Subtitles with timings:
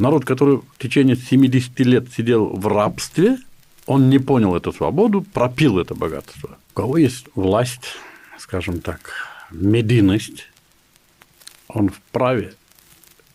[0.00, 3.38] Народ, который в течение 70 лет сидел в рабстве,
[3.84, 6.56] он не понял эту свободу, пропил это богатство.
[6.72, 7.96] У кого есть власть,
[8.38, 9.00] скажем так,
[9.50, 10.48] медийность,
[11.68, 12.54] он вправе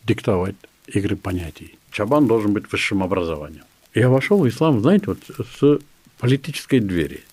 [0.06, 0.56] диктовать
[0.88, 1.78] игры понятий.
[1.92, 3.64] Чабан должен быть высшим образованием.
[3.94, 5.20] Я вошел в ислам, знаете, вот
[5.60, 5.80] с
[6.18, 7.24] политической двери.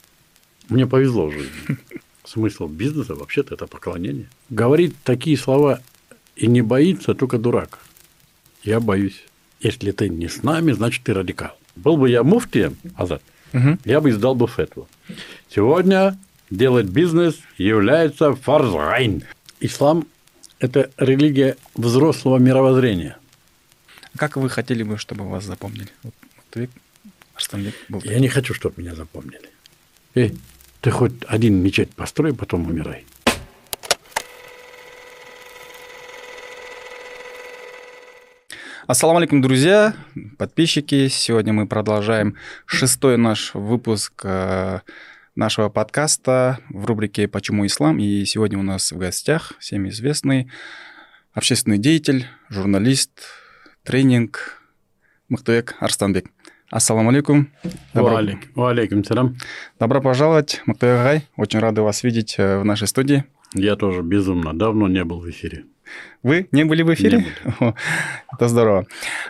[0.68, 1.78] Мне повезло в жизни.
[2.24, 4.28] Смысл бизнеса вообще-то это поклонение.
[4.50, 5.80] Говорит такие слова
[6.36, 7.78] и не боится только дурак.
[8.62, 9.24] Я боюсь.
[9.60, 11.56] Если ты не с нами, значит ты радикал.
[11.76, 13.22] Был бы я муфтием, Азат,
[13.52, 13.78] угу.
[13.84, 14.88] я бы издал бы фетву.
[15.48, 16.18] Сегодня
[16.50, 19.24] делать бизнес является фарзайн.
[19.60, 20.06] Ислам–
[20.58, 23.16] это религия взрослого мировоззрения.
[24.16, 25.88] Как вы хотели бы, чтобы вас запомнили?
[26.02, 26.14] Вот,
[26.50, 26.68] ты,
[27.88, 29.50] был Я не хочу, чтобы меня запомнили.
[30.14, 30.36] Эй,
[30.80, 33.06] ты хоть один мечеть построй, потом умирай.
[38.88, 39.94] Ассаламу алейкум, друзья,
[40.38, 41.06] подписчики.
[41.06, 42.34] Сегодня мы продолжаем
[42.66, 44.80] шестой наш выпуск э,
[45.36, 48.00] нашего подкаста в рубрике «Почему ислам?».
[48.00, 50.50] И сегодня у нас в гостях всем известный
[51.32, 53.10] общественный деятель, журналист,
[53.84, 54.60] тренинг
[55.28, 56.26] Мухтуек Арстанбек.
[56.68, 57.50] Ассаламу алейкум.
[57.94, 58.20] Добро...
[58.56, 59.36] Валейкум салам.
[59.78, 61.28] Добро пожаловать, Мухтуек Гай.
[61.36, 63.22] Очень рады вас видеть э, в нашей студии.
[63.54, 65.66] Я тоже безумно давно не был в эфире.
[66.22, 67.26] Вы не были в эфире?
[67.58, 67.74] Были.
[68.32, 68.86] Это здорово.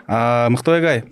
[0.07, 1.05] А, Махтуагай,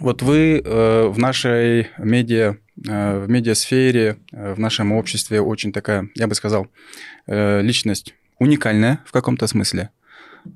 [0.00, 6.08] вот вы э, в нашей медиа, э, в медиасфере, э, в нашем обществе очень такая,
[6.14, 6.66] я бы сказал,
[7.26, 9.88] личность уникальная в каком-то смысле.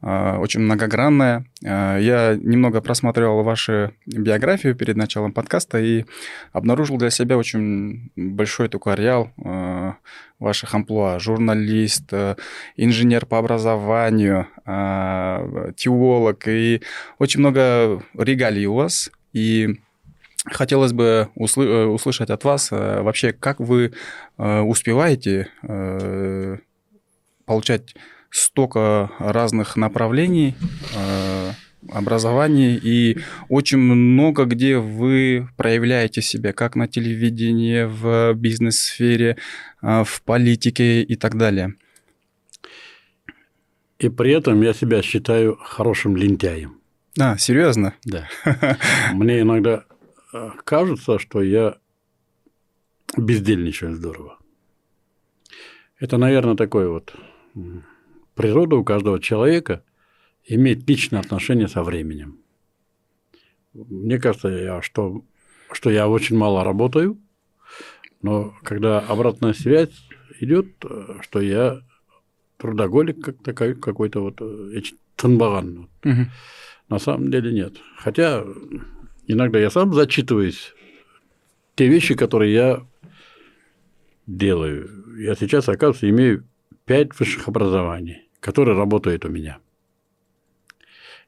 [0.03, 1.44] А, очень многогранная.
[1.64, 6.05] А, я немного просматривал вашу биографию перед началом подкаста и
[6.53, 9.97] обнаружил для себя очень большой такой ареал а,
[10.39, 11.19] ваших амплуа.
[11.19, 12.12] Журналист,
[12.77, 14.47] инженер по образованию,
[15.77, 16.83] теолог и
[17.19, 19.11] очень много регалий у вас.
[19.33, 19.81] И
[20.44, 23.93] Хотелось бы услы- услышать от вас вообще, как вы
[24.38, 25.48] успеваете
[27.44, 27.94] получать
[28.31, 30.55] столько разных направлений
[30.94, 31.53] э,
[31.91, 33.19] образований и
[33.49, 39.37] очень много где вы проявляете себя, как на телевидении, в бизнес-сфере,
[39.83, 41.75] э, в политике и так далее.
[43.99, 46.81] И при этом я себя считаю хорошим лентяем.
[47.19, 47.95] А, серьезно?
[48.05, 48.28] Да.
[49.12, 49.84] Мне иногда
[50.33, 51.77] э, кажется, что я
[53.16, 54.39] бездельничаю здорово.
[55.99, 57.12] Это, наверное, такой вот
[58.38, 59.82] природа у каждого человека
[60.47, 62.38] имеет личное отношение со временем.
[63.75, 65.25] Мне кажется, я, что,
[65.72, 67.19] что я очень мало работаю,
[68.22, 69.91] но когда обратная связь
[70.38, 70.69] идет,
[71.21, 71.82] что я
[72.59, 74.82] трудоголик как такой, какой-то вот э,
[75.16, 75.88] танбаган.
[76.04, 76.27] Угу.
[76.91, 77.75] На самом деле нет.
[77.97, 78.44] Хотя
[79.27, 80.75] иногда я сам зачитываюсь
[81.75, 82.87] те вещи, которые я
[84.28, 85.19] делаю.
[85.19, 86.44] Я сейчас, оказывается, имею
[86.84, 89.59] пять высших образований который работает у меня.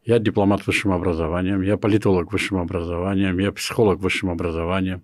[0.05, 5.03] Я дипломат высшим образованием, я политолог высшим образованием, я психолог высшим образованием,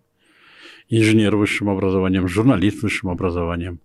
[0.88, 3.80] инженер высшим образованием, журналист высшим образованием.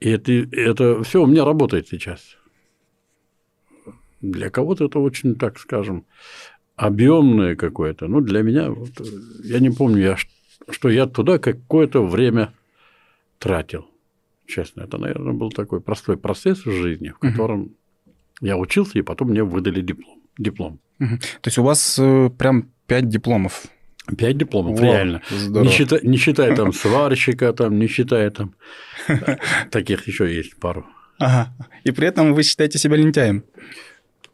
[0.00, 2.36] И это, это все у меня работает сейчас.
[4.20, 6.06] Для кого-то это очень, так скажем,
[6.76, 8.08] объемное какое-то.
[8.08, 8.90] Ну, для меня, вот,
[9.44, 10.16] я не помню, я,
[10.70, 12.54] что я туда какое-то время
[13.38, 13.88] тратил
[14.48, 14.82] честно.
[14.82, 17.76] Это, наверное, был такой простой процесс в жизни, в котором угу.
[18.40, 20.20] я учился, и потом мне выдали диплом.
[20.38, 20.80] диплом.
[20.98, 21.18] Угу.
[21.18, 23.66] То есть у вас э, прям пять дипломов?
[24.16, 25.22] Пять дипломов, Во, реально.
[25.30, 28.54] Не считая, не считая там сварщика, там, не считая там
[29.70, 30.86] таких еще есть пару.
[31.18, 31.54] Ага.
[31.84, 33.44] И при этом вы считаете себя лентяем?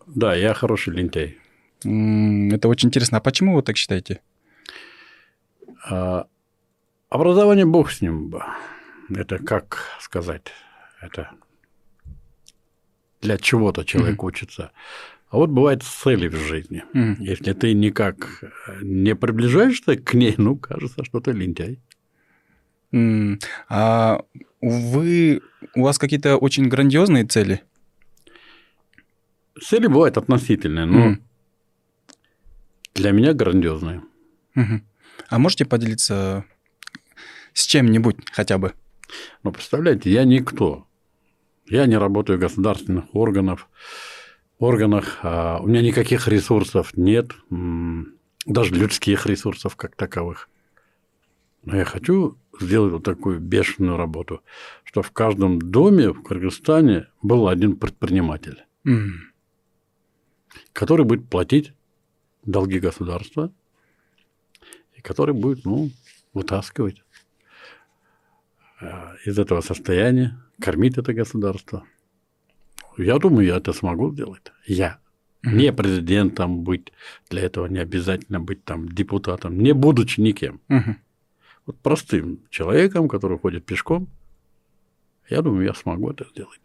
[0.06, 1.38] Да, я хороший лентяй.
[1.82, 3.19] Это очень интересно.
[3.19, 4.20] А почему вы так считаете?
[5.88, 6.26] А,
[7.08, 8.32] образование бог с ним
[9.10, 10.53] это как сказать,
[11.00, 11.31] это
[13.20, 14.26] для чего-то человек mm-hmm.
[14.26, 14.73] учится.
[15.31, 16.84] А вот бывает цели в жизни.
[16.94, 17.17] Mm-hmm.
[17.19, 18.44] Если ты никак
[18.82, 21.81] не приближаешься к ней, ну, кажется, что ты лентяй.
[22.93, 23.43] Mm.
[23.69, 24.20] А
[24.61, 25.40] вы,
[25.75, 27.62] у вас какие-то очень грандиозные цели?
[29.61, 31.23] Цели бывают относительные, но mm.
[32.94, 34.02] для меня грандиозные.
[34.56, 34.81] Mm-hmm.
[35.28, 36.44] А можете поделиться
[37.55, 38.75] с чем-нибудь хотя бы?
[39.43, 40.87] Но представляете, я никто.
[41.66, 43.69] Я не работаю в государственных органах,
[44.58, 47.32] органах, а у меня никаких ресурсов нет,
[48.46, 50.49] даже людских ресурсов как таковых.
[51.64, 54.43] Но я хочу сделать вот такую бешеную работу,
[54.84, 58.64] что в каждом доме в Кыргызстане был один предприниматель.
[58.87, 59.12] Mm.
[60.72, 61.72] который будет платить
[62.44, 63.52] долги государства,
[64.94, 65.90] и который будет, ну,
[66.34, 67.03] вытаскивать
[69.25, 71.84] из этого состояния, кормить это государство.
[72.96, 74.52] Я думаю, я это смогу сделать.
[74.66, 74.98] Я.
[75.42, 76.92] Не президентом быть,
[77.28, 80.60] для этого не обязательно быть там депутатом, не будучи никем.
[81.66, 84.08] Вот простым человеком, который ходит пешком,
[85.30, 86.60] я думаю, я смогу это сделать.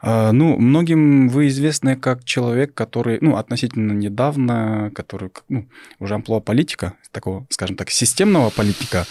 [0.00, 5.66] А, ну, многим вы известны как человек, который, ну, относительно недавно, который, ну,
[5.98, 9.06] уже амплуа политика, такого, скажем так, системного политика,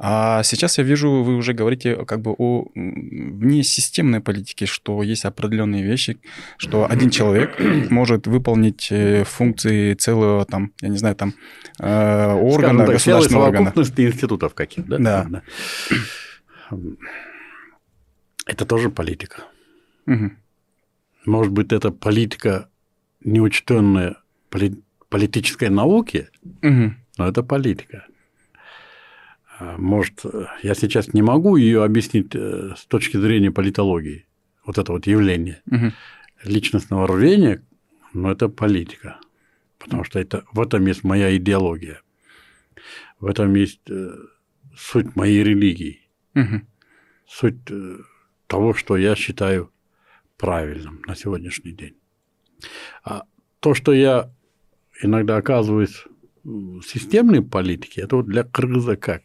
[0.00, 5.24] а сейчас я вижу, вы уже говорите как бы о вне системной политике, что есть
[5.24, 6.18] определенные вещи,
[6.56, 7.58] что один человек
[7.90, 11.34] может выполнить э, функции целого там, я не знаю, там
[11.80, 13.72] э, органа, так, государственного органа.
[13.76, 14.98] институтов каких, да?
[14.98, 15.26] Да.
[15.28, 15.42] да.
[18.46, 19.44] Это тоже политика.
[20.08, 20.30] Угу.
[21.26, 22.70] Может быть, это политика,
[23.22, 24.16] неучтенная
[24.50, 26.28] поли- политической науки,
[26.62, 26.94] угу.
[27.18, 28.06] но это политика.
[29.58, 30.24] А, может,
[30.62, 34.26] я сейчас не могу ее объяснить э, с точки зрения политологии,
[34.64, 35.92] вот это вот явление угу.
[36.44, 37.62] личностного рвения,
[38.14, 39.20] но это политика,
[39.78, 42.00] потому что это, в этом есть моя идеология,
[43.20, 44.14] в этом есть э,
[44.74, 46.62] суть моей религии, угу.
[47.26, 47.98] суть э,
[48.46, 49.70] того, что я считаю
[50.38, 51.96] правильным на сегодняшний день.
[53.04, 53.24] А
[53.60, 54.30] то, что я
[55.02, 56.04] иногда оказываюсь
[56.44, 59.22] в системной политике, это вот для кыргыза как?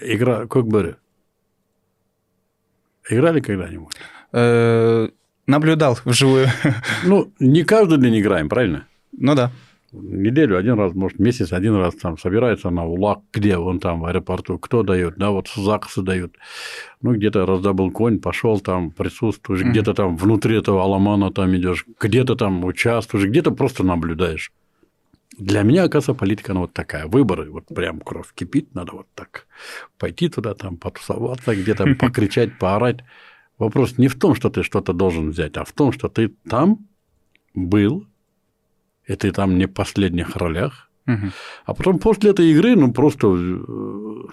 [0.00, 0.96] Игра, как бы,
[3.08, 3.94] играли когда-нибудь?
[4.32, 5.08] Э,
[5.46, 6.46] наблюдал вживую.
[7.04, 8.86] Ну, не каждый день играем, правильно?
[9.12, 9.52] Ну да
[9.92, 14.06] неделю один раз, может, месяц один раз там собирается на УЛАК, где он там в
[14.06, 16.36] аэропорту, кто дает, да, вот ЗАГСы дают.
[17.02, 19.70] Ну, где-то раздобыл конь, пошел там, присутствуешь, mm-hmm.
[19.70, 24.52] где-то там внутри этого аламана там идешь, где-то там участвуешь, где-то просто наблюдаешь.
[25.38, 27.06] Для меня, оказывается, политика, она вот такая.
[27.06, 29.46] Выборы, вот прям кровь кипит, надо вот так
[29.98, 32.98] пойти туда, там, потусоваться, где-то покричать, поорать.
[33.58, 36.86] Вопрос не в том, что ты что-то должен взять, а в том, что ты там
[37.54, 38.06] был,
[39.10, 40.88] и ты там не в последних ролях.
[41.06, 41.30] Угу.
[41.64, 44.28] А потом после этой игры, ну, просто э,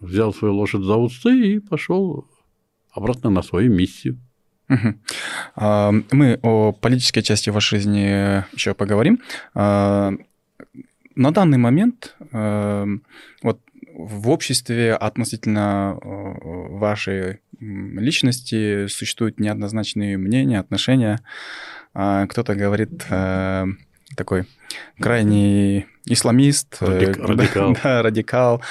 [0.00, 2.24] взял свою лошадь за усы и пошел
[2.92, 4.20] обратно на свою миссию.
[4.68, 4.94] Угу.
[6.12, 9.20] Мы о политической части вашей жизни еще поговорим.
[9.54, 10.12] А,
[11.16, 12.86] на данный момент э,
[13.42, 13.60] вот
[13.94, 16.06] в обществе относительно э,
[16.78, 21.20] вашей личности существуют неоднозначные мнения, отношения.
[21.92, 23.04] А, кто-то говорит,
[24.14, 24.46] такой
[24.98, 27.76] крайний исламист, Радик, э, радикал.
[27.82, 28.62] Да, радикал.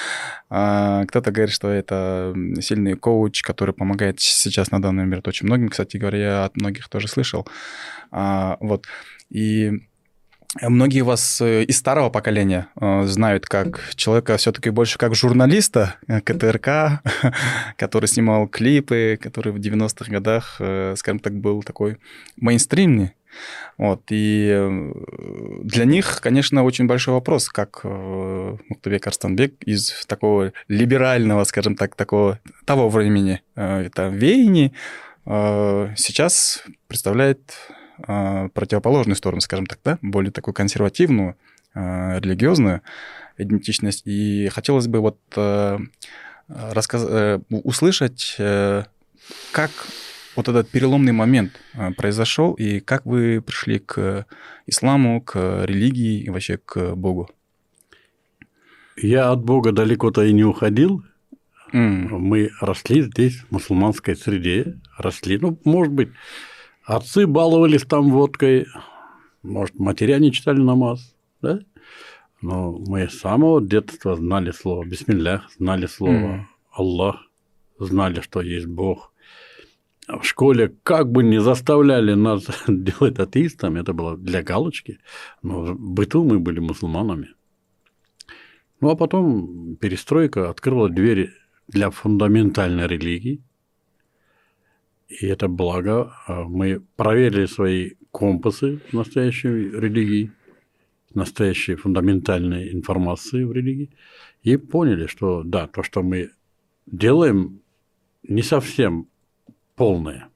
[0.50, 5.68] А, кто-то говорит, что это сильный коуч, который помогает сейчас на данный момент очень многим.
[5.68, 7.46] Кстати говоря, я от многих тоже слышал.
[8.10, 8.86] А, вот.
[9.30, 9.72] И
[10.62, 17.02] Многие вас э, из старого поколения э, знают как человека все-таки больше как журналиста КТРК,
[17.76, 20.60] который снимал клипы, который в 90-х годах,
[20.96, 21.96] скажем так, был такой
[22.36, 23.14] мейнстримный
[23.76, 24.92] вот, и э,
[25.62, 31.96] для них, конечно, очень большой вопрос, как э, Муктубек Арстанбек из такого либерального, скажем так,
[31.96, 34.72] такого того времени, э, это веяний,
[35.26, 37.40] сейчас представляет
[37.96, 41.36] противоположную сторону, скажем так, да, более такую консервативную,
[41.74, 42.82] религиозную
[43.38, 44.02] идентичность.
[44.04, 45.18] И хотелось бы вот
[46.46, 47.06] рассказ...
[47.48, 48.36] услышать,
[49.52, 49.70] как
[50.36, 54.26] вот этот переломный момент э, произошел, и как вы пришли к
[54.66, 57.30] исламу, к религии и вообще к Богу?
[58.96, 61.02] Я от Бога далеко-то и не уходил.
[61.72, 62.18] Mm.
[62.18, 65.38] Мы росли здесь, в мусульманской среде, росли.
[65.38, 66.10] Ну, может быть,
[66.84, 68.66] отцы баловались там водкой,
[69.42, 71.60] может, матеря не читали намаз, да?
[72.40, 76.40] Но мы с самого детства знали слово «Бисмиллях», знали слово mm.
[76.72, 77.16] «Аллах»,
[77.78, 79.13] знали, что есть Бог
[80.08, 84.98] в школе как бы не заставляли нас делать атеистами, это было для галочки,
[85.42, 87.30] но в быту мы были мусульманами.
[88.80, 91.30] Ну а потом перестройка открыла двери
[91.68, 93.42] для фундаментальной религии,
[95.08, 96.12] и это благо.
[96.26, 100.32] А мы проверили свои компасы настоящей религии,
[101.14, 103.90] настоящей фундаментальной информации в религии,
[104.42, 106.30] и поняли, что да, то, что мы
[106.86, 107.60] делаем,
[108.22, 109.08] не совсем
[109.76, 110.28] полное.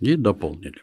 [0.00, 0.82] И дополнили.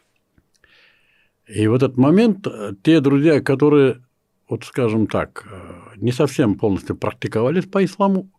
[1.46, 4.02] И в этот момент э, те друзья, которые,
[4.48, 8.30] вот скажем так, э, не совсем полностью практиковались по исламу,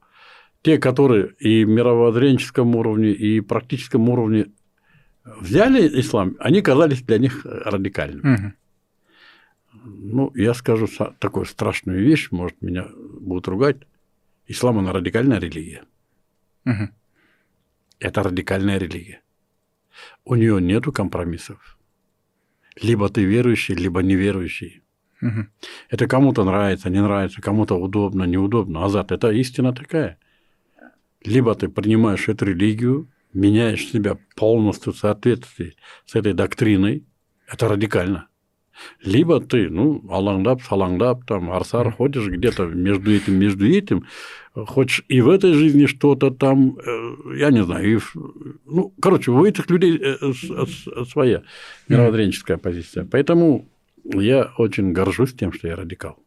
[0.62, 4.48] те, которые и мировоззренческом уровне, и практическом уровне
[5.24, 8.36] взяли ислам, они казались для них радикальными.
[8.36, 8.54] Угу.
[9.86, 10.88] Ну, я скажу
[11.20, 12.88] такую страшную вещь, может, меня
[13.20, 13.78] будут ругать.
[14.48, 15.84] Ислам– она радикальная религия.
[16.66, 16.90] Угу.
[18.00, 19.23] Это радикальная религия.
[20.26, 21.78] У нее нету компромиссов.
[22.82, 24.82] Либо ты верующий, либо неверующий.
[25.22, 25.48] Угу.
[25.90, 28.86] Это кому-то нравится, не нравится, кому-то удобно, неудобно.
[28.86, 30.18] Азат– это истина такая.
[31.24, 35.76] Либо ты принимаешь эту религию, меняешь себя полностью в соответствии
[36.06, 37.06] с этой доктриной,
[37.48, 38.28] это радикально.
[39.02, 44.06] Либо ты, ну, алаңдап, салаңдап, там, арсар ходишь где-то между этим, между этим,
[44.56, 48.00] хочешь и в этой жизни что-то там, э, я не знаю, и,
[48.66, 50.34] ну, короче, у этих людей э,
[51.10, 51.44] своя
[51.88, 53.06] мировоззренческая позиция.
[53.06, 53.68] Поэтому
[54.04, 56.20] я очень горжусь тем, что я радикал.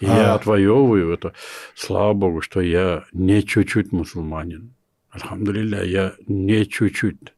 [0.00, 0.34] Я а...
[0.34, 1.32] отвоевываю это.
[1.74, 4.74] Слава Богу, что я не чуть-чуть мусульманин.
[5.10, 7.34] Альхамдулилля, я не чуть-чуть.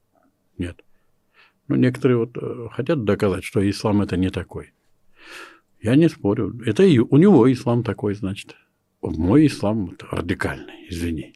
[0.56, 0.82] Нет.
[1.68, 4.72] Ну, некоторые вот э, хотят доказать, что ислам это не такой.
[5.82, 6.58] Я не спорю.
[6.64, 8.56] Это и у него ислам такой, значит.
[9.10, 11.32] Мой ислам радикальный, извини.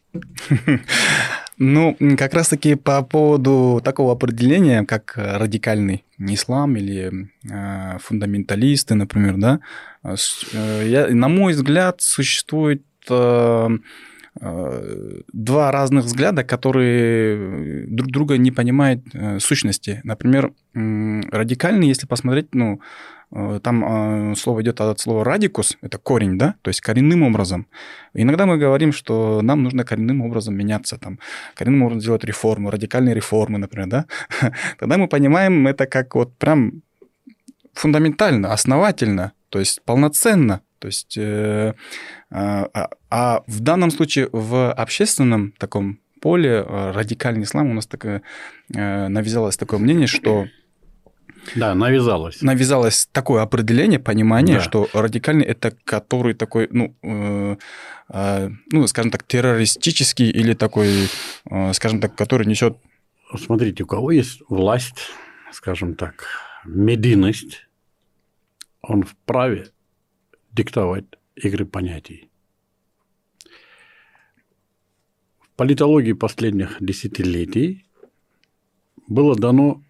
[1.63, 9.61] Ну, как раз-таки по поводу такого определения, как радикальный ислам или э, фундаменталисты, например, да,
[10.03, 10.15] э,
[10.87, 13.69] я, на мой взгляд, существует э,
[14.41, 20.01] Э, два разных взгляда, которые друг друга не понимают э, сущности.
[20.05, 22.81] Например, радикальный, если посмотреть, ну,
[23.63, 27.67] там слово идет от слова радикус, это корень, да, то есть коренным образом.
[28.13, 31.19] Иногда мы говорим, что нам нужно коренным образом меняться, там,
[31.55, 34.07] коренным образом делать реформы, радикальные реформы, например, да.
[34.79, 36.83] Тогда мы понимаем это как вот прям
[37.73, 40.61] фундаментально, основательно, то есть полноценно.
[40.81, 41.75] То есть, э,
[42.31, 47.87] а, а, а в данном случае в общественном таком поле э, радикальный ислам у нас
[47.87, 48.23] такое,
[48.75, 50.47] э, навязалось такое мнение, что
[51.55, 52.43] да, навязалось.
[52.43, 54.63] Навязалось такое определение, понимание, да.
[54.63, 57.57] что радикальный это который такой, ну, э,
[58.09, 61.09] э, ну, скажем так, террористический или такой,
[61.51, 62.77] э, скажем так, который несет.
[63.37, 65.11] Смотрите, у кого есть власть,
[65.53, 66.27] скажем так,
[66.65, 67.69] медийность,
[68.83, 69.69] он вправе
[70.53, 71.05] диктовать
[71.37, 72.29] игры понятий.
[75.41, 77.87] В политологии последних десятилетий
[79.07, 79.83] было дано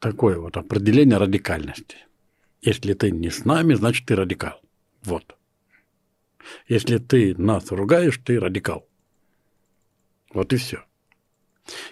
[0.00, 1.98] такое вот определение радикальности.
[2.62, 4.60] Если ты не с нами, значит, ты радикал.
[5.04, 5.36] Вот.
[6.68, 8.88] Если ты нас ругаешь, ты радикал.
[10.32, 10.84] Вот и все.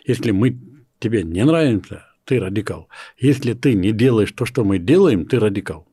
[0.04, 0.58] Если мы
[0.98, 2.88] тебе не нравимся, ты радикал.
[3.18, 5.88] Если ты не делаешь то, что мы делаем, ты радикал.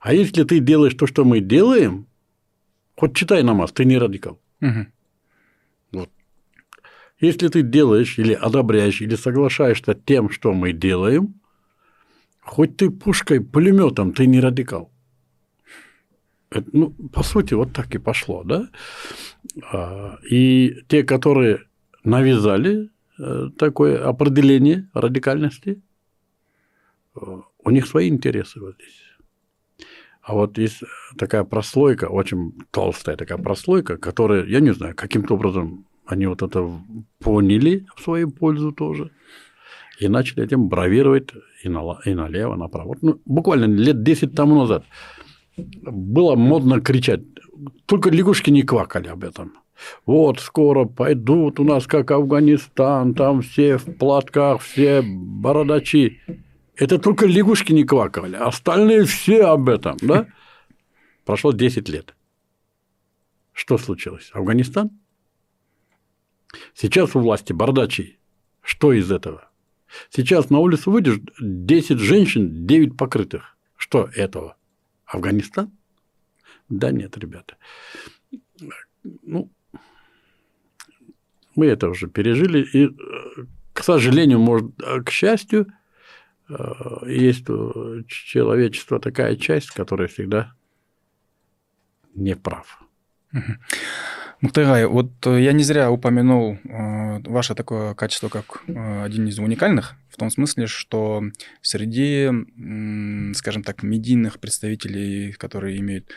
[0.00, 2.06] А если ты делаешь то, что мы делаем,
[2.94, 4.40] хоть читай намаз, ты не радикал.
[4.60, 4.86] Угу.
[7.20, 11.34] Если ты делаешь или одобряешь, или соглашаешься тем, что мы делаем,
[12.40, 14.90] хоть ты пушкой, пулеметом, ты не радикал.
[16.50, 18.68] Это, ну, по сути, вот так и пошло, да?
[19.72, 21.64] А, и те, которые
[22.04, 25.82] навязали э, такое определение радикальности,
[27.16, 27.20] э,
[27.64, 29.02] у них свои интересы вот здесь.
[30.22, 30.82] А вот есть
[31.18, 36.68] такая прослойка, очень толстая такая прослойка, которая, я не знаю, каким-то образом они вот это
[37.18, 39.10] поняли в свою пользу тоже
[39.98, 41.30] и начали этим бравировать
[41.62, 42.96] и, на, и налево, направо.
[43.02, 44.84] Ну, буквально лет 10 тому назад
[45.56, 47.22] было модно кричать,
[47.86, 49.52] только лягушки не квакали об этом.
[50.06, 56.20] Вот скоро пойдут у нас как Афганистан, там все в платках, все бородачи.
[56.76, 60.26] Это только лягушки не квакали, остальные все об этом, да?
[61.24, 62.14] Прошло 10 лет.
[63.52, 64.30] Что случилось?
[64.34, 64.90] Афганистан?
[66.74, 68.18] Сейчас у власти бардачи.
[68.62, 69.48] Что из этого?
[70.10, 73.56] Сейчас на улицу выйдешь 10 женщин, 9 покрытых.
[73.76, 74.56] Что этого?
[75.04, 75.70] Афганистан?
[76.68, 77.56] Да нет, ребята.
[79.22, 79.50] Ну,
[81.54, 82.66] мы это уже пережили.
[82.72, 82.88] И,
[83.72, 84.72] к сожалению, может,
[85.04, 85.66] к счастью,
[86.48, 90.52] Э, есть у человечества такая часть, которая всегда
[92.14, 92.80] не прав.
[94.40, 99.94] Мухтайгай, вот э, я не зря упомянул э, ваше такое качество как один из уникальных,
[100.10, 101.22] в том смысле, что
[101.62, 102.30] среди,
[103.34, 106.10] скажем так, медийных представителей, которые имеют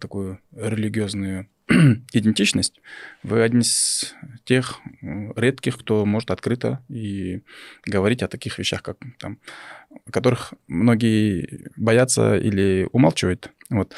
[0.00, 1.48] такую религиозную
[2.12, 2.80] идентичность,
[3.22, 4.14] вы один из
[4.44, 7.42] тех редких, кто может открыто и
[7.86, 9.38] говорить о таких вещах, как там,
[10.06, 13.50] о которых многие боятся или умалчивают.
[13.70, 13.94] Вот.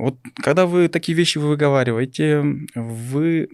[0.00, 2.42] Вот когда вы такие вещи выговариваете,
[2.74, 3.48] вы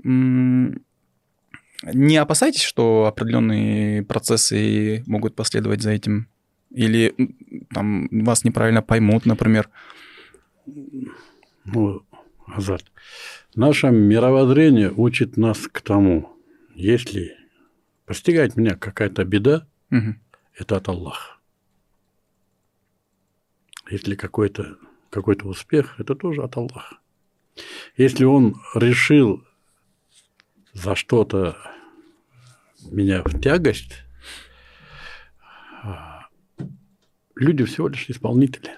[1.83, 6.29] не опасаетесь, что определенные процессы могут последовать за этим?
[6.71, 7.13] Или
[7.75, 9.69] там вас неправильно поймут, например?
[11.65, 12.03] Ну,
[12.47, 12.85] Азат,
[13.57, 16.31] наше мировоззрение учит нас к тому,
[16.77, 17.37] если
[18.05, 20.15] постигает меня какая-то беда, угу.
[20.55, 21.39] это от Аллаха.
[23.91, 24.77] Если какой-то
[25.11, 26.99] какой успех, это тоже от Аллаха.
[27.97, 29.45] Если он решил
[30.73, 31.57] за что-то
[32.91, 34.05] меня в тягость,
[35.83, 36.27] а,
[37.35, 38.73] люди всего лишь исполнители.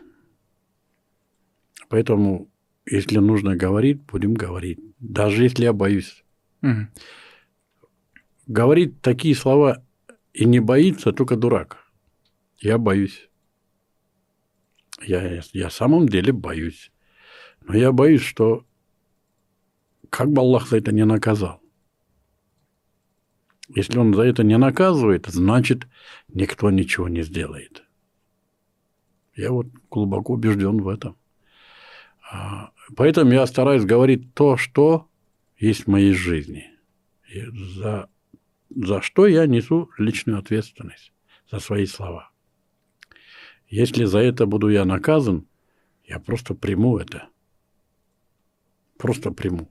[1.88, 2.50] Поэтому,
[2.86, 4.78] если нужно говорить, будем говорить.
[4.98, 6.24] Даже если я боюсь.
[6.62, 6.88] Угу.
[8.46, 9.84] Говорить такие слова
[10.32, 11.78] и не боится только дурак.
[12.58, 13.27] Я боюсь.
[15.02, 16.90] Я, я в самом деле боюсь.
[17.62, 18.64] Но я боюсь, что
[20.10, 21.60] как бы Аллах за это не наказал.
[23.68, 25.86] Если он за это не наказывает, значит,
[26.28, 27.84] никто ничего не сделает.
[29.34, 31.16] Я вот глубоко убежден в этом.
[32.30, 35.08] А, поэтому я стараюсь говорить то, что
[35.58, 36.70] есть в моей жизни.
[37.28, 38.08] И за,
[38.70, 41.12] за что я несу личную ответственность
[41.50, 42.27] за свои слова.
[43.68, 45.46] Если за это буду я наказан,
[46.04, 47.28] я просто приму это.
[48.96, 49.70] Просто приму.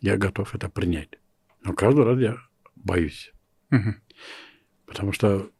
[0.00, 1.10] Я готов это принять.
[1.62, 2.36] Но каждый раз я
[2.74, 3.32] боюсь.
[3.70, 3.94] Угу.
[4.86, 5.50] Потому что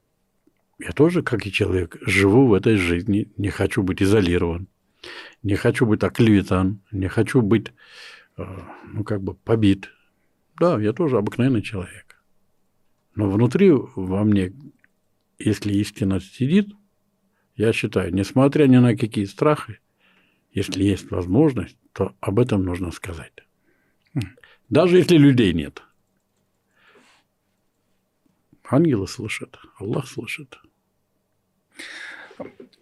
[0.79, 4.69] я тоже, как и человек, живу в этой жизни, не хочу быть изолирован,
[5.43, 7.73] не хочу быть оклеветан, не хочу быть,
[8.37, 8.45] э,
[8.93, 9.91] ну, как бы побит.
[10.59, 12.23] Да, я тоже обыкновенный человек.
[13.15, 14.53] Но внутри во мне,
[15.38, 16.75] если истина сидит,
[17.57, 19.81] я считаю, несмотря ни на какие страхи,
[20.53, 23.33] если есть возможность, то об этом нужно сказать.
[24.69, 25.83] Даже если людей нет.
[28.69, 30.59] Ангелы слышат, Аллах слышит.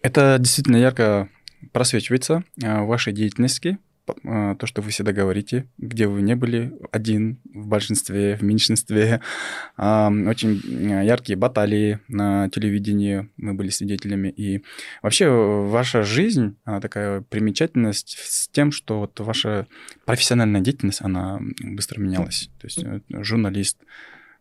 [0.02, 1.28] Это действительно ярко
[1.72, 7.38] просвечивается э, в вашей деятельности, то, что вы всегда говорите, где вы не были, один
[7.52, 9.20] в большинстве, в меньшинстве.
[9.78, 14.28] Очень э, яркие баталии на телевидении мы были свидетелями.
[14.28, 14.62] И
[15.02, 19.66] вообще ваша жизнь, она такая примечательность с тем, что вот ваша
[20.04, 22.50] профессиональная деятельность, она быстро менялась.
[22.60, 23.78] То есть журналист,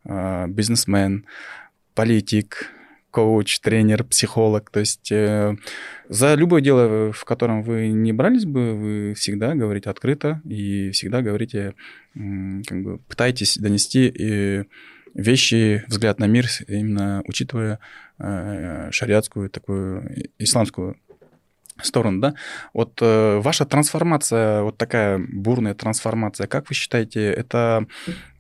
[0.04, 1.26] бизнесмен,
[1.96, 2.70] политик,
[3.14, 4.72] коуч, тренер, психолог.
[4.72, 5.56] То есть э,
[6.10, 11.22] за любое дело, в котором вы не брались бы, вы всегда говорите открыто и всегда
[11.22, 11.76] говорите,
[12.16, 14.64] как бы пытаетесь донести и
[15.14, 17.80] вещи, взгляд на мир, именно учитывая
[18.18, 20.98] э, шариатскую такую исламскую
[21.82, 22.36] сторону, да.
[22.74, 27.88] Вот э, ваша трансформация, вот такая бурная трансформация, как вы считаете, это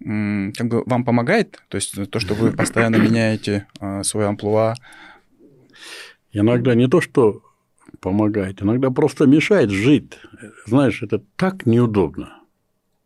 [0.01, 1.61] э, как бы вам помогает?
[1.69, 4.75] То есть то, что вы постоянно меняете э, свой амплуа?
[6.31, 7.43] Иногда не то, что
[7.99, 10.19] помогает, иногда просто мешает жить.
[10.65, 12.39] Знаешь, это так неудобно.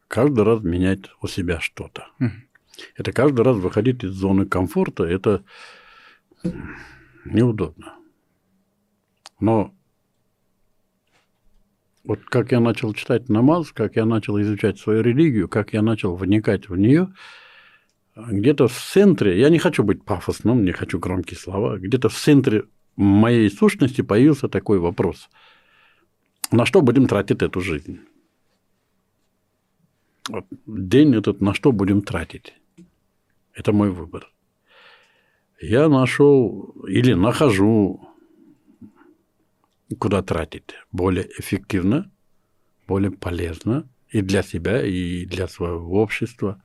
[0.07, 2.07] Каждый раз менять у себя что-то.
[2.19, 2.29] Mm.
[2.95, 5.43] Это каждый раз выходить из зоны комфорта, это
[7.25, 7.93] неудобно.
[9.39, 9.73] Но
[12.07, 16.15] вот как я начал читать намаз, как я начал изучать свою религию, как я начал
[16.15, 17.13] вникать в нее,
[18.15, 22.63] где-то в центре, я не хочу быть пафосным, не хочу громкие слова, где-то в центре
[22.95, 25.29] моей сущности появился такой вопрос.
[26.49, 27.99] На что будем тратить эту жизнь?
[30.29, 32.53] Вот день этот на что будем тратить?
[33.53, 34.31] Это мой выбор.
[35.59, 38.07] Я нашел или нахожу
[39.95, 42.11] куда тратить более эффективно,
[42.87, 46.61] более полезно и для себя, и для своего общества.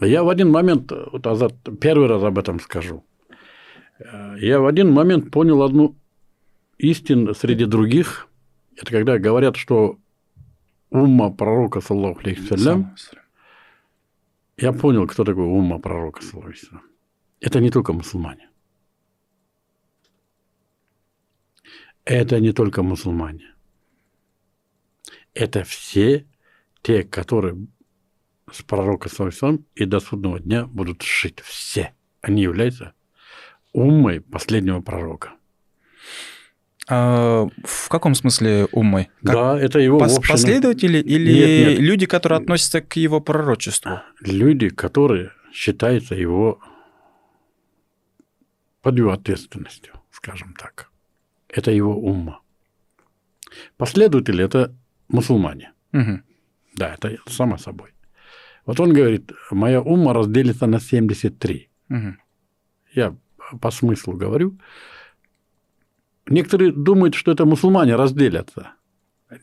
[0.00, 3.04] Я в один момент, вот Азат, первый раз об этом скажу,
[4.38, 5.96] я в один момент понял одну
[6.78, 8.28] истину среди других.
[8.76, 9.98] Это когда говорят, что
[10.90, 12.42] умма пророка, саллаху алейхи
[14.56, 16.52] я понял, кто такой умма пророка, саллаху
[17.40, 18.49] Это не только мусульмане.
[22.04, 23.54] Это не только мусульмане.
[25.34, 26.26] Это все
[26.82, 27.56] те, которые
[28.50, 31.40] с пророка Салисом и до судного дня будут жить.
[31.40, 31.94] Все.
[32.20, 32.94] Они являются
[33.72, 35.34] уммой последнего пророка.
[36.88, 39.10] А, в каком смысле уммой?
[39.22, 41.78] Как да, это его пос- Последователи или нет, нет.
[41.78, 44.00] люди, которые относятся к его пророчеству?
[44.20, 46.60] Люди, которые считаются его
[48.82, 50.89] под его ответственностью, скажем так
[51.52, 52.40] это его умма.
[53.76, 54.74] Последователи– это
[55.08, 55.72] мусульмане.
[55.92, 56.20] Угу.
[56.76, 57.90] Да, это само собой.
[58.66, 61.68] Вот он говорит, моя умма разделится на 73.
[61.90, 62.16] Угу.
[62.94, 63.16] Я
[63.60, 64.58] по смыслу говорю,
[66.26, 68.74] некоторые думают, что это мусульмане разделятся.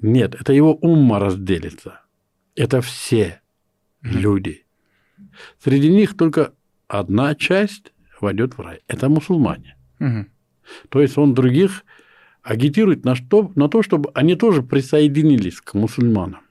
[0.02, 2.02] Нет, это его умма разделится.
[2.56, 3.42] Это все
[4.02, 4.66] люди.
[5.60, 6.54] Среди них только
[6.88, 8.82] одна часть войдет в рай.
[8.88, 9.76] Это мусульмане.
[10.00, 10.32] Мгм.
[10.90, 11.84] То есть он других
[12.48, 16.42] агитирует на, что, на то, чтобы они тоже присоединились к мусульманам.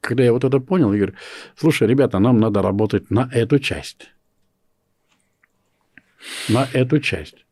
[0.00, 1.14] Когда я вот это понял, я говорю,
[1.56, 4.10] слушай, ребята, нам надо работать на эту часть.
[6.48, 7.46] На эту часть.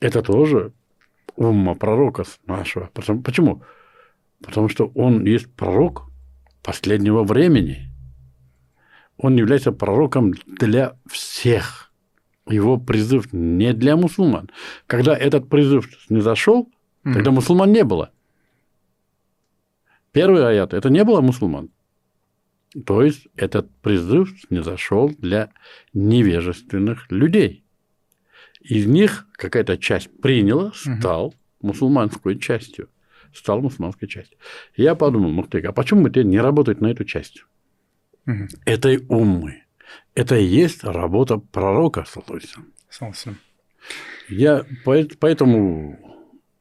[0.00, 0.72] Это тоже
[1.36, 2.90] умма пророка нашего.
[2.92, 3.62] Почему?
[4.44, 6.10] Потому что он есть пророк
[6.62, 7.88] последнего времени.
[9.16, 11.91] Он является пророком для всех.
[12.48, 14.50] Его призыв не для мусульман.
[14.86, 16.68] Когда этот призыв не зашел,
[17.04, 17.14] Мгм.
[17.14, 18.10] тогда мусульман не было.
[20.12, 21.70] Первый аят– это не было мусульман.
[22.86, 25.50] То есть этот призыв не зашел для
[25.94, 27.64] невежественных людей.
[28.60, 32.88] Из них какая-то часть приняла, стал мусульманской частью.
[33.34, 34.38] Стал мусульманской частью.
[34.76, 37.44] Я подумал, Мухтык, а почему бы тебе не работать на эту часть?
[38.26, 38.48] Мгм.
[38.66, 39.64] Этой уммы.
[40.14, 42.04] Это и есть работа пророка.
[42.06, 42.66] Согласен.
[44.28, 45.98] Я поэт- поэтому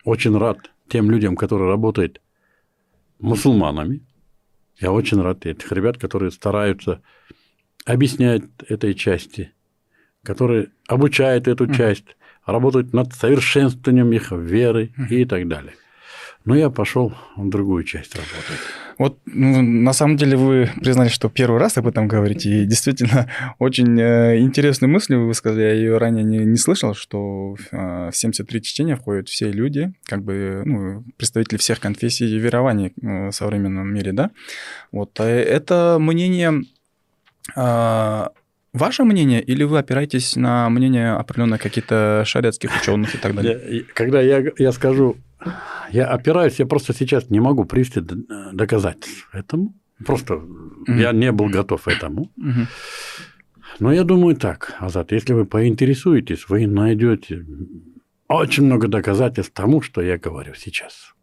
[0.03, 0.57] очень рад
[0.87, 2.21] тем людям, которые работают
[3.19, 4.01] мусульманами.
[4.79, 7.01] Я очень рад этих ребят, которые стараются
[7.85, 9.51] объяснять этой части,
[10.23, 15.73] которые обучают эту часть, работают над совершенствованием их веры и так далее.
[16.45, 18.59] Но я пошел в другую часть работать.
[18.97, 23.27] Вот ну, на самом деле вы признали, что первый раз об этом говорите, и действительно
[23.59, 28.15] очень э, интересную мысль вы высказали, я ее ранее не, не слышал, что э, в
[28.15, 33.31] 73 чтения входят все люди, как бы ну, представители всех конфессий и верований э, в
[33.31, 34.31] современном мире, да?
[34.91, 36.61] Вот э, это мнение
[37.55, 38.25] э,
[38.73, 43.59] ваше мнение, или вы опираетесь на мнение определенных каких-то шариатских ученых и так далее?
[43.69, 45.17] Я- когда я, я скажу,
[45.91, 48.01] я опираюсь, я просто сейчас не могу привести
[48.53, 49.73] доказательств этому.
[50.05, 50.41] Просто
[50.87, 52.31] я не был готов этому.
[52.35, 52.67] Мгм.
[53.79, 57.45] Но я думаю так, Азат, если вы поинтересуетесь, вы найдете
[58.27, 61.13] очень много доказательств тому, что я говорю сейчас.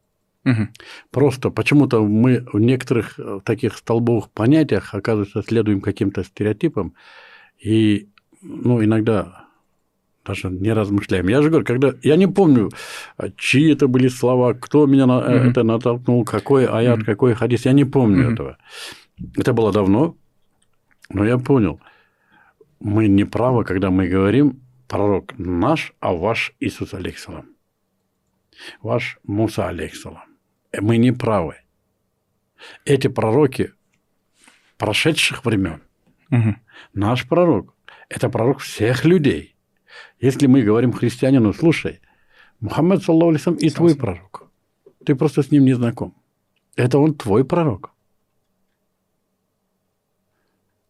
[0.44, 0.70] Мгм.
[1.10, 6.94] Просто почему-то мы в некоторых э, таких столбовых понятиях, оказывается, следуем каким-то стереотипам,
[7.58, 8.08] и
[8.40, 9.47] ну, иногда
[10.28, 11.28] даже не размышляем.
[11.28, 12.70] Я же говорю, когда я не помню,
[13.16, 15.50] а, чьи это были слова, кто меня на Мгм.
[15.50, 17.06] это натолкнул, какой аят, Мгм.
[17.06, 18.34] какой хадис, я не помню Мгм.
[18.34, 18.56] этого.
[19.36, 20.14] Это было давно,
[21.10, 21.80] но я понял,
[22.80, 27.46] мы не правы, когда мы говорим пророк наш, а ваш Иисус алейхиссалам.
[28.82, 30.22] Ваш Муса алейхиссалам.
[30.72, 31.54] Э, Мы не правы.
[32.84, 33.70] Эти пророки
[34.76, 35.80] прошедших времен,
[36.30, 36.56] Мгм.
[36.94, 37.74] наш пророк–
[38.10, 39.54] это пророк всех людей.
[40.20, 42.00] Если мы говорим христианину, слушай,
[42.60, 44.50] Мухаммад, саллаху алейхи вассалям, и твой пророк.
[45.04, 46.14] Ты просто с ним не знаком.
[46.76, 47.92] Это он твой пророк.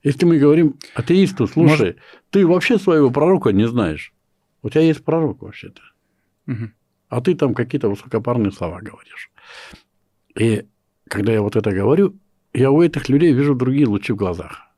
[0.03, 1.97] Если мы говорим атеисту, слушай,
[2.31, 4.15] ты вообще своего пророка не знаешь.
[4.63, 5.83] У тебя есть пророк вообще-то.
[6.47, 6.75] Мгм.
[7.09, 9.31] А ты там какие-то высокопарные слова говоришь.
[10.35, 10.67] И
[11.09, 12.17] когда я вот это говорю,
[12.53, 14.69] я у этих людей вижу другие лучи в глазах.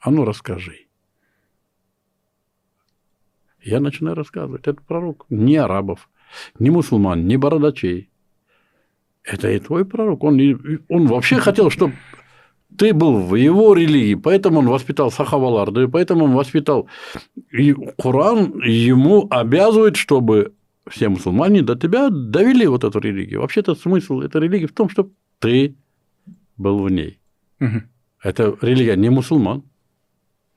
[0.00, 0.85] А ну расскажи.
[3.66, 4.68] Я начинаю рассказывать.
[4.68, 6.08] Это пророк не арабов,
[6.58, 8.08] не мусульман, не бородачей.
[9.24, 10.22] Это и твой пророк.
[10.22, 10.40] Он,
[10.88, 11.94] он вообще хотел, чтобы
[12.78, 16.88] ты был в его религии, поэтому он воспитал сахаваларды, и поэтому он воспитал.
[17.50, 20.52] И Коран ему обязывает, чтобы
[20.88, 23.40] все мусульмане до тебя довели вот эту религию.
[23.40, 25.74] Вообще-то смысл этой религии в том, чтобы ты
[26.56, 27.18] был в ней.
[27.58, 27.88] Мгм.
[28.22, 29.64] Это религия не мусульман.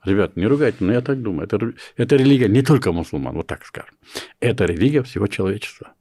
[0.04, 1.46] Ребят, не ругайте, но я так думаю.
[1.46, 3.94] Это, это религия не только мусульман, вот так скажем.
[4.40, 5.92] Это религия всего человечества.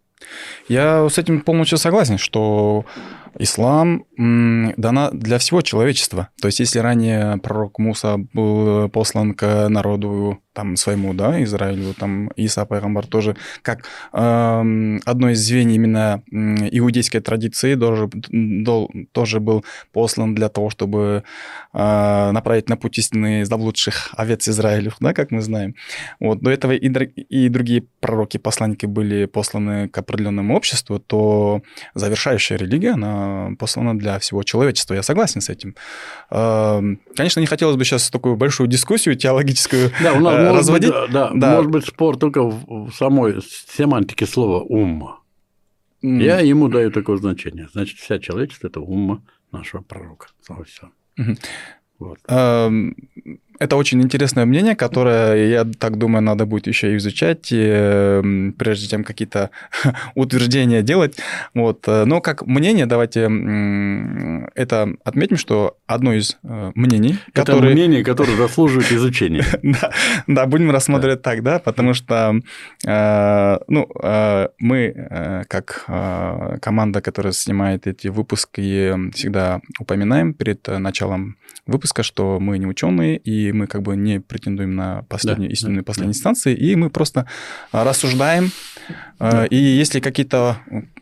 [0.68, 2.86] Я с этим полностью согласен, что
[3.40, 6.30] ислам дана для всего человечества.
[6.42, 12.28] То есть, если ранее пророк Муса был послан к народу там, своему, да, Израилю, там
[12.36, 19.64] Иса Пайгамбар тоже, как эм, одно из звеньев именно иудейской традиции тоже, дол- тоже был
[19.94, 21.24] послан для того, чтобы
[21.74, 25.76] э, направить на путь истины заблудших овец Израилю, да, как мы знаем.
[26.20, 31.62] Вот, до этого и, и другие пророки, посланники были посланы к определенному обществу, то
[31.94, 34.94] завершающая религия, она послана для всего человечества.
[34.96, 35.76] Я согласен с этим.
[36.30, 40.58] Эм, Конечно, не хотелось бы сейчас такую большую дискуссию теологическую Да, у нас э, может
[40.60, 40.92] разводить.
[40.94, 41.56] быть, да, Да.
[41.56, 45.20] может быть спор только в самой семантике слова «умма».
[46.02, 47.68] М, Я ему даю такое значение.
[47.74, 50.28] Значит, вся человечество– это умма нашего пророка.
[50.42, 50.66] Слава.
[51.18, 51.38] Мгм.
[52.00, 52.20] Вот.
[53.60, 58.88] Эм, это очень интересное мнение, которое, я так думаю, надо будет еще изучать, и, прежде
[58.88, 59.50] чем какие-то
[60.16, 61.18] утверждения делать.
[61.54, 61.86] Вот.
[61.88, 63.22] Но как мнение, давайте
[64.56, 67.74] это отметим, что одно из э, мнений, это которые...
[67.74, 69.46] мнение, которое заслуживает изучения.
[69.64, 69.92] да,
[70.28, 72.40] да, будем рассматривать так, да, потому что
[72.86, 75.86] э, ну, э, мы, как
[76.62, 83.49] команда, которая снимает эти выпуски, всегда упоминаем перед началом выпуска, что мы не ученые, и
[83.52, 86.18] мы как бы не претендуем на последнюю да, истинную да, последней да.
[86.18, 87.28] инстанции, и мы просто
[87.72, 88.52] рассуждаем.
[89.20, 89.46] Да.
[89.46, 90.58] И если какие-то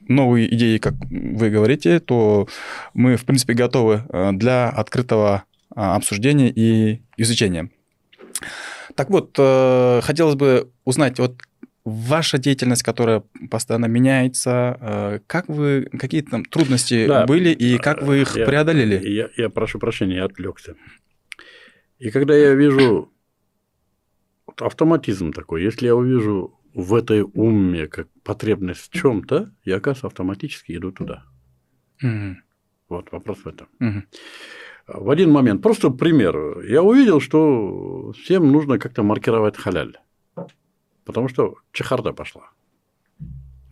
[0.08, 2.48] новые идеи, как вы говорите, то
[2.94, 5.44] мы, в принципе, готовы для открытого
[5.76, 7.70] обсуждения и изучения.
[8.96, 11.36] Так вот, э, хотелось бы узнать, вот
[11.86, 17.26] ваша деятельность, которая постоянно меняется, э, как вы, какие там трудности да.
[17.26, 19.08] были и как вы их я, преодолели?
[19.08, 20.76] Я, я прошу прощения, я отвлекся.
[22.00, 23.12] И когда я вижу
[24.58, 30.74] автоматизм такой, если я увижу в этой уме как потребность в чем-то, я, оказывается, автоматически
[30.74, 31.26] иду туда.
[32.04, 32.36] Угу.
[32.90, 33.68] Вот вопрос в этом.
[33.80, 34.04] Угу.
[34.88, 39.98] В один момент, просто пример, я увидел, что всем нужно как-то маркировать халяль.
[41.04, 42.52] Потому что чехарда пошла.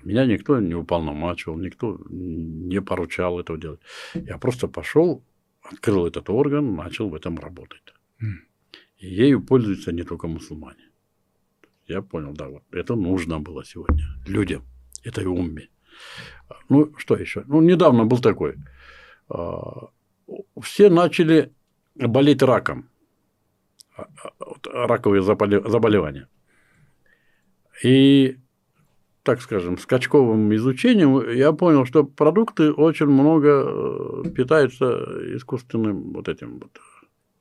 [0.03, 3.81] Меня никто не уполномачивал, никто не поручал этого делать.
[4.13, 5.23] Я просто пошел,
[5.63, 7.94] открыл этот орган, начал в этом работать.
[8.19, 10.89] И ею пользуются не только мусульмане.
[11.88, 14.63] Я понял, да, вот это нужно было сегодня людям,
[15.04, 15.69] этой умме.
[16.69, 17.43] Ну, что еще?
[17.47, 18.56] Ну, недавно был такой.
[19.30, 19.89] А,
[20.62, 21.54] все начали
[21.95, 22.89] болеть раком.
[23.95, 26.28] А, а, раковые заболевания.
[27.84, 28.38] И,
[29.23, 36.60] так скажем, скачковым изучением я понял, что продукты очень много э, питаются искусственным вот этим
[36.60, 36.80] вот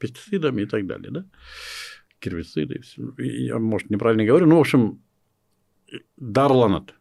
[0.04, 1.24] пестицидами и так далее, да,
[2.20, 2.80] гербициды.
[3.18, 5.02] Я, может, неправильно говорю, но, в общем,
[6.16, 6.94] дарланат.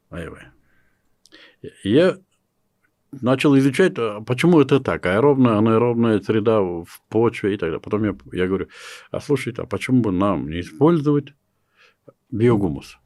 [1.83, 2.17] Я
[3.21, 7.79] начал изучать, а почему это так, аэробная, анаэробная среда в почве и так далее.
[7.79, 8.67] Потом я, я говорю,
[9.11, 11.33] а слушайте, а почему бы нам не использовать
[12.31, 12.97] биогумус?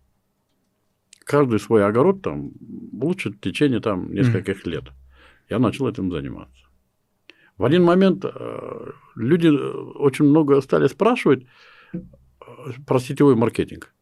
[1.27, 2.53] каждый свой огород там
[2.93, 4.69] улучшит в течение там нескольких mm.
[4.69, 4.83] лет.
[5.49, 6.66] Я начал этим заниматься.
[7.57, 11.45] В один момент э, люди очень много стали спрашивать
[11.93, 11.99] э,
[12.85, 13.93] про сетевой маркетинг.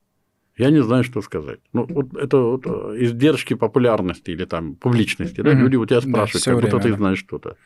[0.58, 1.60] Я не знаю, что сказать.
[1.74, 5.42] Ну, вот это вот э, издержки популярности или там публичности.
[5.42, 5.52] Да?
[5.52, 5.60] Mm-hmm.
[5.60, 7.58] Люди у тебя спрашивают, да, как время, будто ты знаешь что-то.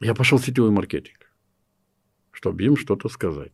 [0.00, 1.18] Я пошел в сетевой маркетинг,
[2.30, 3.52] чтобы им что-то сказать.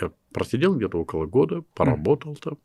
[0.00, 2.42] Я просидел где-то около года, поработал mm-hmm.
[2.42, 2.58] там.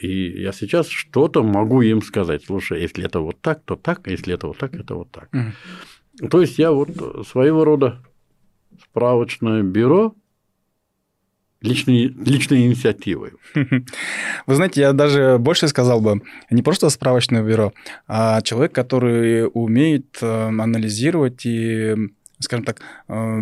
[0.00, 2.44] И я сейчас что-то могу им сказать.
[2.44, 5.32] Слушай, если это вот так, то так, а если это вот так, это вот так.
[5.32, 5.52] Mm.
[6.30, 6.90] То есть я вот
[7.26, 8.02] своего рода
[8.82, 10.14] справочное бюро
[11.64, 13.32] личной, личной инициативой.
[14.46, 17.72] Вы знаете, я даже больше сказал бы, не просто справочное бюро,
[18.06, 21.96] а человек, который умеет э, анализировать и,
[22.38, 23.40] скажем так, э,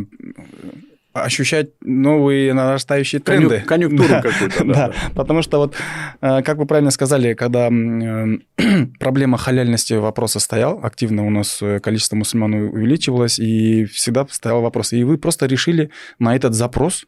[1.13, 3.63] ощущать новые нарастающие тренды.
[3.67, 4.65] Конъюнктуру да, какую-то.
[4.73, 5.75] Да, да, потому что вот,
[6.21, 8.39] э, как вы правильно сказали, когда э,
[8.99, 14.93] проблема халяльности вопроса стоял, активно у нас э, количество мусульман увеличивалось, и всегда стоял вопрос.
[14.93, 17.05] И вы просто решили на этот запрос,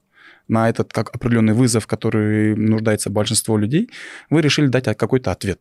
[0.49, 3.91] на этот как определенный вызов, который нуждается большинство людей,
[4.29, 5.61] вы решили дать какой-то ответ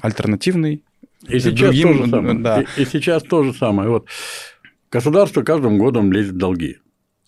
[0.00, 0.84] альтернативный.
[1.28, 2.38] И сейчас другим, то же самое.
[2.38, 2.64] Да.
[2.76, 3.90] И, и сейчас то же самое.
[3.90, 4.08] Вот
[4.90, 6.78] государство каждым годом лезет в долги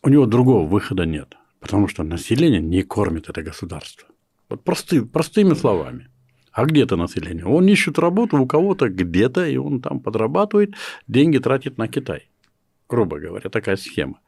[0.02, 4.08] у него другого выхода нет, потому что население не кормит это государство.
[4.48, 6.08] Вот просты, простыми словами.
[6.50, 7.46] А где это население?
[7.46, 10.74] Он ищет работу у кого-то где-то, и он там подрабатывает,
[11.08, 12.28] деньги тратит на Китай.
[12.88, 14.20] Грубо говоря, такая схема.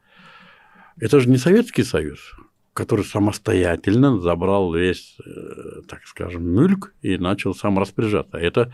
[0.96, 2.34] Это же не Советский Союз,
[2.72, 8.38] который самостоятельно забрал весь, э, так скажем, мюльк и начал сам распоряжаться.
[8.38, 8.72] Это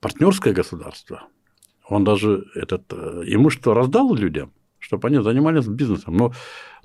[0.00, 1.24] партнерское государство.
[1.88, 6.16] Он даже этот э, имущество раздал людям, чтобы они занимались бизнесом.
[6.16, 6.32] Но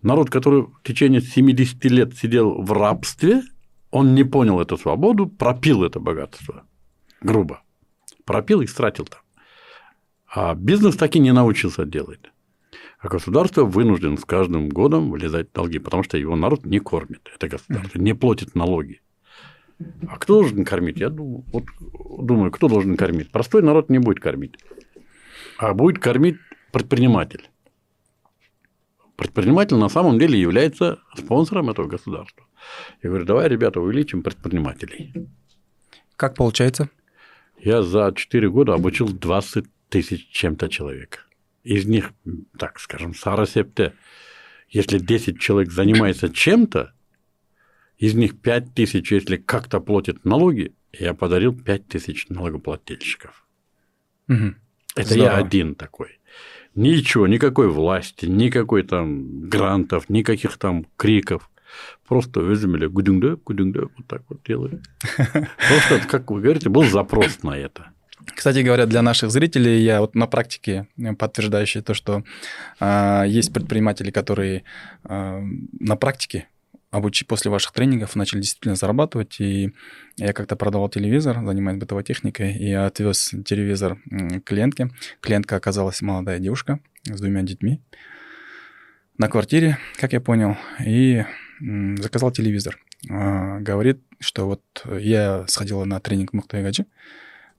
[0.01, 3.43] народ, который в течение 70 лет сидел в рабстве,
[3.91, 6.63] он не понял эту свободу, пропил это богатство.
[7.21, 7.61] Грубо.
[8.25, 9.21] Пропил и стратил там.
[10.33, 12.19] А бизнес так и не научился делать.
[12.99, 17.21] А государство вынуждено с каждым годом вылезать в долги, потому что его народ не кормит,
[17.33, 19.01] это государство, не платит налоги.
[20.07, 20.97] А кто должен кормить?
[20.97, 21.65] Я думаю, вот,
[22.25, 23.31] думаю, кто должен кормить?
[23.31, 24.55] Простой народ не будет кормить,
[25.59, 26.37] а будет кормить
[26.71, 27.47] предприниматель
[29.17, 32.45] предприниматель на самом деле является спонсором этого государства.
[33.03, 35.13] Я говорю, давай, ребята, увеличим предпринимателей.
[36.15, 36.89] Как получается?
[37.59, 41.27] Я за 4 года обучил 20 тысяч чем-то человек.
[41.63, 42.13] Из них,
[42.57, 43.93] так скажем, Сарасепте
[44.69, 46.93] Если 10 человек занимается чем-то,
[47.97, 53.47] из них 5 тысяч, если как-то платят налоги, я подарил 5 тысяч налогоплательщиков.
[54.29, 54.55] Угу.
[54.95, 55.25] Это Здорово.
[55.25, 56.16] я один такой.
[56.77, 61.49] Ничего, никакой власти, никакой там грантов, никаких там криков.
[62.07, 64.79] Просто возьмели гудюнгда, гудюнгда, вот так вот делали.
[65.15, 67.87] Просто, как вы говорите, был запрос на это.
[68.35, 70.87] Кстати говоря, для наших зрителей, я вот на практике
[71.17, 72.23] подтверждающий то, что
[72.79, 74.63] э, есть предприниматели, которые
[75.03, 75.41] э,
[75.79, 76.47] на практике
[76.91, 79.73] обучи после ваших тренингов начали действительно зарабатывать, и
[80.17, 83.99] я как-то продавал телевизор, занимаюсь бытовой техникой, и отвез телевизор
[84.45, 84.89] клиентке.
[85.21, 87.81] Клиентка оказалась молодая девушка с двумя детьми
[89.17, 91.25] на квартире, как я понял, и
[91.59, 92.79] заказал телевизор.
[93.09, 94.63] А, говорит, что вот
[94.99, 96.85] я сходила на тренинг Мухтайгаджи,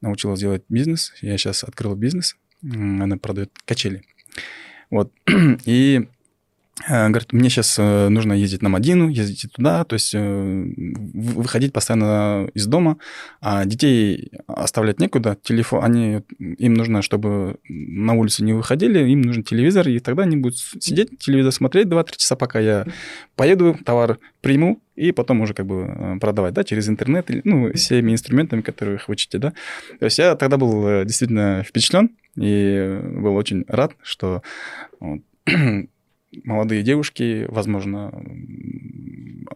[0.01, 4.03] научилась делать бизнес, я сейчас открыл бизнес, она продает качели.
[4.91, 5.12] Вот,
[5.64, 6.09] и
[6.87, 12.49] говорит, мне сейчас э, нужно ездить на Мадину, ездить туда, то есть э, выходить постоянно
[12.55, 12.99] из дома,
[13.41, 19.43] а детей оставлять некуда, телефон, они, им нужно, чтобы на улицу не выходили, им нужен
[19.43, 22.87] телевизор, и тогда они будут сидеть, телевизор смотреть 2-3 часа, пока я
[23.35, 28.61] поеду, товар приму, и потом уже как бы продавать, да, через интернет, ну, всеми инструментами,
[28.61, 29.53] которые вы учите, да.
[29.99, 34.43] То есть я тогда был действительно впечатлен и был очень рад, что
[35.01, 35.21] вот,
[36.45, 38.12] молодые девушки, возможно,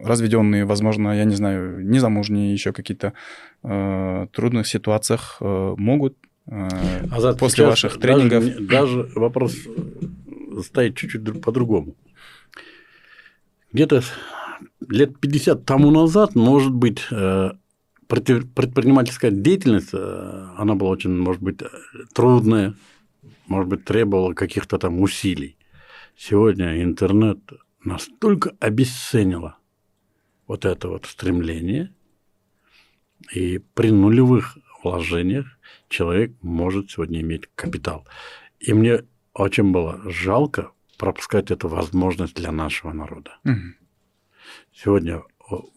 [0.00, 3.12] разведенные, возможно, я не знаю, незамужние, еще какие-то
[3.62, 6.68] э, трудных ситуациях э, могут э,
[7.10, 8.44] Азат, после ваших тренингов.
[8.44, 9.56] Даже, даже вопрос
[10.62, 11.94] стоит чуть-чуть по-другому.
[13.72, 14.02] Где-то
[14.88, 17.50] лет 50 тому назад, может быть, э,
[18.08, 21.60] предпринимательская деятельность, э, она была очень, может быть,
[22.14, 22.74] трудная,
[23.46, 25.56] может быть, требовала каких-то там усилий
[26.22, 27.38] сегодня интернет
[27.82, 29.58] настолько обесценило
[30.46, 31.92] вот это вот стремление,
[33.34, 35.46] и при нулевых вложениях
[35.88, 38.06] человек может сегодня иметь капитал.
[38.60, 39.04] И мне
[39.34, 43.38] очень было жалко пропускать эту возможность для нашего народа.
[43.44, 43.74] Угу.
[44.72, 45.22] Сегодня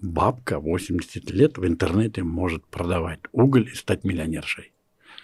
[0.01, 4.73] бабка 80 лет в интернете может продавать уголь и стать миллионершей.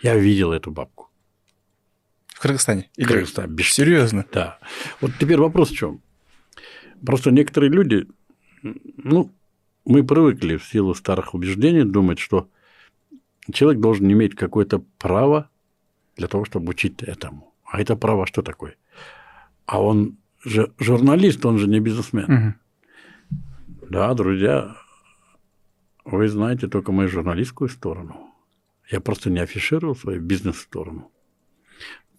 [0.02, 1.11] Я видел эту бабку.
[2.42, 2.90] Кыргызстане?
[2.98, 3.08] Или...
[3.08, 3.52] Кыргызстан.
[3.54, 3.68] Без...
[3.68, 4.26] Серьезно?
[4.34, 4.58] Да.
[5.00, 6.02] Вот теперь вопрос в чем?
[7.06, 8.08] Просто некоторые люди,
[8.64, 9.32] ну,
[9.86, 12.50] мы привыкли в силу старых убеждений думать, что
[13.54, 15.50] человек должен иметь какое-то право
[16.18, 17.54] для того, чтобы учить этому.
[17.64, 18.76] А это право что такое?
[19.68, 22.56] А он же журналист, он же не бизнесмен.
[23.30, 23.90] Угу.
[23.92, 24.78] Да, друзья,
[26.06, 28.34] вы знаете только мою журналистскую сторону.
[28.90, 31.12] Я просто не афишировал свою бизнес-сторону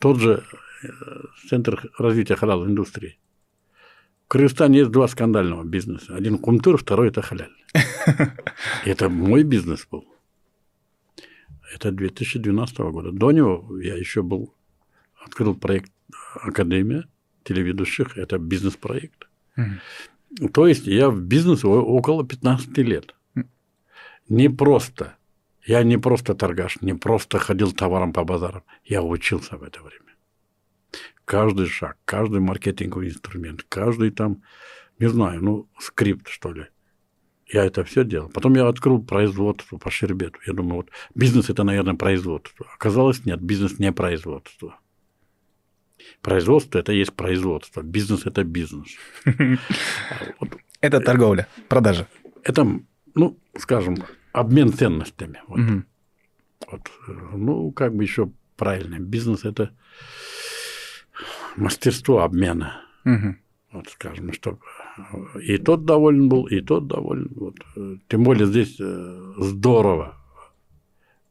[0.02, 0.42] тот же
[0.82, 0.88] э,
[1.48, 3.18] Центр развития халал индустрии.
[4.24, 6.16] В Кыргызстане есть два скандального бизнеса.
[6.16, 7.54] Один кумтур, второй это халяль.
[8.84, 10.04] Это мой бизнес был.
[11.74, 13.12] Это 2012 года.
[13.12, 14.52] До него я еще был,
[15.24, 15.92] открыл проект
[16.34, 17.06] Академия
[17.44, 18.18] телеведущих.
[18.18, 19.28] Это бизнес-проект.
[20.52, 23.14] То есть я в бизнесе около 15 лет.
[24.28, 25.16] Не просто
[25.64, 28.64] я не просто торгаш, не просто ходил товаром по базарам.
[28.84, 30.16] Я учился в это время.
[31.24, 34.42] Каждый шаг, каждый маркетинговый инструмент, каждый там,
[34.98, 36.66] не знаю, ну, скрипт, что ли.
[37.46, 38.28] Я это все делал.
[38.30, 40.38] Потом я открыл производство по Шербету.
[40.46, 42.66] Я думаю, вот бизнес это, наверное, производство.
[42.74, 44.80] Оказалось, нет, бизнес не производство.
[46.22, 48.88] Производство это есть производство, бизнес это бизнес.
[50.80, 52.08] Это торговля, продажа.
[52.42, 52.66] Это,
[53.14, 53.98] ну, скажем,
[54.32, 55.40] обмен ценностями.
[55.46, 55.60] Вот.
[55.60, 55.82] Угу.
[56.70, 56.90] Вот.
[57.34, 58.98] Ну, как бы еще правильно.
[58.98, 59.70] Бизнес это
[61.56, 62.80] мастерство обмена.
[63.04, 63.36] Угу.
[63.72, 64.60] Вот, скажем, чтобы
[65.42, 67.30] и тот доволен был, и тот доволен.
[67.34, 67.56] Вот.
[68.08, 70.18] Тем более здесь э, здорово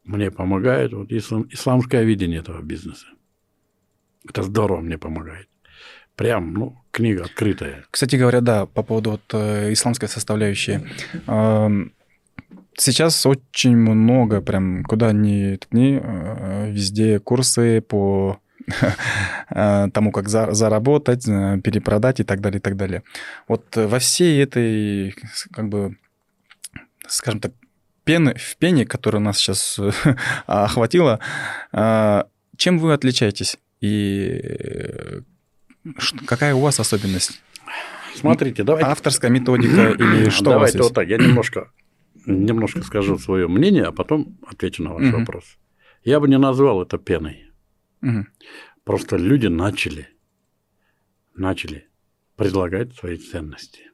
[0.04, 3.06] мне помогает вот ислам, исламское видение этого бизнеса.
[4.28, 5.48] Это здорово мне помогает.
[6.16, 7.86] Прям, ну, книга открытая.
[7.92, 10.80] Кстати говоря, да, по поводу вот, э, исламской составляющей.
[11.28, 11.70] Э,
[12.78, 18.40] Сейчас очень много, прям куда ни ткни, э, везде курсы по
[19.50, 23.04] э, тому, как за, заработать, э, перепродать и так далее, и так далее.
[23.48, 25.14] Вот во всей этой,
[25.52, 25.98] как бы,
[27.08, 27.52] скажем так,
[28.04, 29.80] пены, в пене, которая нас сейчас
[30.48, 31.20] охватила,
[32.58, 35.22] чем вы отличаетесь и
[36.26, 37.42] какая у вас особенность?
[38.16, 38.90] Смотрите, давайте...
[38.90, 40.84] Авторская методика или что Давайте у вас есть?
[40.84, 41.70] вот так, я немножко
[42.26, 45.20] немножко скажу свое мнение, а потом отвечу на ваш угу.
[45.20, 45.58] вопрос.
[46.04, 47.52] Я бы не назвал это пеной.
[48.02, 48.26] Угу.
[48.84, 50.08] Просто люди начали,
[51.36, 51.88] начали
[52.36, 53.92] предлагает свои ценности.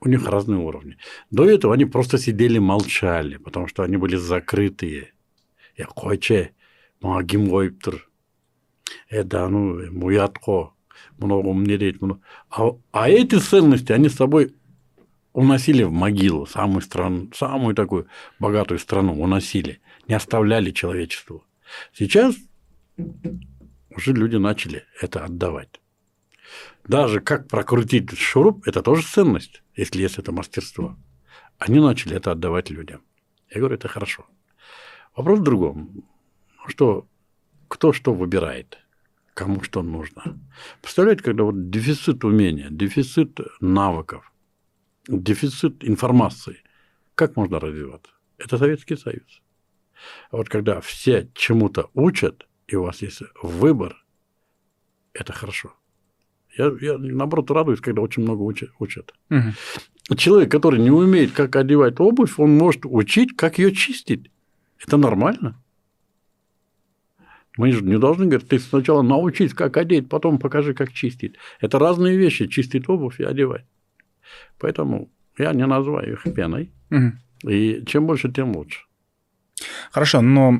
[0.00, 0.96] У них разные уровни.
[1.30, 5.12] До этого они просто сидели, молчали, потому что они были закрытые.
[5.76, 6.52] Я койче,
[7.00, 8.08] магим гойыптыр.
[9.10, 10.72] Э, да, ну, муятко,
[11.18, 11.96] много умнереть.
[12.50, 14.54] А, а эти ценности, они с собой
[15.32, 18.06] уносили в могилу, самую страну, самую такую
[18.38, 21.44] богатую страну уносили, не оставляли человечеству.
[21.92, 22.36] Сейчас
[23.90, 25.80] уже люди начали это отдавать.
[26.84, 30.96] Даже как прокрутить шуруп– это тоже ценность, если есть это мастерство.
[31.58, 33.02] Они начали это отдавать людям.
[33.50, 34.26] Я говорю, это хорошо.
[35.14, 36.04] Вопрос в другом.
[36.66, 37.06] Что,
[37.66, 38.78] кто что выбирает,
[39.34, 40.38] кому что нужно.
[40.80, 44.32] Представляете, когда вот дефицит умения, дефицит навыков,
[45.08, 46.58] дефицит информации,
[47.14, 48.12] как можно развиваться?
[48.38, 49.42] Это Советский Союз.
[50.30, 53.96] А вот когда все чему-то учат, и у вас есть выбор,
[55.12, 55.72] это хорошо.
[56.56, 58.70] Я, я наоборот радуюсь, когда очень много учат.
[58.78, 59.14] учат.
[59.30, 60.16] Угу.
[60.16, 64.30] Человек, который не умеет, как одевать обувь, он может учить, как ее чистить.
[64.78, 65.60] Это нормально.
[67.56, 71.34] Мы же не должны говорить, ты сначала научись, как одеть, потом покажи, как чистить.
[71.60, 73.64] Это разные вещи, чистить обувь и одевать.
[74.58, 75.08] Поэтому
[75.38, 76.72] я не называю их пеной.
[76.90, 77.50] Угу.
[77.50, 78.88] И чем больше, тем лучше.
[79.90, 80.54] Хорошо, но,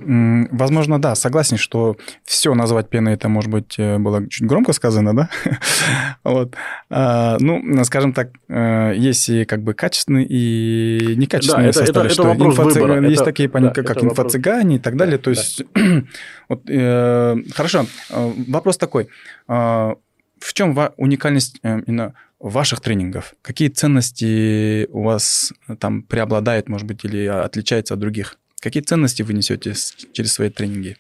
[0.51, 5.15] возможно, да, согласен, что все назвать пеной, это, может быть, э, было чуть громко сказано,
[5.15, 5.31] да?
[6.25, 6.55] вот.
[6.91, 12.15] А, ну, скажем так, э, есть и как бы качественные и некачественные да, составы, это,
[12.15, 13.01] что это инфо выбора.
[13.03, 15.19] есть это, такие понятия, да, как инфо-цыгане и так далее.
[15.19, 16.03] Да, то есть, да.
[16.49, 19.09] вот, э, хорошо, вопрос такой.
[19.49, 19.95] Э,
[20.41, 23.35] в чем уникальность именно ваших тренингов?
[23.43, 28.39] Какие ценности у вас там преобладают, может быть, или отличаются от других?
[28.61, 29.75] Какие ценности вы несете
[30.13, 30.97] через свои тренинги?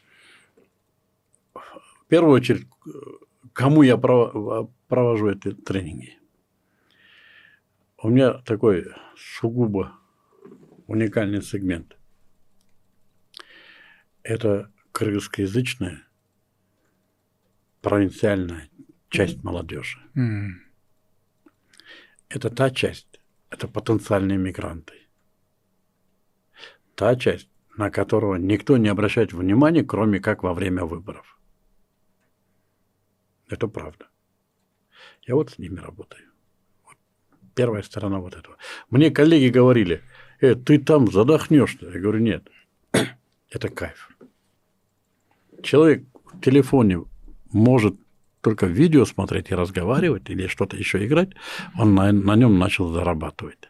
[1.55, 2.67] В первую очередь,
[3.53, 6.17] кому я провожу эти тренинги?
[8.01, 8.87] У меня такой
[9.17, 9.93] сугубо
[10.87, 11.97] уникальный сегмент.
[14.23, 16.03] Это кыргызскоязычная
[17.81, 18.69] провинциальная
[19.09, 19.99] часть молодежи.
[20.15, 20.68] Mm.
[22.29, 23.21] Это та часть,
[23.51, 25.09] это потенциальные мигранты
[26.99, 31.39] та часть, на которого никто не обращает внимания, кроме как во время выборов.
[33.49, 34.09] Это правда.
[35.23, 36.25] Я вот с ними работаю.
[36.85, 36.97] Вот
[37.55, 38.57] первая сторона вот этого.
[38.91, 40.03] Мне коллеги говорили,
[40.41, 41.87] э, ты там задохнешься.
[41.87, 42.49] Я говорю, нет,
[43.51, 44.11] это кайф.
[45.63, 47.05] Человек в телефоне
[47.53, 47.95] может
[48.49, 51.31] только видео смотреть и разговаривать или что-то еще играть,
[51.77, 53.69] он на, на нем начал зарабатывать.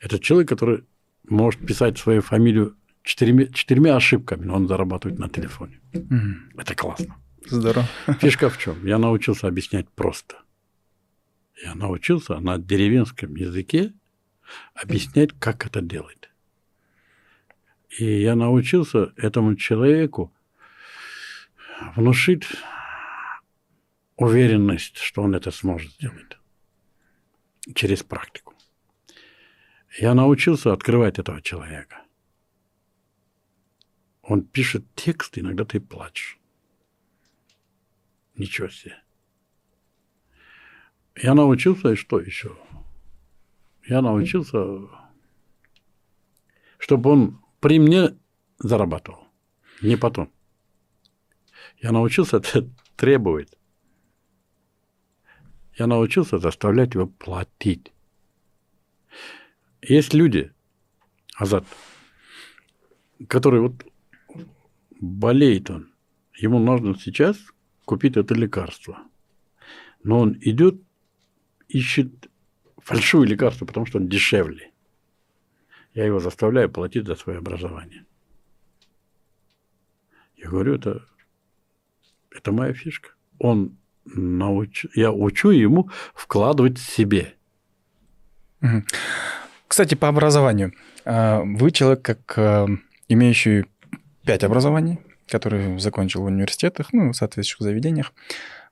[0.00, 0.84] Это человек, который
[1.28, 5.80] может писать свою фамилию четырьмя, четырьмя ошибками, но он зарабатывает на телефоне.
[5.92, 6.34] Mm.
[6.56, 7.16] Это классно.
[7.44, 7.86] Здорово.
[8.20, 8.86] Фишка в чем?
[8.86, 10.36] Я научился объяснять просто.
[11.62, 13.92] Я научился на деревенском языке
[14.74, 16.30] объяснять, как это делать.
[17.98, 20.32] И я научился этому человеку
[21.96, 22.44] внушить
[24.16, 26.38] уверенность, что он это сможет сделать
[27.74, 28.54] через практику.
[29.98, 32.02] Я научился открывать этого человека.
[34.22, 36.38] Он пишет текст, иногда ты плачешь.
[38.36, 38.96] Ничего себе.
[41.16, 42.56] Я научился, и что еще?
[43.86, 44.58] Я научился,
[46.78, 48.18] чтобы он при мне
[48.58, 49.28] зарабатывал,
[49.82, 50.32] не потом.
[51.78, 53.56] Я научился это требовать.
[55.76, 57.92] Я научился заставлять его платить.
[59.82, 60.52] Есть люди,
[61.36, 61.64] Азат,
[63.28, 63.84] который вот
[65.00, 65.92] болеет он,
[66.34, 67.36] ему нужно сейчас
[67.84, 68.98] купить это лекарство.
[70.02, 70.80] Но он идет,
[71.68, 72.30] ищет
[72.78, 74.70] фальшивое лекарство, потому что он дешевле.
[75.92, 78.04] Я его заставляю платить за свое образование.
[80.36, 81.06] Я говорю, это,
[82.30, 83.14] это моя фишка.
[83.38, 83.76] Он
[84.06, 84.86] науч...
[84.94, 87.34] Я учу ему вкладывать в себе.
[89.68, 90.72] Кстати, по образованию.
[91.04, 92.68] А, вы человек, как а,
[93.08, 93.64] имеющий
[94.24, 98.12] пять образований, который закончил в университетах, ну, в соответствующих заведениях.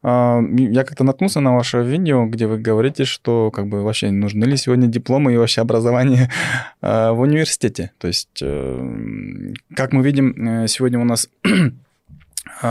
[0.03, 4.45] А, я как-то наткнулся на ваше видео, где вы говорите, что как бы вообще нужны
[4.45, 6.31] ли сегодня дипломы и вообще образование
[6.81, 7.93] в университете.
[7.99, 11.29] То есть, э, как мы видим, э, сегодня у нас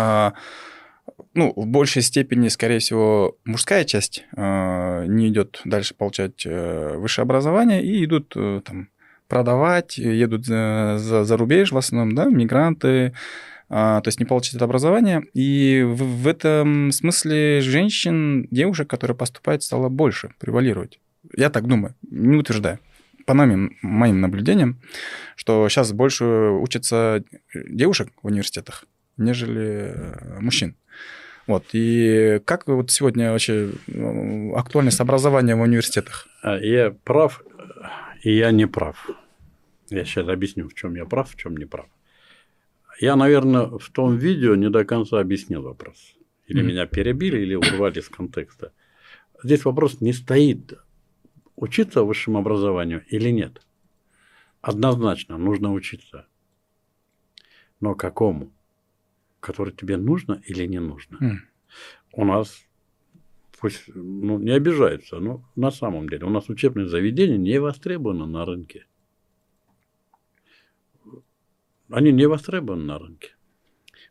[1.33, 7.23] ну, в большей степени, скорее всего, мужская часть э, не идет дальше получать э, высшее
[7.23, 8.89] образование и идут э, там
[9.27, 13.13] продавать, едут за, за, за рубеж в основном, да, мигранты,
[13.69, 15.23] а, то есть не получить это образование.
[15.33, 20.99] И в, в этом смысле женщин, девушек, которые поступают, стало больше превалировать.
[21.37, 22.79] Я так думаю, не утверждаю.
[23.25, 24.81] По моим, моим наблюдениям,
[25.37, 27.23] что сейчас больше учатся
[27.53, 28.83] девушек в университетах,
[29.15, 30.75] нежели э, мужчин.
[31.47, 31.65] Вот.
[31.73, 33.71] И как вот сегодня вообще
[34.55, 36.27] актуальность образования в университетах?
[36.43, 37.43] А, я прав,
[38.23, 39.09] и я не прав.
[39.89, 41.87] Я сейчас объясню, в чем я прав, в чем не прав.
[42.99, 46.15] Я, наверное, в том видео не до конца объяснил вопрос.
[46.47, 46.65] Или mm.
[46.65, 48.71] меня перебили, или урвали из контекста.
[49.43, 50.73] Здесь вопрос не стоит,
[51.55, 53.61] учиться высшему образованию или нет.
[54.61, 56.27] Однозначно нужно учиться.
[57.79, 58.51] Но какому?
[59.41, 61.17] Который тебе нужно или не нужно?
[61.17, 61.35] Mm.
[62.13, 62.65] У нас,
[63.59, 68.45] пусть ну, не обижаются, но на самом деле у нас учебное заведение не востребовано на
[68.45, 68.85] рынке
[71.91, 73.31] они не востребованы на рынке.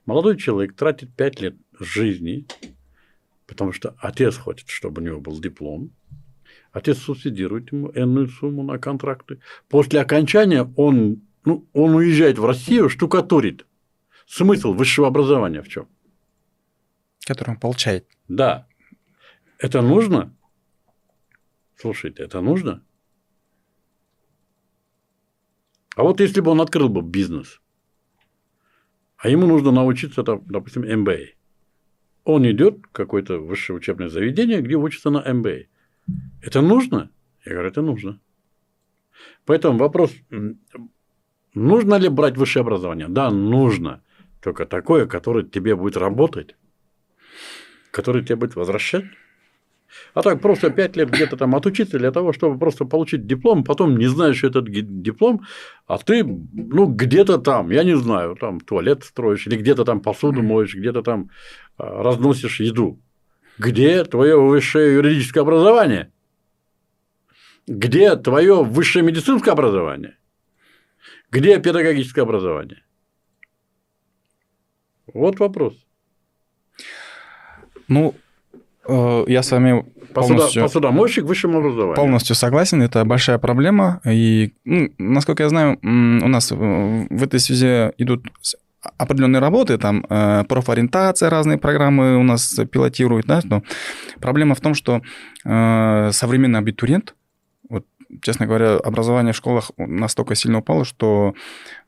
[0.07, 2.47] Молодой человек тратит 5 лет жизни,
[3.47, 5.91] потому что отец хочет, чтобы у него был диплом.
[6.73, 9.41] Отец субсидирует ему энную сумму на контракты.
[9.69, 13.67] После окончания он, ну, он уезжает в Россию, штукатурит.
[14.31, 15.89] Смысл высшего образования в чем?
[17.27, 18.07] Который он получает.
[18.29, 18.69] Да.
[19.59, 20.33] Это нужно?
[21.75, 22.81] Слушайте, это нужно?
[25.97, 27.61] А вот если бы он открыл бы бизнес,
[29.17, 31.35] а ему нужно научиться, там, допустим, MBA.
[32.23, 35.67] Он идет в какое-то высшее учебное заведение, где учится на MBA.
[36.41, 37.11] Это нужно?
[37.45, 38.21] Я говорю, это нужно.
[39.45, 40.15] Поэтому вопрос,
[41.55, 43.09] нужно ли брать высшее образование?
[43.09, 44.05] Да, нужно.
[44.43, 46.57] Только такое, которое тебе будет работать,
[47.91, 49.05] которое тебе будет возвращать.
[50.15, 53.97] А так просто 5 лет где-то там отучиться для того, чтобы просто получить диплом, потом
[53.97, 55.43] не знаешь этот диплом,
[55.87, 60.43] а ты, ну, где-то там, я не знаю, там туалет строишь, или где-то там посуду
[60.43, 61.31] моешь, где-то там
[61.77, 63.01] а, разносишь еду.
[63.59, 66.13] Где твое высшее юридическое образование?
[67.67, 70.17] Где твое высшее медицинское образование?
[71.31, 72.83] Где педагогическое образование?
[75.15, 75.75] Вот вопрос.
[77.89, 78.15] Ну,
[78.91, 79.85] Э, я с вами
[80.15, 80.63] полностью...
[80.63, 81.95] Посудомойщик высшем образовании.
[81.95, 84.01] Полностью согласен, это большая проблема.
[84.05, 88.27] И, ну, насколько я знаю, у нас в этой связи идут
[88.97, 93.63] определенные работы, там э, профориентация, разные программы у нас пилотируют, да, но
[94.21, 95.03] проблема в том, что
[95.45, 97.15] э, современный абитуриент,
[98.23, 101.35] честно говоря, образование в школах настолько сильно упало, что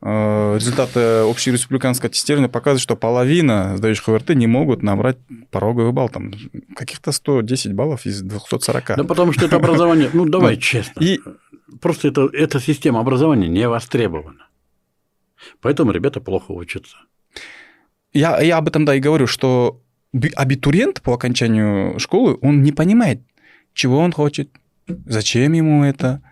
[0.00, 5.18] э, результаты общереспубликанского тестирования показывают, что половина сдающих ОРТ не могут набрать
[5.50, 6.32] пороговый балл, там
[6.74, 8.96] каких-то 110 баллов из 240.
[8.96, 11.20] Да потому что это образование, ну давай честно, и...
[11.80, 14.48] просто это, эта система образования не востребована.
[15.60, 16.96] Поэтому ребята плохо учатся.
[18.12, 19.80] Я, я об этом, да, и говорю, что
[20.36, 23.22] абитуриент по окончанию школы, он не понимает,
[23.72, 24.50] чего он хочет,
[24.86, 26.22] Зачем ему это?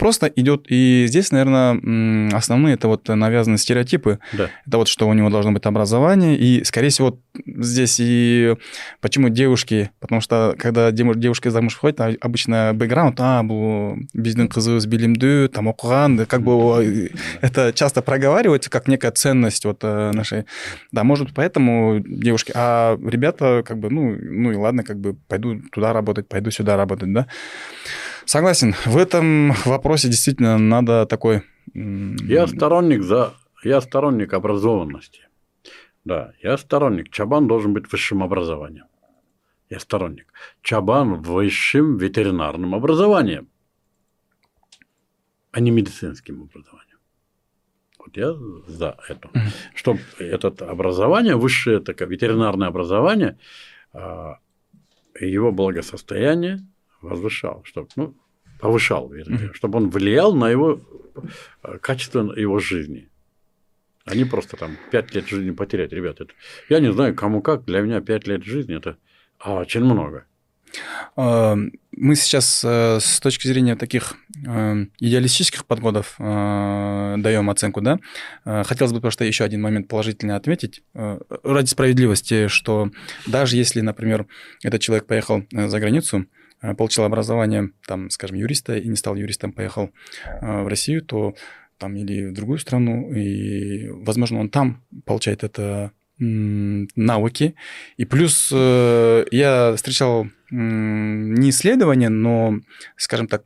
[0.00, 4.18] Просто идет, и здесь, наверное, основные это вот навязанные стереотипы.
[4.34, 4.50] Да.
[4.66, 8.56] Это вот, что у него должно быть образование, и, скорее всего, здесь и
[9.00, 14.76] почему девушки, потому что когда девушка замуж выходит, а обычно бэкграунд, а, бұл біздің қызы
[14.86, 17.10] билимді, там оқыған, как бы
[17.40, 20.44] это часто проговаривается как некая ценность вот э, нашей,
[20.92, 25.60] да, может поэтому девушки, а ребята как бы, ну, ну и ладно, как бы пойду
[25.72, 27.26] туда работать, пойду сюда работать, да.
[28.31, 28.73] Согласен.
[28.85, 31.41] В этом вопросе действительно надо такой...
[31.73, 33.33] Я сторонник за...
[33.61, 35.27] Я сторонник образованности.
[36.05, 37.09] Да, я сторонник.
[37.09, 38.85] Чабан должен быть высшим образованием.
[39.69, 40.31] Я сторонник.
[40.61, 43.49] Чабан высшим ветеринарным образованием,
[45.51, 46.99] а не медицинским образованием.
[47.99, 48.33] Вот я
[48.65, 49.29] за это.
[49.75, 53.37] Чтобы это образование, высшее такое ветеринарное образование,
[53.91, 54.37] а,
[55.19, 56.59] его благосостояние
[57.01, 58.15] возвышал, чтобы, ну,
[58.61, 59.53] повышал, вернее, mm-hmm.
[59.53, 60.79] чтобы он влиял на его
[61.63, 63.09] э, качество его жизни.
[64.05, 66.21] А не просто там пять лет жизни потерять, ребят.
[66.21, 66.31] Это,
[66.69, 68.97] я не знаю, кому как, для меня пять лет жизни это
[69.43, 70.25] очень много.
[71.15, 71.57] А,
[71.91, 74.13] мы сейчас э, с точки зрения таких
[74.47, 77.99] э, идеалистических подходов даем оценку, да.
[78.45, 82.91] Хотелось бы просто еще один момент положительно отметить ради справедливости, что
[83.25, 84.27] даже если, например,
[84.63, 86.25] этот человек поехал за границу,
[86.77, 89.91] получил образование, там, скажем, юриста и не стал юристом, поехал
[90.25, 91.33] э, в Россию, то
[91.77, 97.55] там или в другую страну, и, возможно, он там получает это навыки.
[97.97, 102.59] И плюс э, я встречал не исследования, но,
[102.95, 103.41] скажем так,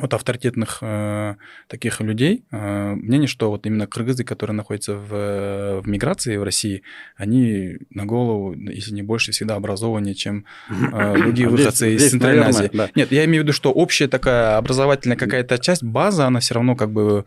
[0.00, 1.36] вот авторитетных э,
[1.68, 6.82] таких людей э, мнение, что вот именно кыргызы, которые находятся в, в миграции в России,
[7.16, 12.70] они на голову, если не больше, всегда образованнее, чем э, другие выходцы из Центральной Азии.
[12.72, 12.90] Да.
[12.96, 16.74] Нет, я имею в виду, что общая такая образовательная какая-то часть, база, она все равно
[16.74, 17.24] как бы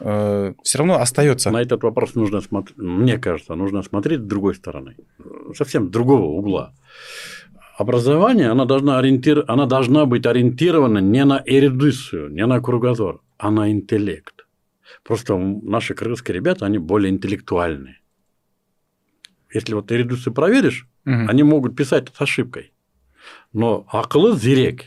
[0.00, 1.50] э, все равно остается.
[1.50, 4.94] На этот вопрос нужно смотреть, мне кажется, нужно смотреть с другой стороны,
[5.54, 6.74] совсем другого угла
[7.80, 9.44] образование, она должна, ориентир...
[9.48, 14.46] она должна быть ориентирована не на эрудицию, не на кругозор, а на интеллект.
[15.02, 18.00] Просто наши крымские ребята, они более интеллектуальные.
[19.54, 21.14] Если вот эрудицию проверишь, угу.
[21.28, 22.72] они могут писать с ошибкой.
[23.52, 24.84] Но акылы зерек.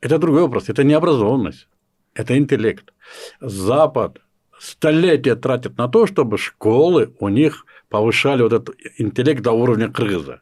[0.00, 0.68] Это другой вопрос.
[0.68, 1.68] Это не образованность,
[2.14, 2.92] это интеллект.
[3.40, 4.20] Запад
[4.58, 10.40] столетия тратит на то, чтобы школы у них повышали вот этот интеллект до уровня кыргыза.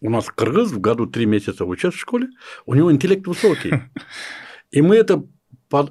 [0.00, 2.28] У нас кыргыз в году три месяца учат в школе,
[2.66, 3.72] у него интеллект высокий.
[4.70, 5.24] И мы это,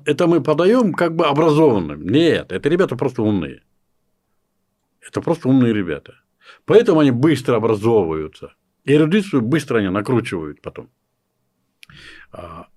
[0.05, 2.07] это мы подаем как бы образованным.
[2.07, 3.63] Нет, это ребята просто умные.
[5.01, 6.21] Это просто умные ребята.
[6.65, 8.53] Поэтому они быстро образовываются.
[8.85, 10.89] И эрудицию быстро они накручивают потом.
[12.31, 12.67] А,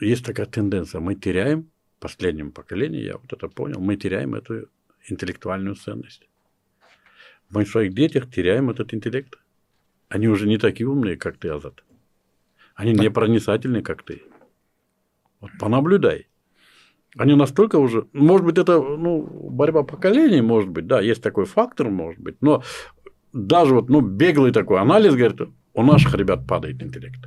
[0.00, 1.00] есть такая тенденция.
[1.00, 4.68] Мы теряем, в последнем поколении, я вот это понял, мы теряем эту
[5.08, 6.28] интеллектуальную ценность.
[7.50, 9.38] Мы в своих детях теряем этот интеллект.
[10.12, 11.82] Они уже не такие умные, как ты, Азат.
[12.74, 14.22] Они не проницательные, как ты.
[15.40, 16.26] Вот понаблюдай.
[17.16, 21.88] Они настолько уже, может быть, это ну, борьба поколений, может быть, да, есть такой фактор,
[21.88, 22.62] может быть, но
[23.32, 25.40] даже вот, ну, беглый такой анализ говорит,
[25.72, 27.20] у наших ребят падает интеллект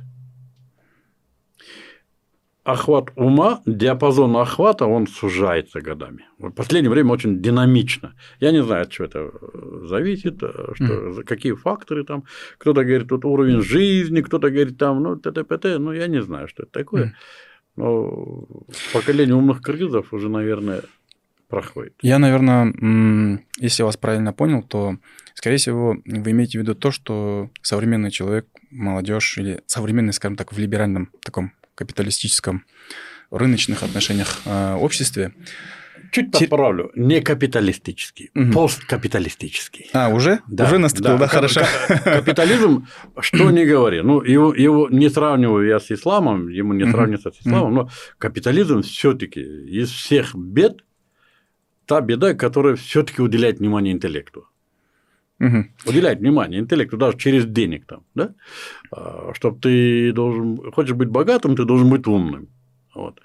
[2.66, 6.24] охват ума, диапазон охвата, он сужается годами.
[6.38, 8.14] В последнее время очень динамично.
[8.40, 11.22] Я не знаю, от чего это э, зависит, э, что, mm.
[11.22, 12.24] какие факторы там.
[12.58, 15.78] Кто-то говорит, тут уровень жизни, кто-то говорит, там, ну, т.т.п.т.
[15.78, 17.04] Ну, я не знаю, что это такое.
[17.04, 17.10] Mm.
[17.76, 18.46] Но
[18.92, 20.82] поколение умных кыргызов уже, наверное,
[21.48, 21.94] проходит.
[22.02, 22.74] Я, наверное,
[23.58, 24.96] если я вас правильно понял, то,
[25.34, 30.52] скорее всего, вы имеете в виду то, что современный человек, молодежь или современный, скажем так,
[30.52, 32.64] в либеральном таком капиталистическом
[33.30, 35.32] рыночных отношениях э, обществе.
[36.12, 36.90] Чуть подправлю.
[36.94, 38.52] Не капиталистический, угу.
[38.52, 39.90] посткапиталистический.
[39.92, 40.40] А, уже?
[40.48, 41.62] Да, уже наступил, да, да хорошо.
[42.04, 42.86] Капитализм,
[43.20, 47.40] что не говори, ну, его, его не сравниваю я с исламом, ему не сравнится с
[47.40, 50.84] исламом, но капитализм все таки из всех бед
[51.86, 54.48] та беда, которая все таки уделяет внимание интеллекту.
[55.38, 55.64] Угу.
[55.86, 58.34] Уделять внимание интеллекту даже через денег там, да?
[58.90, 62.48] А, Чтобы ты должен, хочешь быть богатым, ты должен быть умным.
[62.94, 63.20] Вот.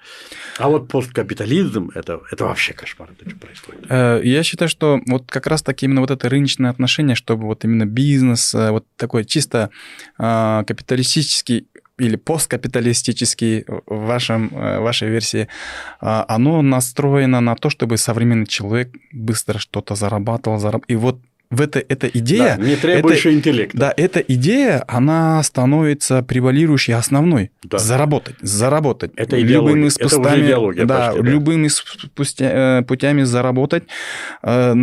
[0.60, 3.86] А вот посткапитализм это, это вообще кошмар, это что происходит.
[3.90, 7.64] Э, я считаю, что вот как раз таки именно вот это рыночное отношение, чтобы вот
[7.64, 9.70] именно бизнес, э, вот такой чисто
[10.18, 15.48] а, капиталистический или посткапиталистический в, вашем, э, вашей версии,
[16.02, 20.84] а, оно настроено на то, чтобы современный человек быстро что-то зарабатывал, зараб...
[20.88, 21.20] и вот
[21.52, 22.56] в это, эта идея...
[22.58, 23.78] Да, не требующая интеллекта.
[23.78, 27.52] Да, эта идея, она становится превалирующей, основной.
[27.64, 27.78] Да.
[27.78, 29.12] Заработать, заработать.
[29.18, 33.84] Это любыми спустами, это идеология да, почти, да, любыми спустя, э, путями заработать.
[34.42, 34.74] Э,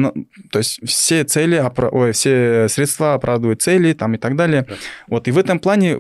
[0.50, 4.66] то есть все цели, ой, все средства оправдывают цели там, и так далее.
[4.68, 4.74] Да.
[5.06, 5.98] Вот, и в этом плане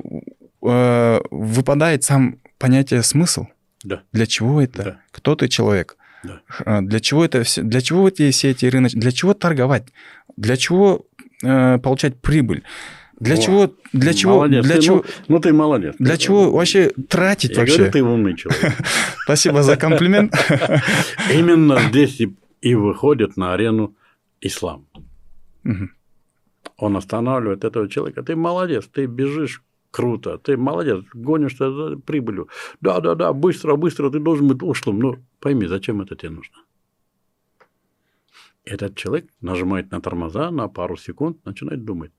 [0.62, 3.46] э, выпадает сам понятие смысл.
[3.84, 4.02] Да.
[4.12, 4.82] Для чего это?
[4.82, 4.96] Да.
[5.12, 5.96] Кто ты человек?
[6.24, 6.80] Да.
[6.80, 7.62] Для чего это все?
[7.62, 8.98] Для чего эти, все эти рыночки?
[8.98, 9.84] Для чего торговать?
[10.36, 11.06] Для чего
[11.42, 12.62] э, получать прибыль?
[13.20, 13.74] Для О, чего?
[13.92, 14.36] Для чего?
[14.36, 14.64] Молодец.
[14.64, 14.96] Для ты, чего?
[14.96, 15.94] Ну, ну ты молодец.
[15.98, 17.76] Для ты, чего вообще тратить я вообще?
[17.76, 18.72] Говорю, ты умный человек.
[19.24, 20.34] Спасибо за комплимент.
[21.32, 22.20] Именно здесь
[22.60, 23.96] и выходит на арену
[24.40, 24.86] ислам.
[26.76, 28.22] Он останавливает этого человека.
[28.22, 32.48] Ты молодец, ты бежишь круто, ты молодец, гонишься за прибылью.
[32.80, 34.98] Да, да, да, быстро, быстро, ты должен быть ушлым.
[34.98, 36.56] Но пойми, зачем это тебе нужно?
[38.64, 42.12] Этот человек нажимает на тормоза на пару секунд, начинает думать,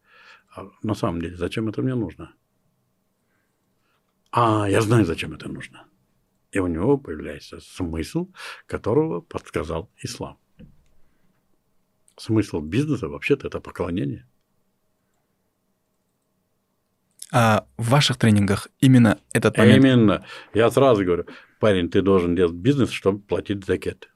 [0.56, 2.34] а на самом деле, зачем это мне нужно?
[4.32, 5.86] А, я знаю, зачем это нужно.
[6.52, 8.30] И у него появляется смысл,
[8.66, 10.38] которого подсказал ислам.
[12.18, 14.28] Смысл бизнеса вообще-то это поклонение.
[17.32, 19.84] А в ваших тренингах именно этот момент?
[19.84, 20.26] Именно.
[20.54, 21.26] Я сразу говорю,
[21.60, 24.10] парень, ты должен делать бизнес, чтобы платить закет.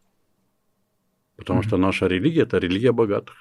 [1.36, 1.68] Потому mm-hmm.
[1.68, 3.36] что наша религия– это религия богатых.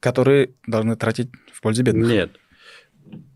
[0.00, 2.08] Которые должны тратить в пользу бедных?
[2.08, 2.36] Нет.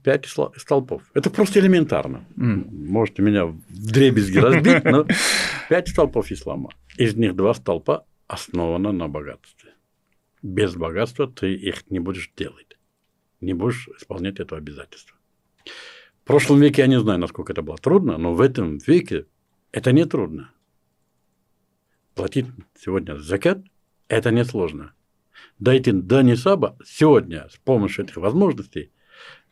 [0.03, 0.27] Пять
[0.57, 1.03] столпов.
[1.15, 2.25] Это просто элементарно.
[2.37, 2.71] Mm.
[2.71, 5.07] Можете меня в дребезги разбить, но
[5.69, 6.71] пять столпов ислама.
[6.97, 9.73] Из них два столпа основаны на богатстве.
[10.43, 12.77] Без богатства ты их не будешь делать,
[13.45, 15.17] не будешь исполнять это обязательство.
[15.65, 19.27] В прошлом веке я не знаю, насколько это было трудно, но в этом веке
[19.73, 20.51] это не трудно.
[22.15, 22.47] Платить
[22.79, 23.59] сегодня закат–
[24.09, 24.95] это несложно.
[25.59, 28.91] Дайте до Нисаба сегодня с помощью этих возможностей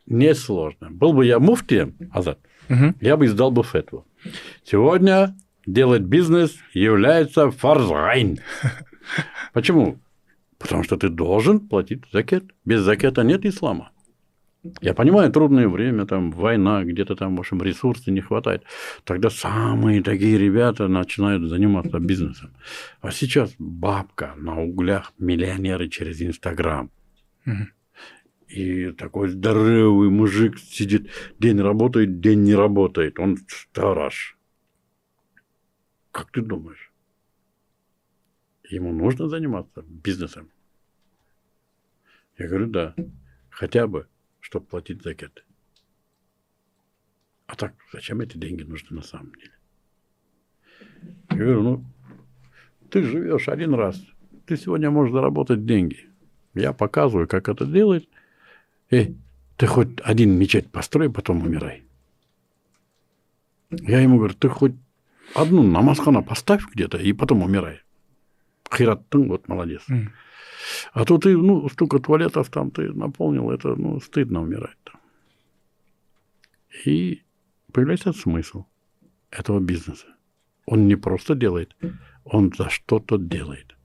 [0.06, 0.90] несложно.
[0.90, 2.38] Был бы я муфтием, Азат,
[2.68, 2.94] угу.
[3.00, 4.06] я бы издал бы фетву.
[4.64, 5.36] Сегодня
[5.66, 8.38] делать бизнес является фарзайн.
[9.52, 10.00] Почему?
[10.62, 12.44] Потому что ты должен платить закет.
[12.64, 13.90] Без закета нет ислама.
[14.80, 18.62] Я понимаю, трудное время, там война, где-то там, в общем, ресурсов не хватает.
[19.02, 22.50] Тогда самые такие ребята начинают заниматься бизнесом.
[23.00, 26.90] А сейчас бабка на углях, миллионеры через Инстаграм.
[28.46, 31.10] И такой здоровый мужик сидит,
[31.40, 33.18] день работает, день не работает.
[33.18, 34.36] Он сторож.
[36.12, 36.91] Как ты думаешь?
[38.72, 40.50] Ему нужно заниматься бизнесом?
[42.38, 42.94] Я говорю, да,
[43.50, 44.08] хотя бы
[44.40, 45.44] чтобы платить закет.
[47.46, 49.52] А так, зачем эти деньги нужны на самом деле?
[51.30, 51.84] Я говорю, ну,
[52.90, 54.02] ты живешь один раз,
[54.46, 56.08] ты сегодня можешь заработать деньги.
[56.54, 58.08] Я показываю, как это делать.
[58.90, 59.16] Эй,
[59.58, 61.84] ты хоть один мечеть построй, потом умирай.
[63.70, 64.74] Я ему говорю, ты хоть
[65.34, 67.82] одну намазхана поставь где-то и потом умирай.
[68.72, 69.82] Хираттың, вот молодец.
[69.90, 70.08] Mm.
[70.92, 75.00] А то ты, ну, столько туалетов там ты наполнил, это, ну, стыдно умирать там.
[76.86, 77.22] И
[77.72, 78.64] появляется смысл
[79.30, 80.06] этого бизнеса.
[80.66, 81.76] Он не просто делает,
[82.24, 83.76] он за что-то делает.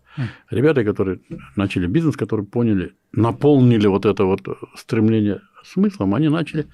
[0.49, 1.19] Ребята, которые
[1.55, 4.41] начали бизнес, которые поняли, наполнили вот это вот
[4.75, 6.67] стремление смыслом, они начали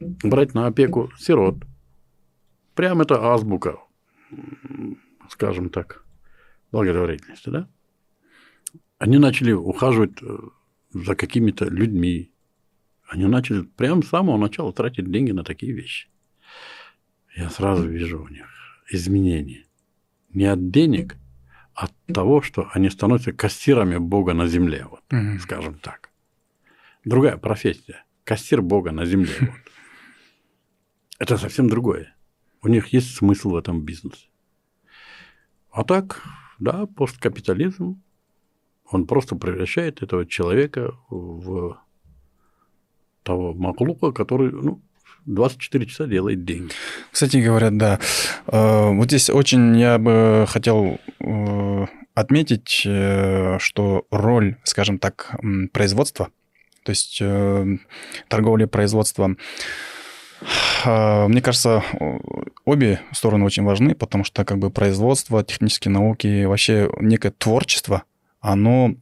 [0.00, 1.56] брать на опеку сирот.
[2.74, 3.78] Прям это азбука,
[5.28, 6.04] скажем так,
[6.70, 7.68] благотворительности, да?
[8.98, 10.38] они начали ухаживать э,
[10.90, 12.32] за какими-то людьми.
[13.08, 16.08] Они начали прямо с самого начала тратить деньги на такие вещи.
[17.36, 18.46] Я сразу вижу у них
[18.90, 19.64] изменения.
[20.30, 21.16] Не от денег,
[21.74, 25.38] а от того, что они становятся кассирами Бога на земле, вот, угу.
[25.38, 26.10] скажем так.
[27.04, 28.04] Другая профессия.
[28.24, 29.32] Кассир Бога на земле.
[29.40, 29.54] Вот.
[31.20, 32.14] Это совсем другое.
[32.62, 34.28] У них есть смысл в этом бизнесе.
[35.72, 36.22] А так,
[36.58, 38.00] да, посткапитализм
[38.90, 41.78] он просто превращает этого человека в
[43.22, 44.80] того маклука, который ну,
[45.26, 46.72] 24 часа делает деньги.
[47.10, 48.00] Кстати говоря, да.
[48.46, 55.36] Э, вот здесь очень я бы хотел э, отметить, э, что роль, скажем так,
[55.72, 56.30] производства,
[56.82, 57.22] то есть
[58.28, 59.36] торговли производства,
[60.84, 61.82] мне кажется,
[62.64, 68.04] обе стороны очень важны, потому что как бы производство, технические науки, вообще некое творчество–
[68.40, 68.94] оно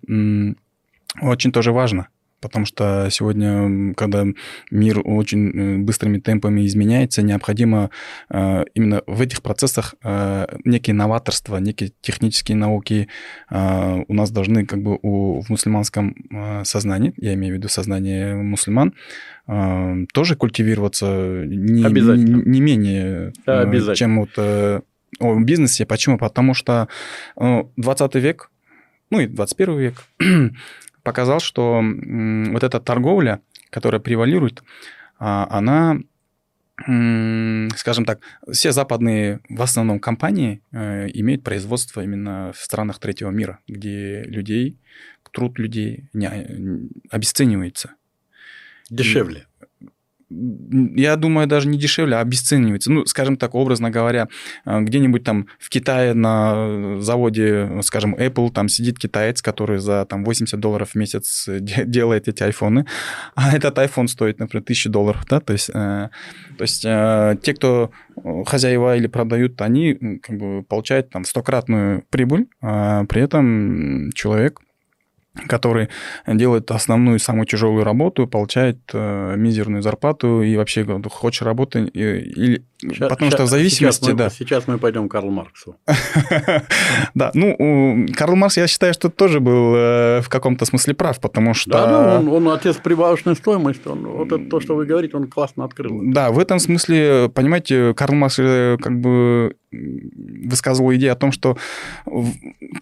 [1.21, 2.09] очень тоже важно.
[2.41, 4.25] Потому что сегодня, когда
[4.71, 7.91] мир очень э, быстрыми темпами изменяется, необходимо
[8.29, 13.09] э, именно в этих процессах э, некие новаторства, некие технические науки
[13.51, 16.15] у нас должны как бы у, в мусульманском
[16.65, 18.93] сознании, я имею в виду сознание мусульман,
[19.47, 23.33] тоже культивироваться не, не, не менее,
[23.95, 24.83] чем вот о
[25.41, 25.87] бизнесе.
[25.87, 26.19] Почему?
[26.19, 26.89] Потому что
[27.37, 28.51] 20 век
[29.11, 30.05] ну и 21 век,
[31.03, 33.41] показал, что вот эта торговля,
[33.71, 34.63] которая превалирует,
[35.19, 35.99] а, она,
[36.79, 38.21] скажем так,
[38.51, 44.79] все западные, в основном, компании э, имеют производство именно в странах третьего мира, где людей,
[45.33, 46.29] труд людей не,
[47.11, 47.95] обесценивается.
[48.91, 49.47] Дешевле
[50.29, 52.91] я думаю, даже не дешевле, а обесценивается.
[52.91, 54.29] Ну, скажем так, образно говоря,
[54.65, 60.25] э, где-нибудь там в Китае на заводе, скажем, Apple, там сидит китаец, который за там
[60.25, 62.87] 80 долларов в месяц делает эти айфоны,
[63.37, 66.09] а этот iPhone стоит, например, 1000 долларов, да, то есть, э,
[66.59, 67.93] то есть э, те, кто
[68.47, 74.61] хозяева или продают, они как бы получают там стократную прибыль, а при этом человек
[75.49, 75.89] который
[76.27, 83.09] делает основную самую тяжелую работу, получает э, мизерную зарплату и вообще хочешь работать или Сейчас,
[83.09, 84.31] Потому сейчас, что в зависимости, сейчас мы, да.
[84.31, 85.77] Сейчас мы пойдем к Карлу Марксу.
[87.15, 91.55] Да, ну, Карл Маркс, я считаю, что тоже был э, в каком-то смысле прав, потому
[91.55, 91.71] что...
[91.71, 95.65] Да, ну, он, отец прибавочной стоимости, он, вот это то, что вы говорите, он классно
[95.65, 96.01] открыл.
[96.03, 99.57] Да, в этом смысле, понимаете, Карл Маркс э, как бы
[100.49, 101.57] высказывал идею о том, что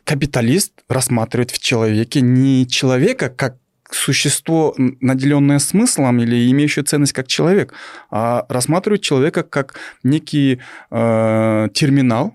[0.04, 3.56] капиталист рассматривает в человеке не человека как
[3.90, 7.74] существо, наделенное смыслом или имеющее ценность как человек,
[8.10, 12.34] а рассматривать человека как некий э, терминал,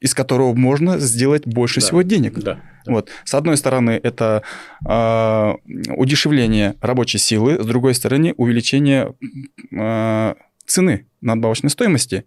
[0.00, 1.86] из которого можно сделать больше Да.
[1.86, 2.38] всего денег.
[2.38, 2.60] Да.
[2.86, 3.08] Вот.
[3.24, 4.42] С одной стороны, это
[4.88, 5.54] э,
[5.96, 9.14] удешевление рабочей силы, с другой стороны, увеличение
[9.72, 10.34] э,
[10.66, 12.26] цены надбавочной стоимости.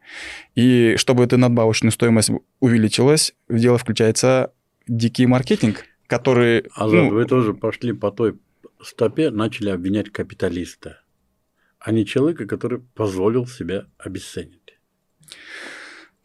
[0.55, 4.53] И чтобы эта надбавочная стоимость увеличилась, в дело включается
[4.87, 6.65] дикий маркетинг, который...
[6.75, 8.35] А ну, вы тоже пошли по той
[8.81, 11.01] стопе, начали обвинять капиталиста,
[11.79, 14.59] а не человека, который позволил себя обесценить.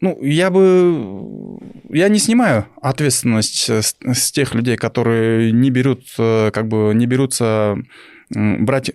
[0.01, 1.59] Ну, я бы...
[1.89, 7.05] Я не снимаю ответственность с, с тех людей, которые не берут, э, как бы, не
[7.05, 7.77] берутся
[8.29, 8.91] брать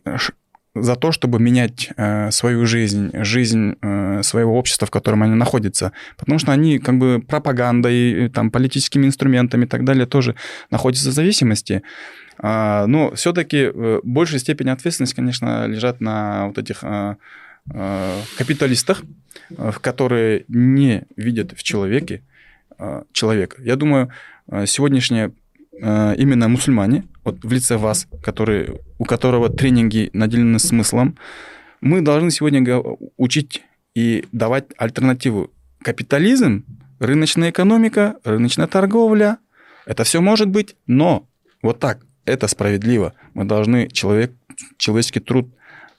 [0.75, 5.93] за то, чтобы менять э, свою жизнь, жизнь э, своего общества, в котором они находятся.
[6.17, 10.37] Потому что они как бы пропагандой, там, политическими инструментами и так далее тоже
[10.71, 11.83] находятся в зависимости.
[12.39, 13.71] А, но все-таки
[14.03, 17.17] большая степень ответственности, конечно, лежат на вот этих э,
[17.73, 19.03] э, капиталистах,
[19.51, 22.23] э, в которые не видят в человеке
[22.79, 23.57] э, человека.
[23.63, 24.11] Я думаю,
[24.51, 25.31] э, сегодняшние э,
[25.81, 31.17] именно мусульмане, вот в лице вас, который, у которого тренинги наделены смыслом,
[31.81, 33.63] мы должны сегодня го- учить
[33.95, 35.51] и давать альтернативу.
[35.83, 36.65] Капитализм,
[36.99, 39.39] рыночная экономика, рыночная торговля,
[39.87, 41.27] это все может быть, но
[41.63, 43.15] вот так, это справедливо.
[43.35, 44.33] Мы должны человек,
[44.77, 45.49] человеческий труд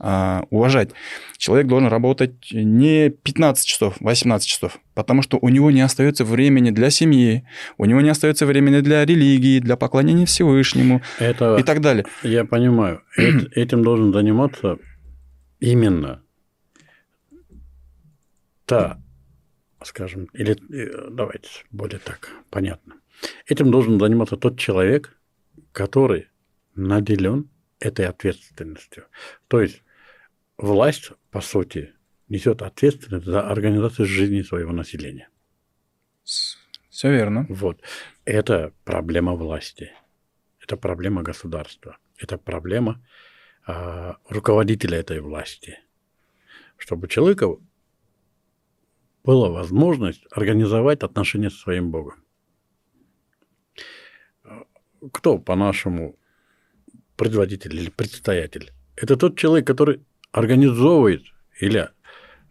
[0.04, 0.90] а, уважать.
[1.38, 6.72] Человек должен работать не 15 часов, 18 часов, потому что у него не остается времени
[6.72, 7.46] для семьи,
[7.78, 12.06] у него не остается времени для религии, для поклонения Всевышнему Это и так далее.
[12.24, 13.04] я понимаю.
[13.18, 14.78] Эт- Этим должен заниматься
[15.60, 16.24] именно
[18.66, 19.00] та,
[19.84, 22.96] скажем, или э, давайте более так понятно.
[23.46, 25.16] Этим должен заниматься тот человек,
[25.74, 26.28] который
[26.76, 27.50] наделен
[27.80, 29.04] этой ответственностью.
[29.48, 29.84] То есть
[30.62, 31.94] власть, по сути,
[32.30, 35.30] несет ответственность за организацию жизни своего населения.
[36.24, 37.46] Все верно.
[37.50, 37.82] Вот.
[38.26, 39.92] Это проблема власти.
[40.60, 41.98] Это проблема государства.
[42.18, 43.04] Это проблема
[43.66, 45.80] а, руководителя этой власти.
[46.78, 47.48] Чтобы у человека
[49.24, 52.24] была возможность организовать отношения со своим Богом.
[55.12, 56.18] Кто, по-нашему,
[57.16, 58.72] предводитель или предстоятель?
[58.96, 61.24] Это тот человек, который организовывает
[61.60, 61.90] или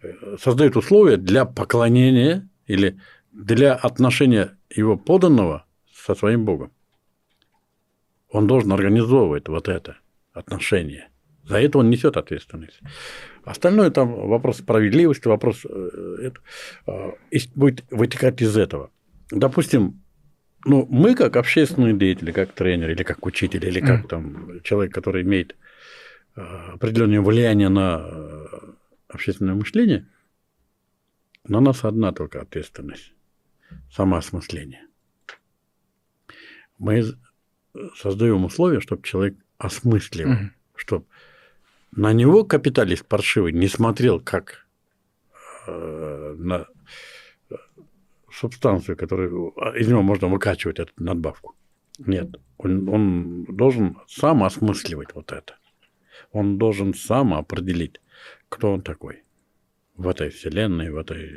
[0.03, 3.01] э, создает условия для поклонения или
[3.33, 6.72] для отношения его поданного со своим Богом.
[8.31, 9.97] Он должен организовывать вот это
[10.33, 11.09] отношение.
[11.45, 12.81] За это он несет ответственность.
[13.45, 16.41] Остальное там вопрос справедливости, вопрос э, это,
[16.87, 18.91] э, будет вытекать из этого.
[19.31, 20.01] Допустим,
[20.64, 25.22] ну, мы как общественные деятели, как тренер или как учитель, или как там человек, который
[25.22, 25.57] имеет
[26.35, 28.72] определенное влияние на э,
[29.09, 30.07] общественное мышление,
[31.45, 33.12] на нас одна только ответственность–
[33.93, 34.87] самоосмысление.
[36.78, 37.05] Мы
[37.97, 40.53] создаем условия, чтобы человек осмысливал, Мгм.
[40.74, 41.07] чтобы
[41.93, 44.66] на него капиталист паршивый не смотрел как
[45.66, 46.66] э, на
[47.51, 47.55] э,
[48.33, 51.55] субстанцию, которую из него можно выкачивать эту надбавку.
[51.99, 55.57] Нет, он, он должен сам осмысливать вот это.
[56.33, 58.01] Он должен сам определить,
[58.49, 59.22] кто он такой
[59.97, 61.31] в этой вселенной, в этой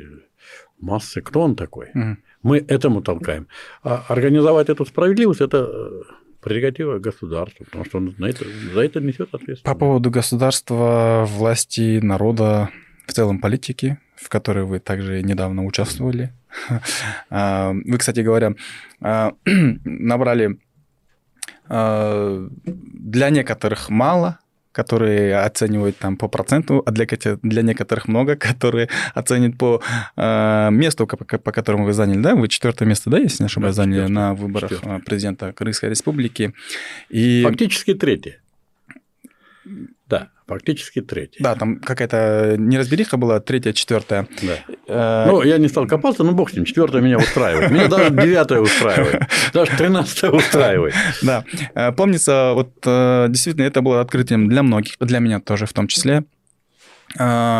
[0.80, 1.90] массе, кто он такой.
[1.94, 2.18] Мгм.
[2.42, 3.46] Мы этому толкаем.
[3.82, 6.02] А организовать эту справедливость– это э,
[6.40, 9.64] прерогатива государства, потому что он на это, за это несет ответственность.
[9.64, 12.70] По поводу государства, власти, народа,
[13.06, 16.32] в целом политики, в которой вы также недавно участвовали.
[17.30, 18.54] А, Вы, кстати говоря,
[19.00, 20.60] а, набрали
[21.68, 24.38] а, для некоторых мало,
[24.74, 27.06] которые оценивают там по проценту, а для,
[27.42, 29.80] для некоторых много, которые оценят по
[30.16, 32.34] а, месту, по, по которому вы заняли, да?
[32.34, 34.14] Вы четвертое место, да, если не ошибаюсь, Да, заняли четвёртое.
[34.14, 34.96] на выборах Четвёртое.
[34.96, 36.52] а, президента Крымской Республики.
[37.08, 37.42] И...
[37.46, 38.40] Фактически третье.
[40.06, 41.42] Да, фактически третье.
[41.42, 44.28] Да, там какая-то неразбериха была, третья, четвертая.
[44.42, 45.24] Да.
[45.24, 47.70] Э, Ну, я не стал копаться, но бог с ним, четвертое меня устраивает.
[47.70, 49.22] Меня даже девятое устраивает.
[49.54, 50.94] Даже тринадцатое устраивает.
[51.22, 51.44] Да,
[51.74, 55.88] Э, помнится, вот э, действительно это было открытием для многих, для меня тоже в том
[55.88, 56.24] числе,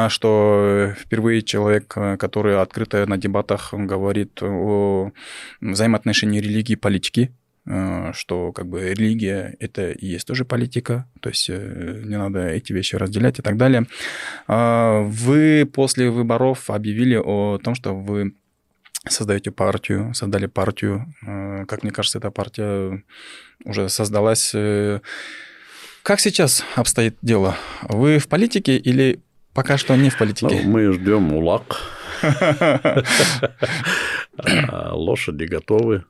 [0.09, 1.87] что впервые человек,
[2.19, 5.13] который открыто на дебатах говорит о
[5.61, 7.33] взаимоотношении религии и политики,
[7.67, 12.73] что как бы религия это и есть тоже политика, то есть э, не надо эти
[12.75, 13.87] вещи разделять и так далее.
[14.47, 18.35] А, Вы после выборов объявили о том, что вы
[19.09, 21.07] создаете партию, создали партию.
[21.27, 23.03] Э, Как мне кажется, эта партия
[23.65, 24.53] уже создалась.
[24.55, 25.01] э,
[26.03, 27.57] Как сейчас обстоит дело?
[27.89, 29.21] Вы в политике или
[29.55, 30.63] пока что не в Ну, политике?
[30.67, 31.81] мы ждем УЛАК.
[34.37, 36.05] а, лошади готовы,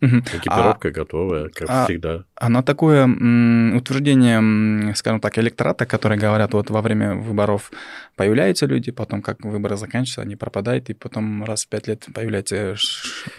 [0.00, 2.24] а, экипировка а, готовая, как а, всегда.
[2.40, 7.70] На такое м, утверждение, скажем так, электората, которые говорят, вот во время выборов
[8.14, 12.76] появляются люди, потом как выборы заканчиваются, они пропадают, и потом раз в пять лет появляются.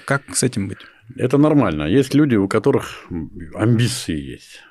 [0.06, 0.80] Как с этим быть?
[1.16, 1.84] Это нормально.
[1.84, 3.08] Есть люди, у которых
[3.54, 4.62] амбиции есть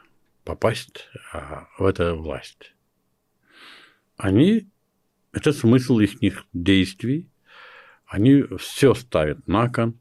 [0.44, 2.74] попасть а, в эту власть.
[4.16, 4.68] Они,
[5.32, 7.28] это смысл их действий,
[8.06, 9.98] они все ставят на кон,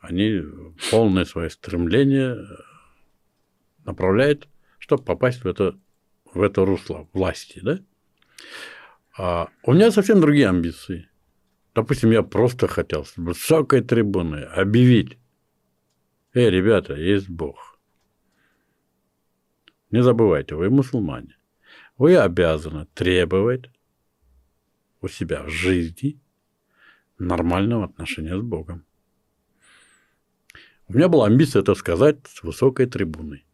[0.00, 0.42] они
[0.90, 2.36] полное свое стремление
[3.84, 5.78] направляют, чтобы попасть в это,
[6.24, 7.60] в это русло власти.
[7.62, 7.80] Да?
[9.16, 11.08] А у меня совсем другие амбиции.
[11.74, 15.18] Допустим, я просто хотел с высокой трибуны объявить,
[16.34, 17.78] эй, ребята, есть Бог.
[19.90, 21.36] Не забывайте, вы мусульмане.
[21.96, 23.70] Вы обязаны требовать
[25.00, 26.20] у себя в жизни
[27.18, 28.84] нормального отношения с Богом.
[30.88, 33.44] У меня была амбиция это сказать с высокой трибуны.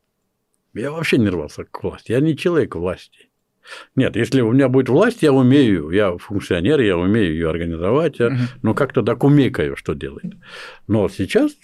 [0.72, 2.12] Я вообще не рвался к власти.
[2.12, 3.28] Я не человек власти.
[3.97, 8.35] Нет, если у меня будет власть, я умею, я функционер, я умею ее организовать, угу.
[8.62, 10.35] но как-то докумекаю, что делает.
[10.87, 11.57] Но сейчас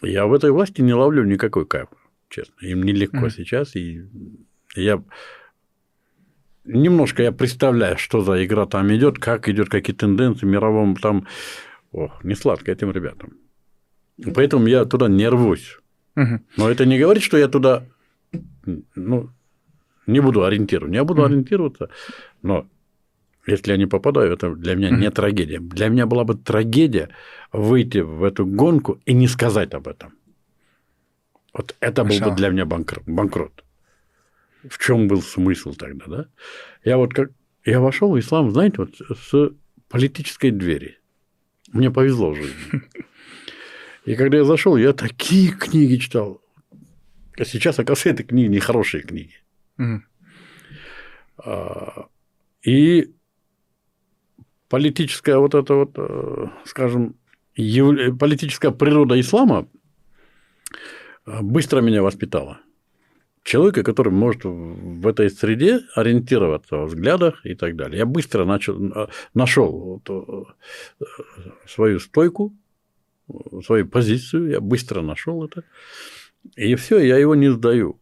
[0.00, 1.88] я в этой власти не ловлю никакой кайф,
[2.28, 2.54] честно.
[2.62, 4.06] Им нелегко сейчас, и
[4.74, 5.02] я
[6.64, 11.26] немножко я представляю, что за игра там идет, как идет, какие тенденции в мировом там.
[11.92, 13.41] Ох, не сладко этим ребятам.
[14.34, 15.78] Поэтому я туда не рвусь.
[16.16, 16.40] Угу.
[16.56, 17.84] Но это не говорит, что я туда
[18.94, 19.30] ну,
[20.06, 20.94] не буду ориентироваться.
[20.94, 21.28] Я буду угу.
[21.28, 21.88] ориентироваться,
[22.42, 22.66] но
[23.46, 25.58] если я не попадаю, это для меня не трагедия.
[25.58, 27.08] Для меня была бы трагедия
[27.52, 30.12] выйти в эту гонку и не сказать об этом.
[31.52, 33.04] Вот это был бы для меня банкрот.
[33.06, 33.64] банкрот.
[34.68, 36.26] В чем был смысл тогда, да?
[36.84, 37.30] Я вот как
[37.64, 39.52] я вошел в ислам, знаете, вот с
[39.88, 40.98] политической двери.
[41.72, 42.82] Мне повезло в жизни.
[44.04, 46.40] И когда я зашел, я такие книги читал.
[47.38, 49.34] А сейчас, оказывается, это книги нехорошие книги.
[49.78, 50.00] Mm.
[52.62, 53.14] И
[54.68, 57.16] политическая вот эта вот, э, скажем,
[57.54, 59.68] политическая природа ислама
[61.26, 62.60] э, быстро меня воспитала.
[63.42, 67.98] Человека, который может в этой среде ориентироваться в взглядах и так далее.
[67.98, 70.46] Я быстро начал, э, нашел вот
[71.66, 72.54] свою стойку,
[73.64, 75.64] свою позицию, я быстро нашел это.
[76.56, 78.00] И все, я его не сдаю.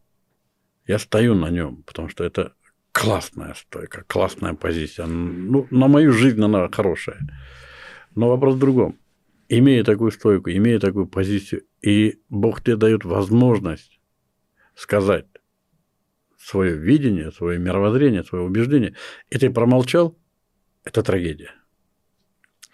[0.86, 2.54] Я стою на нем, потому что это
[2.92, 5.06] классная стойка, классная позиция.
[5.06, 7.20] Ну, на мою жизнь она хорошая.
[8.14, 8.98] Но вопрос в другом.
[9.48, 14.00] Имея такую стойку, имея такую позицию, и Бог тебе дает возможность
[14.74, 15.26] сказать
[16.38, 18.94] свое видение, свое мировоззрение, свое убеждение,
[19.28, 20.16] и ты промолчал,
[20.84, 21.52] это трагедия.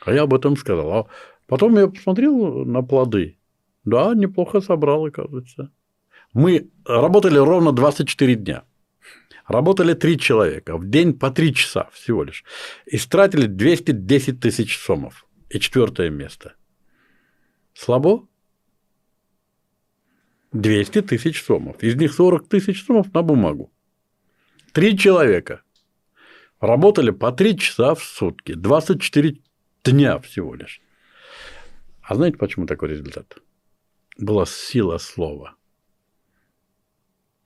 [0.04, 0.92] А я об этом сказал.
[0.92, 1.06] А
[1.46, 3.38] Потом я посмотрел на плоды.
[3.84, 5.70] Да, неплохо собрал, оказывается.
[6.32, 8.64] Мы работали ровно 24 дня.
[9.46, 12.44] Работали три человека, в день по три часа всего лишь.
[12.84, 15.24] И стратили 210 тысяч сомов.
[15.48, 16.54] И четвертое место.
[17.72, 18.26] Слабо?
[20.52, 21.80] 200 тысяч сомов.
[21.80, 23.72] Из них 40 тысяч сомов на бумагу.
[24.72, 25.62] Три человека.
[26.58, 28.54] Работали по три часа в сутки.
[28.54, 29.38] 24
[29.84, 30.80] дня всего лишь.
[32.06, 33.38] А знаете, почему такой результат?
[34.16, 35.56] Была сила слова.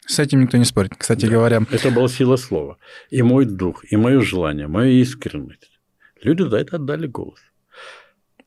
[0.06, 1.32] С этим никто не спорит, кстати да.
[1.32, 1.62] говоря.
[1.70, 2.76] Это была сила слова.
[3.08, 5.80] И мой дух, и мое желание, моя искренность.
[6.22, 7.40] Люди за это отдали голос.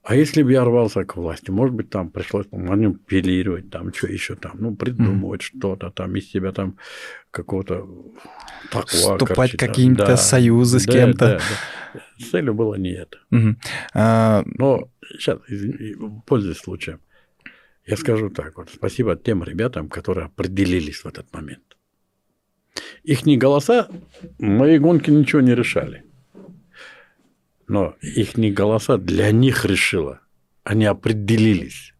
[0.04, 4.36] А если бы я рвался к власти, может быть, там пришлось манипулировать, там что еще
[4.36, 5.46] там, ну, придумывать mm.
[5.46, 6.78] что-то, там из себя там
[7.32, 7.88] какого-то
[8.70, 9.18] такого.
[9.18, 11.26] Вступать в какие-то да, союзы с да, кем-то.
[11.26, 11.42] Да,
[11.94, 12.26] да.
[12.26, 13.18] Целью было не это.
[13.32, 13.56] Mm.
[13.94, 14.44] А...
[14.46, 15.40] Но сейчас,
[16.26, 17.00] пользуясь случаем,
[17.86, 21.78] я скажу так вот, спасибо тем ребятам, которые определились в этот момент.
[23.04, 23.90] Их голоса
[24.40, 26.06] мои гонки ничего не решали
[27.68, 30.22] но их не голоса для них решило.
[30.64, 31.94] Они определились.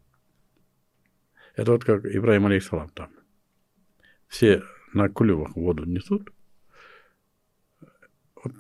[1.56, 3.10] Это вот как Ибраим алейхиссалам там.
[4.28, 6.30] Все на кулевах воду несут.
[8.36, 8.54] Вот.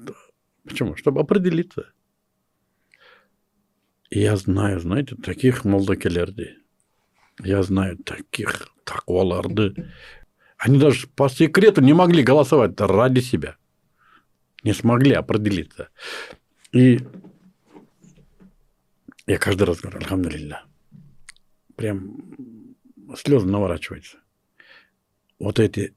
[0.64, 0.96] Почему?
[0.96, 1.93] Чтобы определиться.
[4.16, 6.58] Я знаю, знаете, таких молдокелерди.
[7.40, 9.92] Я знаю таких такваларды.
[10.58, 13.58] Они даже по секрету не могли голосовать ради себя.
[14.64, 15.90] Не смогли определиться.
[16.72, 17.00] И
[19.26, 20.64] я каждый раз говорю, альхамдулилля.
[21.76, 22.36] Прям
[23.16, 24.18] слезы наворачиваются.
[25.40, 25.96] Вот эти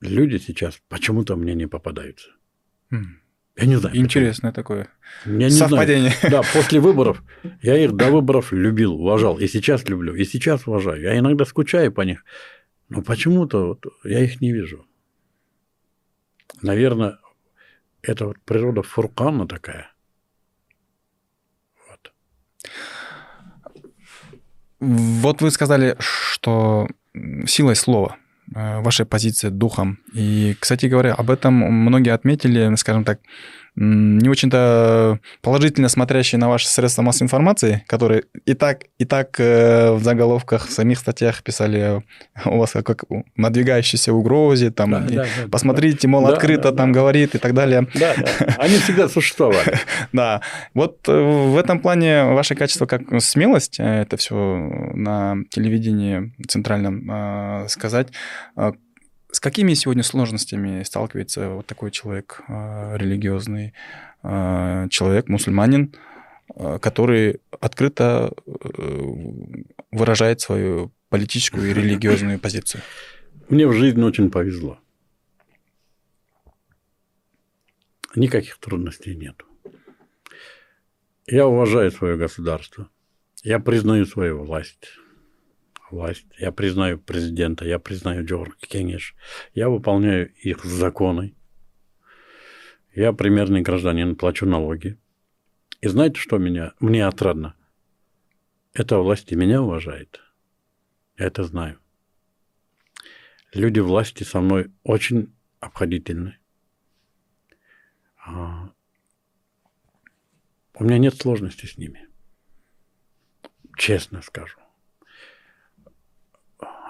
[0.00, 2.28] люди сейчас почему-то мне не попадаются.
[2.90, 3.20] Mm.
[3.56, 3.96] Я не знаю.
[3.96, 4.54] Интересное почему.
[4.54, 4.88] такое
[5.24, 6.10] я не совпадение.
[6.20, 6.30] Знаю.
[6.30, 7.22] Да, после выборов
[7.62, 9.38] я их до выборов любил, уважал.
[9.38, 11.02] И сейчас люблю, и сейчас уважаю.
[11.02, 12.24] Я иногда скучаю по них.
[12.88, 14.86] Но почему-то вот я их не вижу.
[16.62, 17.18] Наверное,
[18.02, 19.90] это вот природа Фуркана такая.
[21.88, 22.12] Вот.
[24.80, 26.88] Вот вы сказали, что
[27.46, 28.16] силой слова–
[28.54, 29.98] вашей позиции духом.
[30.14, 33.20] И, кстати говоря, об этом многие отметили, скажем так,
[33.76, 39.92] не очень-то положительно смотрящие на ваши средства массовой информации, которые и так, и так э,
[39.92, 42.02] в заголовках, в самих статьях писали
[42.46, 43.04] у вас как
[43.36, 47.00] надвигающейся угрозе, там, да, да, да, посмотрите, мол, да, открыто да, там да.
[47.00, 47.86] говорит и так далее.
[47.94, 48.54] Да, да.
[48.58, 49.78] Они всегда существовали.
[50.12, 50.40] Да.
[50.72, 54.34] Вот э, в этом плане ваше качество как смелость, это все
[54.94, 58.08] на телевидении центральном сказать,
[59.36, 63.74] с какими сегодня сложностями сталкивается вот такой человек, а, религиозный
[64.22, 65.94] а, человек, мусульманин,
[66.54, 69.12] а, который открыто э,
[69.90, 72.80] выражает свою политическую и религиозную позицию?
[73.50, 74.78] Мне в жизни очень повезло.
[78.14, 79.36] Никаких трудностей нет.
[81.26, 82.88] Я уважаю свое государство.
[83.42, 84.88] Я признаю свою власть
[85.90, 89.14] власть, я признаю президента, я признаю Джорг Кенеш,
[89.54, 91.34] я выполняю их законы,
[92.94, 94.98] я примерный гражданин, плачу налоги.
[95.82, 97.54] И знаете, что меня, мне отрадно?
[98.72, 100.20] Эта власть и меня уважает.
[101.18, 101.78] Я это знаю.
[103.52, 106.38] Люди власти со мной очень обходительны.
[108.26, 108.70] А,
[110.74, 112.08] у меня нет сложностей с ними.
[113.76, 114.58] Честно скажу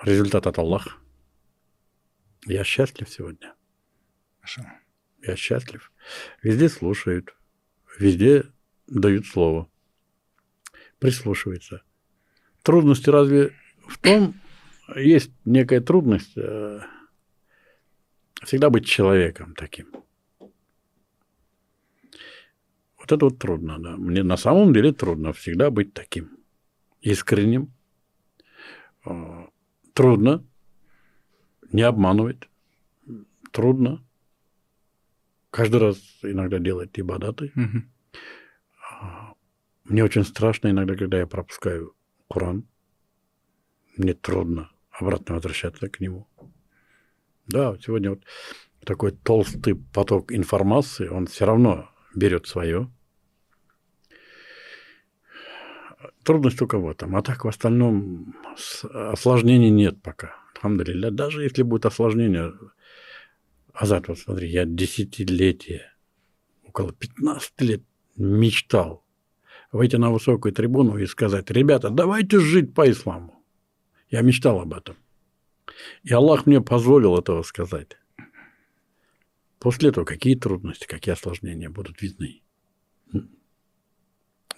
[0.02, 0.92] результат от Аллаха.
[2.46, 3.54] Я счастлив сегодня.
[4.40, 4.62] Хорошо.
[5.22, 5.92] Я счастлив.
[6.42, 7.34] Везде слушают,
[7.98, 8.44] везде
[8.86, 9.68] дают слово,
[10.98, 11.82] прислушиваются.
[12.62, 13.52] Трудности разве
[13.88, 14.40] в том,
[14.94, 16.80] есть некая трудность э,
[18.42, 19.92] всегда быть человеком таким.
[22.98, 23.96] Вот это вот трудно, да.
[23.96, 26.38] Мне на самом деле трудно всегда быть таким
[27.00, 27.72] искренним,
[29.04, 29.46] э,
[29.96, 30.44] Трудно.
[31.72, 32.50] Не обманывать.
[33.50, 34.04] Трудно.
[35.50, 37.50] Каждый раз иногда делать ибадаты.
[37.56, 37.82] Угу.
[39.84, 41.94] Мне очень страшно иногда, когда я пропускаю
[42.28, 42.68] Коран.
[43.96, 46.28] Мне трудно обратно возвращаться к нему.
[47.46, 48.22] Да, сегодня вот
[48.84, 52.90] такой толстый поток информации, он все равно берет свое.
[56.26, 57.14] Трудность только в этом.
[57.14, 58.34] А так в остальном
[58.92, 60.34] осложнений нет пока.
[60.56, 61.12] Алхамдулилля.
[61.12, 62.52] Даже если будет осложнение,
[63.72, 65.94] Азат, вот смотри, я десятилетия,
[66.64, 67.82] около 15 лет
[68.16, 69.04] мечтал
[69.70, 73.40] выйти на высокую трибуну и сказать, ребята, давайте жить по исламу.
[74.10, 74.96] Я мечтал об этом.
[76.02, 77.98] И Аллах мне позволил этого сказать.
[79.60, 82.42] После этого какие трудности, какие осложнения будут видны.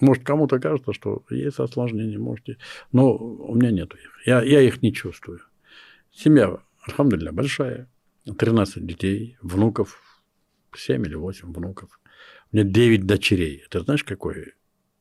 [0.00, 2.56] Может, кому-то кажется, что есть осложнения, можете,
[2.92, 4.26] но у меня нет их.
[4.26, 5.40] Я, я их не чувствую.
[6.12, 7.88] Семья, алхамдулилля, большая.
[8.24, 10.20] 13 детей, внуков,
[10.76, 11.98] 7 или 8 внуков.
[12.52, 13.62] У меня 9 дочерей.
[13.64, 14.52] Это знаешь, какое?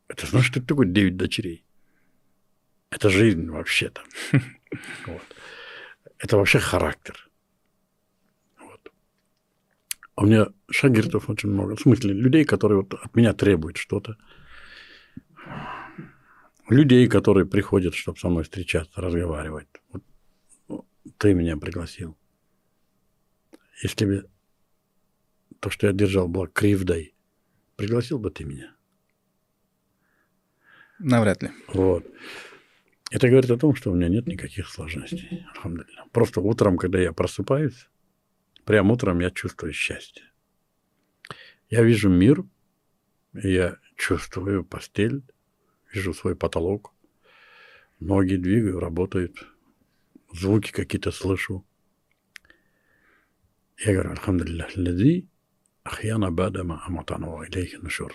[0.07, 1.65] Это знаешь, что это такое 9 дочерей?
[2.89, 4.01] Это жизнь вообще-то.
[5.05, 5.21] Вот.
[6.19, 7.29] Это вообще характер.
[8.59, 8.91] Вот.
[10.15, 11.77] А у меня шагиртов очень много.
[11.77, 14.17] В смысле, людей, которые вот от меня требуют что-то
[16.69, 19.67] людей, которые приходят, чтобы со мной встречаться, разговаривать.
[20.67, 20.85] Вот,
[21.17, 22.17] ты меня пригласил.
[23.81, 24.29] Если бы
[25.59, 27.15] то, что я держал, было кривдой,
[27.75, 28.75] пригласил бы ты меня?
[30.99, 31.51] Навряд ли.
[31.67, 32.05] Вот.
[33.11, 35.45] Это говорит о том, что у меня нет никаких сложностей.
[36.11, 37.87] Просто утром, когда я просыпаюсь,
[38.65, 40.23] прямо утром я чувствую счастье.
[41.69, 42.43] Я вижу мир,
[43.33, 45.23] я чувствую постель,
[45.93, 46.93] вижу свой потолок,
[47.99, 49.47] ноги двигаю, работают,
[50.31, 51.65] звуки какие-то слышу.
[53.77, 55.27] Я говорю, Алхамдулиллах, лади
[55.83, 58.13] ахьяна бадама аматану илейхи нушур.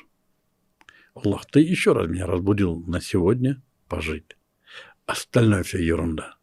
[1.15, 4.36] Аллах, ты еще раз меня разбудил на сегодня пожить.
[5.07, 6.36] Остальное все ерунда.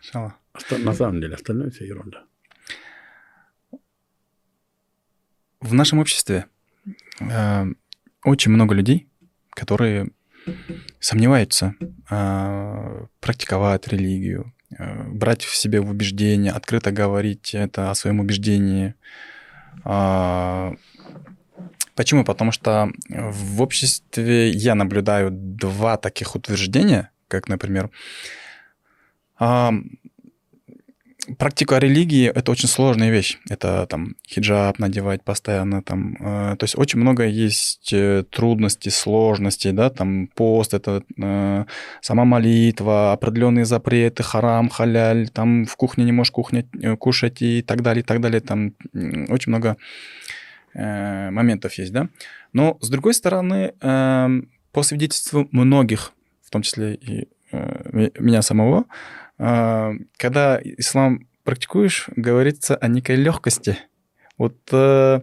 [0.00, 0.38] Шалла.
[0.78, 2.24] На самом деле, остальное все ерунда.
[5.60, 6.46] В нашем обществе
[7.20, 7.64] э,
[8.24, 9.08] очень много людей,
[9.54, 10.10] которые
[11.00, 11.74] сомневаются
[12.10, 18.94] э, практиковать религию, э, брать в себе в убеждение, открыто говорить это о своем убеждении.
[19.84, 20.74] А,
[21.94, 22.24] почему?
[22.24, 27.90] Потому что в обществе я наблюдаю два таких утверждения, как, например,
[29.38, 29.72] а,
[31.38, 33.38] практика религии– это очень сложная вещь.
[33.48, 39.72] Это там хиджаб надевать постоянно, там, э, то есть очень много есть э, трудностей, сложностей,
[39.72, 41.64] да, там пост, это э,
[42.00, 47.62] сама молитва, определенные запреты, харам, халяль, там в кухне не можешь кухня, э, кушать и
[47.62, 48.74] так далее, и так далее, там
[49.28, 49.76] очень много
[50.74, 52.08] э, моментов есть, да.
[52.52, 54.28] Но с другой стороны, э,
[54.72, 56.12] по свидетельству многих,
[56.44, 59.21] в том числе и э, меня самого, а,
[60.16, 63.78] когда ислам практикуешь, говорится о некой легкости.
[64.38, 65.20] Вот э,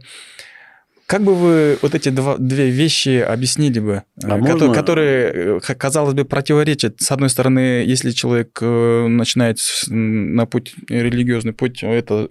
[1.06, 4.74] как бы вы вот эти два, две вещи объяснили бы, а которые, можно...
[4.74, 7.02] которые, э, казалось бы, противоречат?
[7.02, 12.30] С одной стороны, если человек э, начинает на путь, религиозный путь, это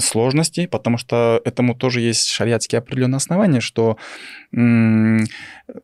[0.00, 3.96] сложности, потому что этому тоже есть шариатские определенные основания, что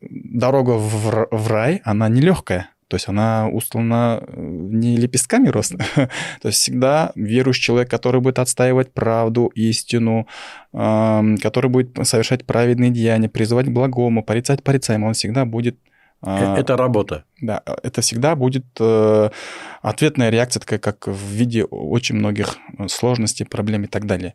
[0.01, 2.71] дорога в рай, она нелегкая.
[2.89, 5.79] То есть она устлана э, не лепестками роста.
[6.43, 10.27] То есть всегда верующий человек, который будет отстаивать правду, истину,
[10.73, 15.79] который будет совершать праведные деяния, призывать к благому, порицать порицаемого, он всегда будет
[16.21, 17.25] а, это работа.
[17.41, 19.31] Да, это всегда будет э,
[19.83, 22.57] ответная реакция, такая как в виде очень многих
[22.89, 24.35] сложностей, проблем и так далее.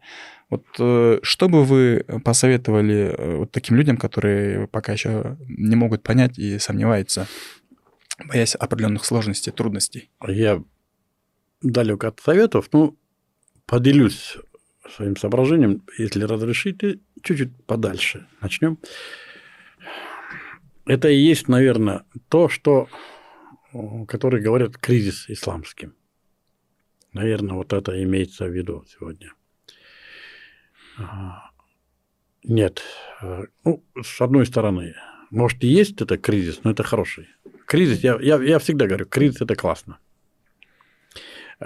[0.50, 6.40] Вот э, что бы вы посоветовали вот таким людям, которые пока еще не могут понять
[6.40, 7.28] и сомневаются
[8.28, 10.10] боясь определенных сложностей, трудностей.
[10.28, 10.64] Я
[11.62, 12.96] далек от советов, но
[13.66, 14.38] поделюсь
[14.90, 18.78] своим соображением, если разрешите, чуть-чуть подальше начнем.
[20.86, 22.90] Это и есть, наверное, то, что,
[24.08, 25.96] которые говорят кризис исламским.
[27.14, 29.32] Наверное, вот это имеется в виду сегодня.
[32.44, 32.84] Нет.
[33.64, 34.96] Ну, с одной стороны,
[35.32, 37.30] может, и есть это кризис, но это хороший
[37.74, 39.98] кризис, я, я, я всегда говорю, кризис– это классно.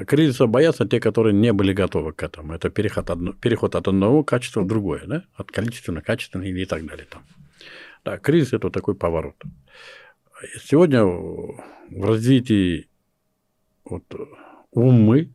[0.08, 2.54] Кризиса боятся те, которые не были готовы к этому.
[2.54, 5.24] Это переход, одно, переход от одного качества в другое, да?
[5.36, 7.08] от количественного, качественного и так далее.
[7.10, 7.24] Там.
[8.06, 9.36] Да, кризис– это такой поворот.
[10.64, 12.88] Сегодня в развитии
[13.84, 14.06] вот,
[14.72, 15.34] умы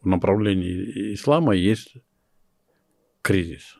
[0.00, 1.96] в направлении ислама есть
[3.20, 3.76] кризис.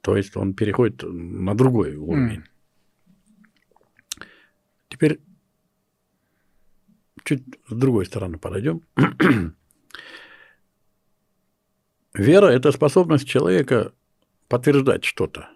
[0.00, 2.40] То есть он переходит на другой уровень.
[2.40, 2.53] Mm.
[4.94, 5.20] Теперь
[7.24, 8.82] чуть с другой стороны подойдем.
[12.14, 13.92] Вера– это способность человека
[14.46, 15.50] подтверждать что-то.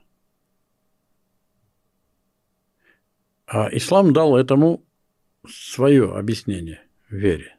[3.46, 4.84] А ислам дал этому
[5.48, 7.56] свое объяснение в вере.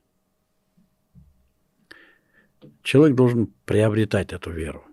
[2.83, 4.85] Человек должен приобретать эту веру.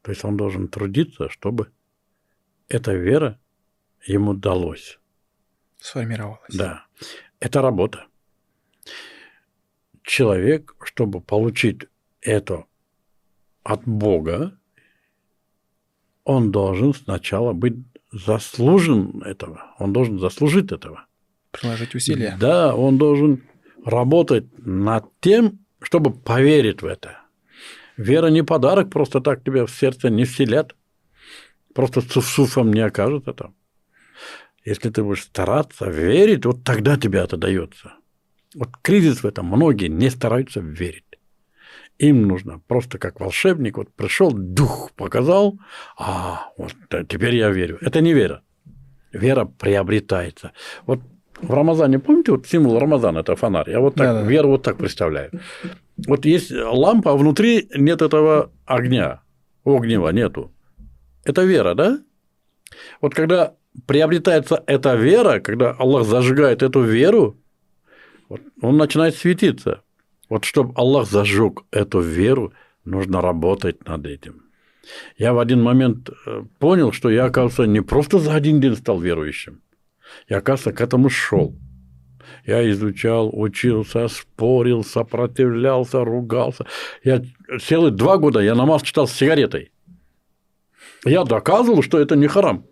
[0.00, 1.70] То есть он должен трудиться, чтобы
[2.68, 3.38] эта вера
[4.06, 4.98] ему далась
[5.82, 6.54] сформировалась.
[6.54, 6.86] Да.
[7.40, 8.06] Это работа.
[10.02, 11.86] Человек, чтобы получить
[12.20, 12.64] это
[13.62, 14.58] от Бога,
[16.24, 17.74] он должен сначала быть
[18.12, 19.74] заслужен этого.
[19.78, 21.06] Он должен заслужить этого.
[21.50, 22.36] Приложить усилия.
[22.40, 23.42] Да, он должен
[23.84, 27.18] работать над тем, чтобы поверить в это.
[27.96, 30.74] Вера не подарок, просто так тебе в сердце не вселят.
[31.74, 33.54] Просто суфом не окажется там.
[34.64, 37.92] Если ты будешь стараться верить, вот тогда тебе это дается.
[38.54, 41.04] Вот кризис в этом многие не стараются верить.
[41.98, 45.58] Им нужно просто как волшебник, вот пришел, дух показал,
[45.96, 46.74] а вот
[47.08, 47.78] теперь я верю.
[47.80, 48.42] Это не вера.
[49.12, 50.52] Вера приобретается.
[50.86, 51.00] Вот
[51.40, 53.70] в Рамазане, помните, вот символ Рамазана– это фонарь.
[53.70, 54.28] Я вот так, да, да.
[54.28, 55.30] веру вот так представляю.
[56.06, 59.22] Вот есть лампа, а внутри нет этого огня,
[59.64, 60.52] огнева нету.
[61.24, 62.00] Это вера, да?
[63.00, 63.54] Вот когда
[63.86, 67.36] приобретается эта вера, когда Аллах зажигает эту веру,
[68.60, 69.82] он начинает светиться.
[70.28, 72.52] Вот чтобы Аллах зажег эту веру,
[72.84, 74.42] нужно работать над этим.
[75.16, 78.98] Я в один момент э, понял, что я, оказывается, не просто за один день стал
[78.98, 79.60] верующим.
[80.28, 81.54] Я, оказывается, к этому шел.
[82.46, 86.66] Я изучал, учился, спорил, сопротивлялся, ругался.
[87.04, 87.22] Я
[87.60, 89.70] целых два года я намаз читал с сигаретой.
[91.04, 92.66] Я доказывал, что это не харам.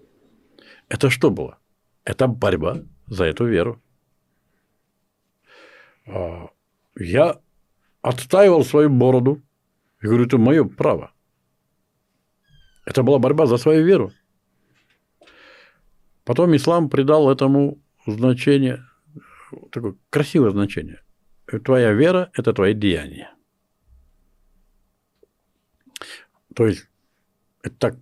[0.90, 1.58] Это что было?
[2.04, 3.80] Это борьба за эту веру.
[6.06, 6.50] А,
[6.98, 7.40] я
[8.02, 9.40] отстаивал свою бороду.
[10.02, 11.12] Я говорю, это мое право.
[12.84, 14.12] Это была борьба за свою веру.
[16.24, 18.84] Потом ислам придал этому значение,
[19.70, 21.02] такое красивое значение.
[21.64, 23.32] Твоя вера– это твои деяния.
[26.54, 26.88] То есть
[27.62, 27.96] это так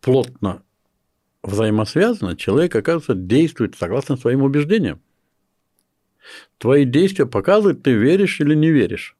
[0.00, 0.62] плотно
[1.44, 5.00] взаимосвязано, человек, оказывается, действует согласно своим убеждениям.
[6.58, 9.16] Твои действия показывают, ты веришь или не веришь.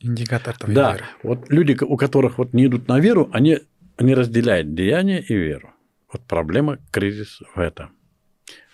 [0.00, 1.04] Индикатор твоей да, веры.
[1.22, 3.60] вот люди, у которых вот не идут на веру, они,
[3.96, 5.72] они разделяют деяние и веру.
[6.12, 7.90] Вот проблема, кризис в этом.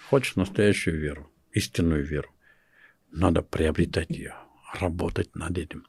[0.09, 2.31] Хочешь настоящую веру, истинную веру,
[3.11, 4.35] надо приобретать ее,
[4.78, 5.86] работать над этим.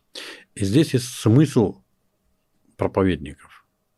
[0.56, 1.82] И здесь есть смысл
[2.78, 3.55] проповедников,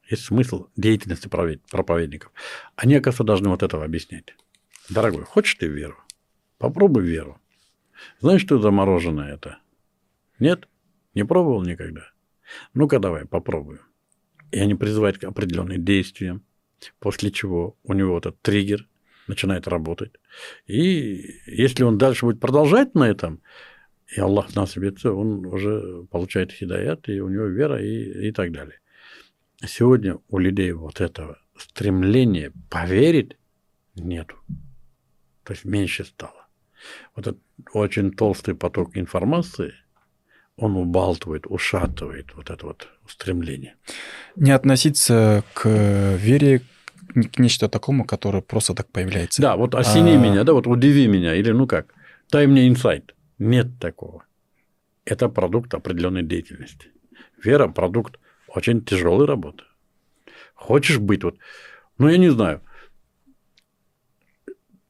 [0.10, 2.32] есть смысл деятельности проповедников.
[2.76, 4.36] Они, оказывается, должны вот этого объяснять.
[4.90, 5.98] Дорогой, хочешь ты веру?
[6.58, 7.40] Попробуй веру.
[8.20, 9.60] Знаешь, что за мороженое это?
[10.40, 10.68] Нет?
[11.14, 12.10] Не пробовал никогда?
[12.74, 13.82] Ну-ка давай, попробуем.
[14.52, 16.44] И они призывают к определенным действиям,
[17.00, 18.88] после чего у него этот триггер
[19.28, 20.14] начинает работать.
[20.68, 23.42] И если он дальше будет продолжать на этом,
[24.16, 28.80] и Аллах нас он уже получает хидаят, и у него вера, и, и так далее.
[29.66, 33.38] Сегодня у людей вот этого стремления поверить
[33.96, 34.36] нету.
[35.44, 36.48] То есть меньше стало.
[37.16, 37.42] Вот этот
[37.74, 39.74] очень толстый поток информации,
[40.58, 43.76] он убалтывает, ушатывает вот это вот стремление.
[44.36, 45.68] Не относиться к
[46.18, 46.62] вере
[47.34, 49.42] к нечто такому, которое просто так появляется.
[49.42, 50.18] Да, вот осени а...
[50.18, 51.94] меня, да, вот удиви меня, или ну как,
[52.32, 53.16] дай мне инсайт.
[53.40, 54.26] Нет такого.
[55.06, 56.90] Это продукт определенной деятельности.
[57.42, 58.20] Вера– продукт
[58.58, 59.64] очень тяжелой работы.
[60.54, 61.38] Хочешь быть вот,
[61.98, 62.62] ну я не знаю,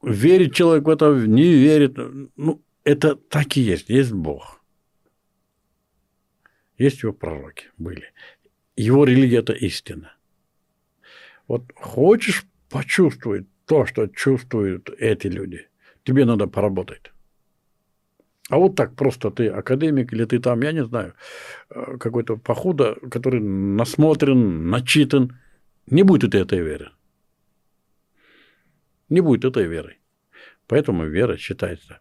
[0.02, 1.96] верит человек в это, не верит,
[2.36, 4.62] ну это так и есть, есть Бог.
[6.78, 8.12] Есть его пророки были.
[8.76, 10.12] Его религия– это истина.
[11.48, 15.68] Вот хочешь почувствовать то, что чувствуют эти люди,
[16.04, 17.12] тебе надо поработать.
[18.48, 21.14] А вот так просто ты академик или ты там, я не знаю,
[21.70, 25.38] э, какой-то похуда, который насмотрен, начитан,
[25.86, 26.90] не будет этой веры.
[29.10, 29.98] Не будет этой веры.
[30.66, 32.00] Поэтому вера считается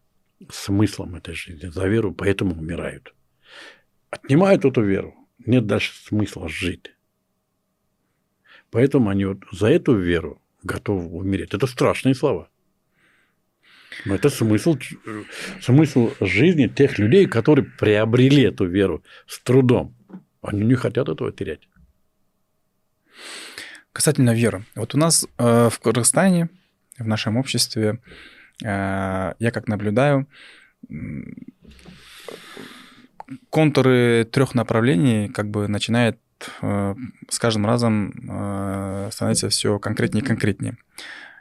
[0.50, 1.68] смыслом этой жизни.
[1.68, 3.14] За веру поэтому умирают.
[4.10, 5.16] Отнимают эту веру,
[5.46, 6.94] нет дальше смысла жить.
[8.72, 11.54] Поэтому они вот за эту веру готовы умереть.
[11.54, 12.50] Это страшные слова.
[14.06, 14.78] Но это смысл,
[15.62, 19.96] смысл жизни тех людей, которые приобрели эту веру с трудом.
[20.42, 21.68] Они не хотят этого терять.
[23.92, 24.64] Касательно веры.
[24.76, 26.50] Вот у нас э, в Кыргызстане,
[27.00, 28.00] в нашем обществе,
[28.64, 30.28] э, я как наблюдаю,
[33.50, 36.20] контуры трех направлений как бы начинает
[36.62, 36.96] Э,
[37.30, 40.78] с каждым разом э, становится все конкретнее и конкретнее.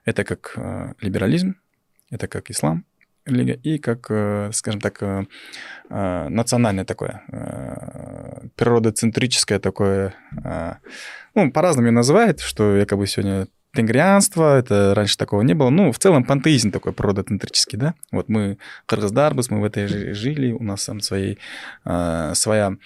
[0.04, 1.56] Это как э, либерализм,
[2.10, 2.84] это как ислам,
[3.24, 4.06] религия, и как,
[4.54, 5.02] скажем так,
[5.88, 7.22] национальное такое,
[8.56, 10.14] природоцентрическое такое,
[11.34, 15.68] ну, по-разному ее называют, что якобы сегодня тенгрианство, это раньше такого не было.
[15.68, 17.94] Ну, в целом пантеизм такой природоцентрический, да.
[18.10, 18.56] Вот мы
[18.86, 21.36] кыргыздарбыз, мы в этой жили, у нас там свои,
[21.84, 22.76] своя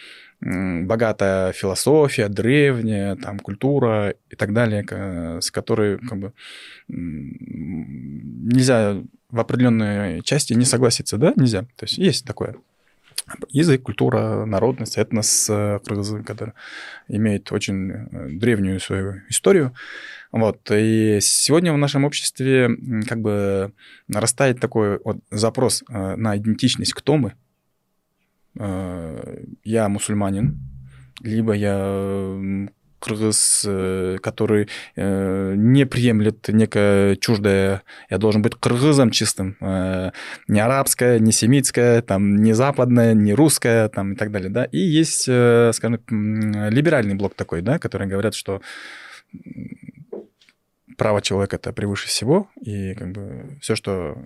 [0.41, 6.33] богатая философия, древняя там, культура и так далее, с которой как бы,
[8.49, 11.63] нельзя в определенной части не согласиться, да, нельзя.
[11.77, 12.57] То есть есть такое.
[13.51, 15.79] Язык, культура, народность, этнос э,
[16.27, 16.53] который
[17.07, 19.73] имеет очень э, древнюю свою историю.
[20.33, 20.69] Вот.
[20.73, 22.71] И сегодня в нашем обществе
[23.09, 23.73] как бы
[24.09, 27.35] нарастает такой вот запрос э, на идентичность, кто мы,
[29.65, 30.59] я мусульманин,
[31.23, 32.69] либо я
[33.01, 41.19] кыргыз, э, который э, не приемлет некое чуждое, я должен быть кыргызом чистым, не арабское,
[41.19, 46.01] не семитское, там, не западное, не русское, там, и так далее, да, и есть, скажем,
[46.11, 48.61] либеральный блок такой, да, который говорят, что
[50.97, 54.19] право человека это превыше всего, и как бы все, что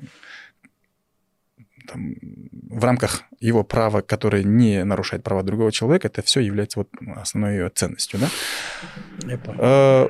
[1.87, 2.15] там,
[2.71, 7.55] в рамках его права, которое не нарушает права другого человека, это все является вот основной
[7.55, 8.29] ее ценностью, да?
[9.59, 10.09] А,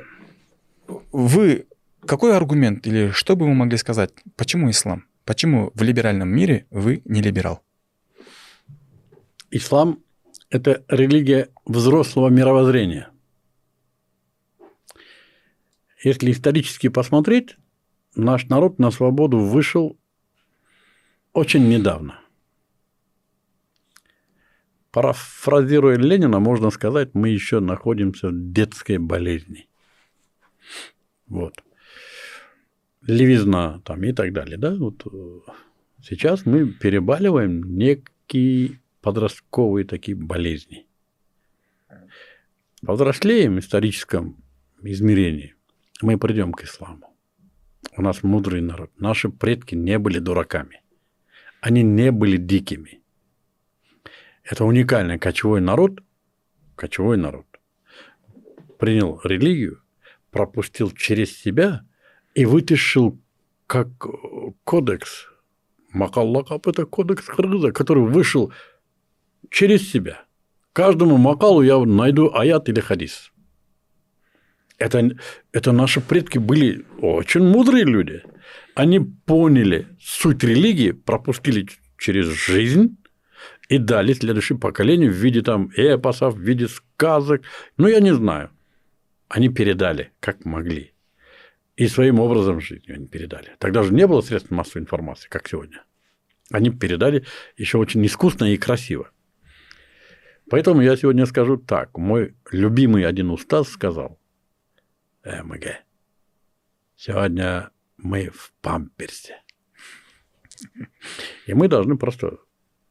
[1.11, 1.67] вы
[2.05, 4.11] какой аргумент или что бы вы могли сказать?
[4.35, 5.05] Почему ислам?
[5.25, 7.63] Почему в либеральном мире вы не либерал?
[9.49, 10.03] Ислам–
[10.49, 13.09] это религия взрослого мировоззрения.
[16.03, 17.57] Если исторически посмотреть,
[18.15, 19.97] наш народ на свободу вышел
[21.35, 22.19] очень недавно.
[24.91, 29.67] Парафразируя Ленина, можно сказать, мы еще находимся в детской болезни.
[31.27, 31.61] Вот.
[33.01, 34.57] Левизна там и так далее.
[34.57, 34.73] Да?
[34.75, 35.39] Вот э,
[36.01, 40.87] сейчас мы перебаливаем некие подростковые такие болезни.
[42.81, 44.37] Повзрослеем в историческом
[44.81, 45.55] измерении
[46.01, 47.13] мы придем к исламу.
[47.97, 48.91] У нас мудрый народ.
[48.97, 50.81] Наши предки не были дураками.
[51.65, 53.01] Они не были дикими.
[54.43, 55.99] Это уникальный кочевой народ,
[56.75, 57.47] кочевой народ,
[58.77, 59.81] принял религию,
[60.29, 61.83] пропустил через себя
[62.35, 63.19] и вытащил
[63.65, 63.87] как
[64.63, 65.27] кодекс,
[65.89, 68.53] Макаллакап– это кодекс Кыргыза, который вышел
[69.49, 70.23] через себя.
[70.71, 73.31] Каждому макалу я найду аят или хадис.
[74.77, 75.09] Это,
[75.53, 78.23] это наши предки были очень мудрые люди.
[78.75, 82.97] Они поняли суть религии, пропустили через жизнь
[83.69, 87.43] и дали следующему поколению в виде там эпосов, в виде сказок.
[87.77, 88.49] Ну, я не знаю.
[89.29, 90.93] Они передали, как могли.
[91.77, 93.51] И своим образом жизни они передали.
[93.59, 95.83] Тогда же не было средств массовой информации, как сегодня.
[96.51, 97.25] Они передали
[97.57, 99.09] еще очень искусно и красиво.
[100.49, 101.97] Поэтому я сегодня скажу так.
[101.97, 104.19] Мой любимый один устаз сказал,
[105.25, 105.83] МГ,
[106.95, 109.41] сегодня мы в памперсе.
[111.47, 112.37] И мы должны просто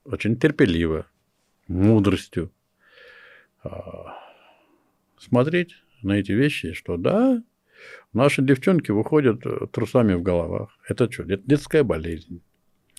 [0.05, 1.07] очень терпеливо,
[1.69, 2.53] мудростью
[3.63, 4.19] а,
[5.17, 7.43] смотреть на эти вещи, что да,
[8.13, 10.77] наши девчонки выходят э, трусами в головах.
[10.89, 12.43] Это что, это детская болезнь.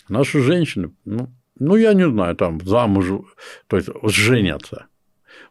[0.07, 3.07] Наши женщины, ну, ну, я не знаю, там замуж,
[3.67, 4.87] то есть женятся.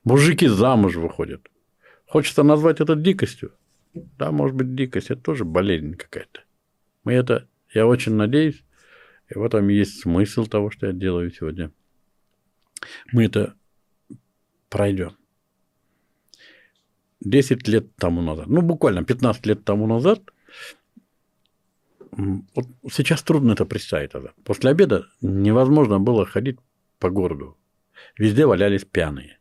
[0.04, 1.46] Мужики замуж выходят.
[2.06, 3.52] Хочется назвать это дикостью.
[3.94, 6.40] Да, может быть, дикость– это тоже болезнь какая-то.
[7.04, 8.64] Мы это, я очень надеюсь,
[9.28, 11.70] и в этом есть смысл того, что я делаю сегодня.
[13.12, 13.54] Мы это
[14.68, 15.16] пройдем.
[17.20, 20.20] 10 лет тому назад, ну, буквально 15 лет тому назад–
[22.16, 24.12] вот сейчас трудно это представить.
[24.12, 24.30] Тогда.
[24.44, 26.58] После обеда невозможно было ходить
[26.98, 27.56] по городу.
[28.18, 29.38] Везде валялись пьяные.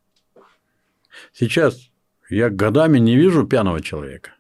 [1.32, 1.92] Сейчас
[2.30, 4.32] я годами не вижу пьяного человека.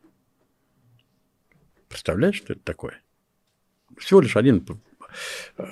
[1.94, 3.03] Представляешь, что это такое?
[3.99, 4.65] Всего лишь один,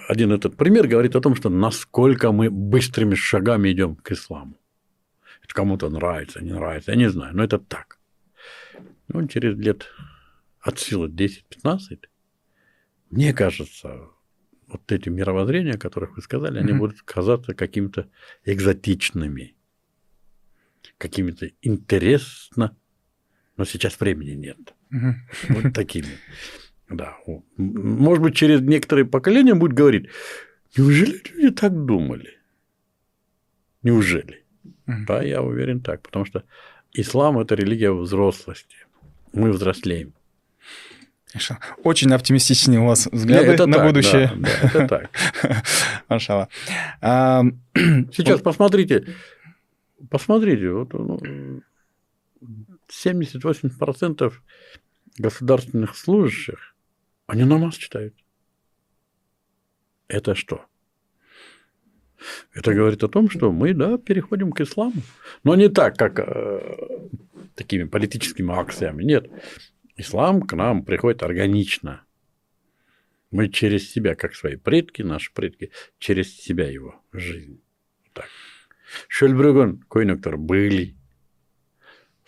[0.07, 4.55] один этот пример говорит о том, что насколько мы быстрыми шагами идем к исламу.
[5.43, 7.97] Это кому-то нравится, не нравится, я не знаю, но это так.
[9.07, 9.87] Ну, через лет
[10.59, 12.01] от силы 10-15
[13.09, 14.07] мне кажется,
[14.67, 16.77] вот эти мировоззрения, о которых вы сказали, они mm-hmm.
[16.77, 18.11] будут казаться какими-то
[18.45, 19.55] экзотичными,
[20.99, 22.77] какими-то интересно,
[23.57, 24.75] но сейчас времени нет.
[25.49, 26.07] Вот такими.
[26.89, 27.17] Да.
[27.57, 30.09] Может быть, через некоторые поколения будет говорить,
[30.77, 32.37] неужели люди так думали?
[33.83, 34.43] Неужели?
[34.85, 36.43] Да, я уверен так, потому что
[36.93, 38.75] ислам– это религия взрослости.
[39.33, 40.13] Мы взрослеем.
[41.83, 44.31] Очень оптимистичные у вас взгляды это на так, будущее.
[44.35, 45.63] Да, да, это так.
[46.09, 46.49] Машала.
[47.73, 49.05] Сейчас посмотрите,
[50.09, 51.61] посмотрите, вот, ну,
[52.91, 54.33] 70-80%
[55.17, 56.75] государственных служащих,
[57.27, 58.15] они намаз читают.
[60.07, 60.65] Это что?
[62.53, 65.01] Это говорит о том, что мы, да, переходим к исламу.
[65.43, 67.07] Но не так, как э,
[67.55, 69.03] такими политическими акциями.
[69.03, 69.29] Нет.
[69.95, 72.03] Ислам к нам приходит органично.
[73.31, 77.61] Мы через себя, как свои предки, наши предки, через себя его жизнь.
[78.13, 78.27] Так.
[79.07, 80.97] Шельбрюгон, койноктор были.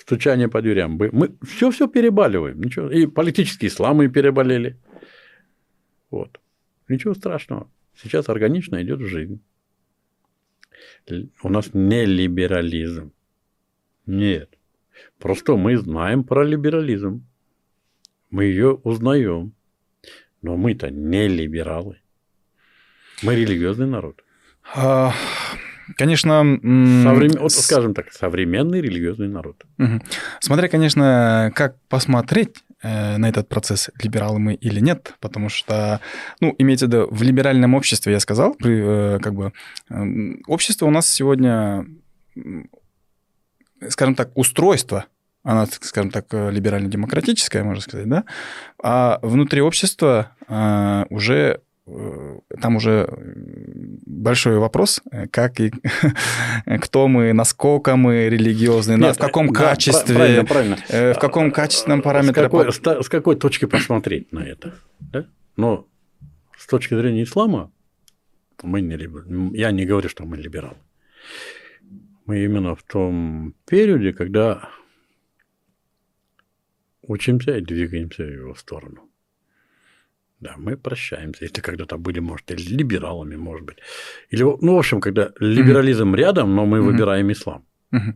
[0.03, 0.99] Стучание по дверям.
[1.11, 2.61] Мы все-все перебаливаем.
[2.61, 2.91] Ничего.
[2.91, 4.77] И политические исламы переболели.
[6.11, 6.39] Вот.
[6.89, 7.69] Ничего страшного.
[7.95, 9.39] Сейчас органично идет жизнь.
[11.41, 13.11] У нас не либерализм.
[14.05, 14.49] Нет.
[15.19, 17.25] Просто мы знаем про либерализм
[18.33, 19.53] мы ее узнаем.
[20.41, 22.01] Но мы-то не либералы.
[23.21, 24.23] Мы религиозный народ.
[25.95, 26.39] Конечно...
[27.03, 27.31] Соврем...
[27.39, 29.63] Вот, скажем так, современный религиозный народ.
[29.79, 30.01] Угу.
[30.39, 35.99] Смотря, конечно, как посмотреть э, на этот процесс, либералы мы или нет, потому что,
[36.39, 39.53] ну, имеется в виду, в либеральном обществе, я сказал, э, как бы,
[40.47, 41.85] общество у нас сегодня,
[43.89, 45.05] скажем так, устройство
[45.43, 48.23] она, скажем так, э, либерально-демократическая, можно сказать, да,
[48.81, 50.31] а внутри общества
[51.09, 51.59] уже
[52.61, 53.07] там уже
[54.05, 55.01] большой вопрос,
[55.31, 55.71] как и
[56.81, 60.77] кто мы, насколько мы религиозны, Нет, в каком да, качестве, правильно, правильно.
[61.13, 62.43] в каком качественном параметре.
[62.43, 64.75] С какой, с, с какой точки посмотреть на это?
[64.99, 65.25] Да?
[65.57, 65.87] Но
[66.57, 67.71] с точки зрения ислама
[68.61, 70.77] мы не я не говорю, что мы либералы.
[72.25, 74.69] Мы именно в том периоде, когда
[77.01, 79.09] учимся и двигаемся в его сторону.
[80.43, 81.45] Да, мы прощаемся.
[81.45, 83.77] Если когда-то были, может, или либералами, может быть.
[84.33, 86.17] Или, ну, в общем, когда либерализм mm-hmm.
[86.17, 86.81] рядом, но мы mm-hmm.
[86.81, 87.63] выбираем ислам.
[87.93, 88.13] Mm-hmm.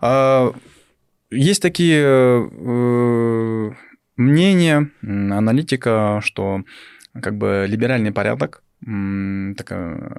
[0.00, 0.52] А,
[1.30, 3.70] есть такие э,
[4.16, 6.62] мнения аналитика, что
[7.20, 9.70] как бы либеральный порядок так,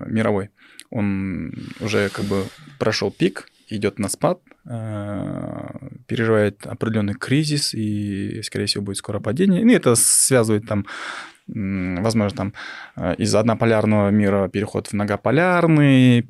[0.07, 0.49] мировой,
[0.89, 2.43] он уже как бы
[2.77, 9.61] прошел пик, идет на спад, э, переживает определенный кризис и, скорее всего, будет скоро падение.
[9.63, 10.85] И это связывает там
[11.47, 12.53] возможно, там
[12.95, 16.27] э, из однополярного мира переход в многополярный,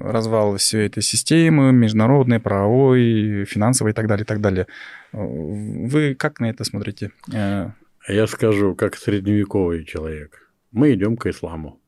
[0.00, 4.66] развал всей этой системы, международной, правовой, финансовой и так далее, и так далее.
[5.12, 7.10] Вы как на это смотрите?
[7.32, 7.70] Э,
[8.08, 10.52] Я скажу, как средневековый человек.
[10.72, 11.80] Мы идем к исламу.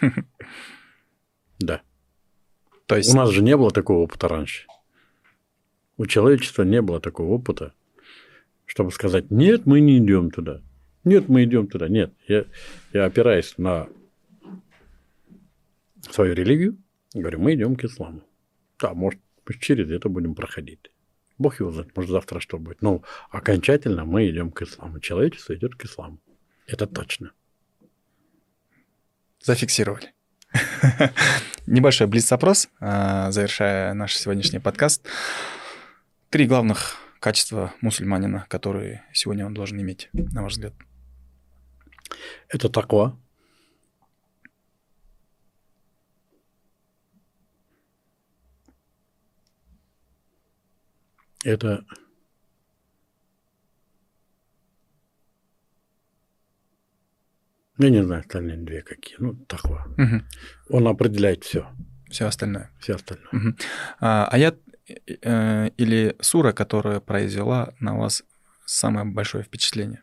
[1.62, 1.82] Да.
[2.90, 3.14] То есть...
[3.14, 4.66] У нас же не было такого опыта раньше.
[5.96, 7.72] У человечества не было такого опыта,
[8.66, 10.60] чтобы сказать, нет, мы не идем туда.
[11.04, 11.88] Нет, мы идем туда.
[11.88, 12.46] Нет, я,
[12.92, 13.86] я опираюсь на
[16.10, 16.78] свою религию,
[17.14, 18.24] говорю, мы идем к исламу.
[18.80, 19.20] Да, может,
[19.60, 20.90] через это будем проходить.
[21.38, 22.82] Бог его знает, может, завтра что будет.
[22.82, 24.98] Но окончательно мы идем к исламу.
[24.98, 26.18] Человечество идет к исламу.
[26.66, 27.30] Это точно.
[29.38, 30.12] Зафиксировали.
[31.66, 35.06] Небольшой блиц-опрос, а, завершая наш сегодняшний подкаст.
[36.30, 40.72] Три главных качества мусульманина, которые сегодня он должен иметь, на ваш взгляд?
[42.48, 43.16] Это таква.
[51.44, 51.84] Это
[57.80, 59.16] Я не знаю, остальные две какие.
[59.18, 59.86] Ну, таква.
[59.96, 60.76] Угу.
[60.76, 61.66] Он определяет все.
[62.10, 62.70] Все остальное.
[62.78, 63.28] Все остальное.
[63.32, 63.56] Угу.
[64.00, 64.58] А, аят
[65.22, 68.22] э, или сура, которая произвела на вас
[68.66, 70.02] самое большое впечатление?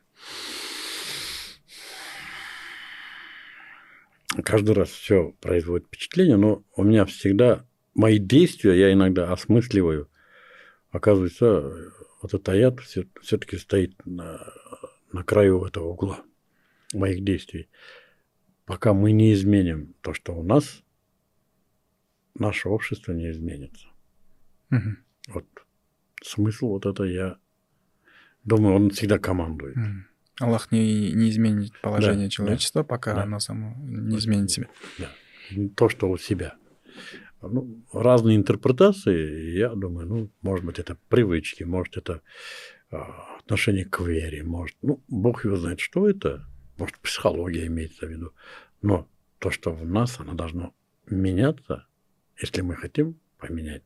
[4.44, 10.10] каждый раз все производит впечатление, но у меня всегда мои действия я иногда осмысливаю.
[10.91, 11.74] Оказывается,
[12.22, 14.40] вот этот аят все-таки стоит на,
[15.12, 16.20] на краю этого угла
[16.94, 17.70] моих действий.
[18.66, 20.84] Пока мы не изменим то, что у нас,
[22.36, 23.88] наше общество не изменится.
[24.72, 24.96] Угу.
[25.30, 25.46] Вот
[26.22, 27.38] смысл вот это я
[28.44, 29.78] думаю, он всегда командует.
[29.78, 29.86] Угу.
[30.40, 33.24] Аллах не, не изменит положение да, человечества, да, пока да.
[33.24, 34.68] оно само не изменит себя.
[35.00, 35.10] Да.
[35.76, 36.56] То, что у себя.
[37.42, 42.22] Ну, разные интерпретации, я думаю, ну, может быть, это привычки, может, это
[42.92, 46.48] а, отношение к вере, может, ну, Бог его знает, что это,
[46.78, 48.34] может, психология имеется в виду.
[48.82, 49.08] Но
[49.40, 50.74] то, что в нас, оно должно
[51.06, 51.88] меняться,
[52.40, 53.84] если мы хотим поменять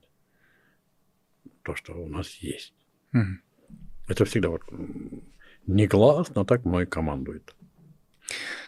[1.63, 2.73] то, что у нас есть.
[3.13, 3.25] Угу.
[4.07, 4.63] Это всегда вот
[5.67, 7.55] негласно так мной командует.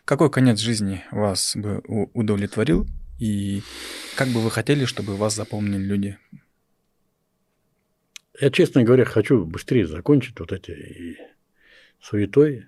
[0.06, 1.82] Какой конец жизни вас бы
[2.14, 2.86] удовлетворил
[3.20, 3.62] и
[4.16, 6.18] как бы вы хотели, чтобы вас запомнили люди?
[8.40, 11.18] Я, честно говоря, хочу быстрее закончить вот эти
[12.02, 12.66] суетой.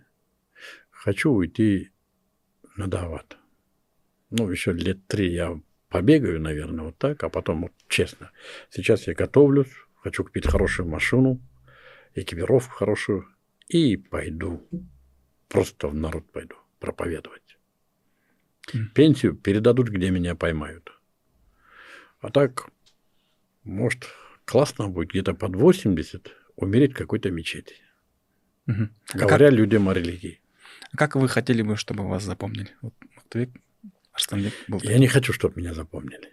[1.06, 1.92] Хочу уйти
[2.78, 3.38] на Дават.
[4.32, 8.32] Ну, еще лет три я побегаю, наверное, вот так, а потом, вот, честно,
[8.72, 11.40] сейчас я готовлюсь, хочу купить хорошую машину,
[12.16, 13.28] экипировку хорошую,
[13.68, 14.68] и пойду.
[15.48, 17.60] Просто в народ пойду проповедовать.
[18.96, 20.92] Пенсию передадут, где меня поймают.
[22.20, 22.72] А так,
[23.64, 24.08] может,
[24.44, 27.76] классно будет где-то под 80 умереть в какой-то мечети.
[28.66, 28.90] Угу.
[29.14, 29.56] Говоря как...
[29.56, 30.42] людям о религии.
[30.96, 32.76] Как вы хотели бы, чтобы вас запомнили?
[32.82, 33.50] Вот Махтувик,
[34.12, 36.32] Арстанбек был Я не хочу, чтобы меня запомнили.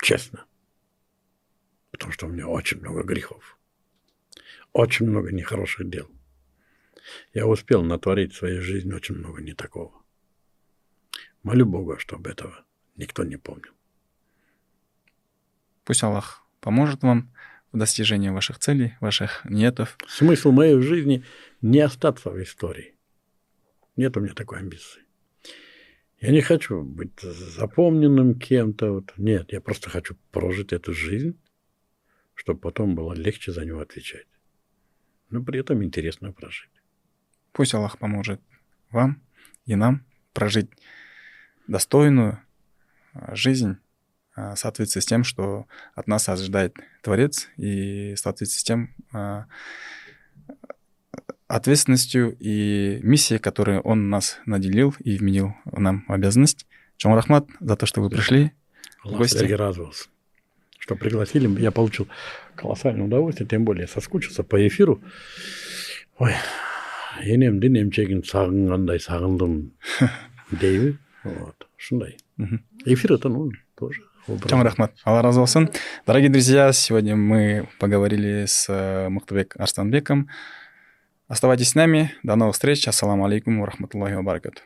[0.00, 0.44] Честно.
[1.90, 3.56] Потому что у меня очень много грехов
[4.76, 6.06] очень много нехороших дел.
[7.32, 9.92] Я успел натворить в своей жизни очень много не такого.
[11.42, 12.62] Молю Бога, чтобы этого
[12.96, 13.72] никто не помнил.
[15.84, 17.32] Пусть Аллах поможет вам
[17.72, 19.96] в достижении ваших целей, ваших нетов.
[20.08, 21.24] Смысл моей жизни
[21.70, 22.96] не остаться в истории.
[23.96, 25.02] Нет у меня такой амбиции.
[26.20, 28.92] Я не хочу быть запомненным кем-то.
[28.92, 29.12] Вот.
[29.16, 31.38] Нет, я просто хочу прожить эту жизнь,
[32.34, 34.26] чтобы потом было легче за него отвечать
[35.30, 36.70] но при этом интересно прожить.
[37.52, 38.40] Пусть Аллах поможет
[38.90, 39.22] вам
[39.64, 40.70] и нам прожить
[41.66, 42.40] достойную
[43.12, 43.76] а, жизнь
[44.34, 49.46] а, соответствии с тем, что от нас ожидает Творец, и соответствии с тем а,
[51.47, 56.65] ответственностью и миссией, которую Он нас наделил и вменил нам в обязанность.
[56.97, 58.51] Чон Рахмат за то, что вы пришли
[59.03, 59.43] Аллах в гости.
[59.51, 60.09] радовался
[60.79, 61.47] что пригласили.
[61.61, 62.07] Я получил
[62.55, 64.99] колоссальное удовольствие, тем более соскучился по эфиру.
[66.17, 66.33] Ой,
[67.25, 69.55] енемді немчегін сағынғандай сағындым
[70.53, 72.17] дейбі вот ушундай
[72.85, 74.93] эфир это ну тоже Чоң рахмат.
[75.03, 75.69] Алла разы болсын.
[76.05, 80.29] Дорогие друзья, сегодня мы поговорили с э, Мухтабек Арстанбеком.
[81.28, 82.12] Оставайтесь с нами.
[82.22, 82.86] До новых встреч.
[82.86, 84.62] Ассаламу алейкум ва рахматуллахи баракату.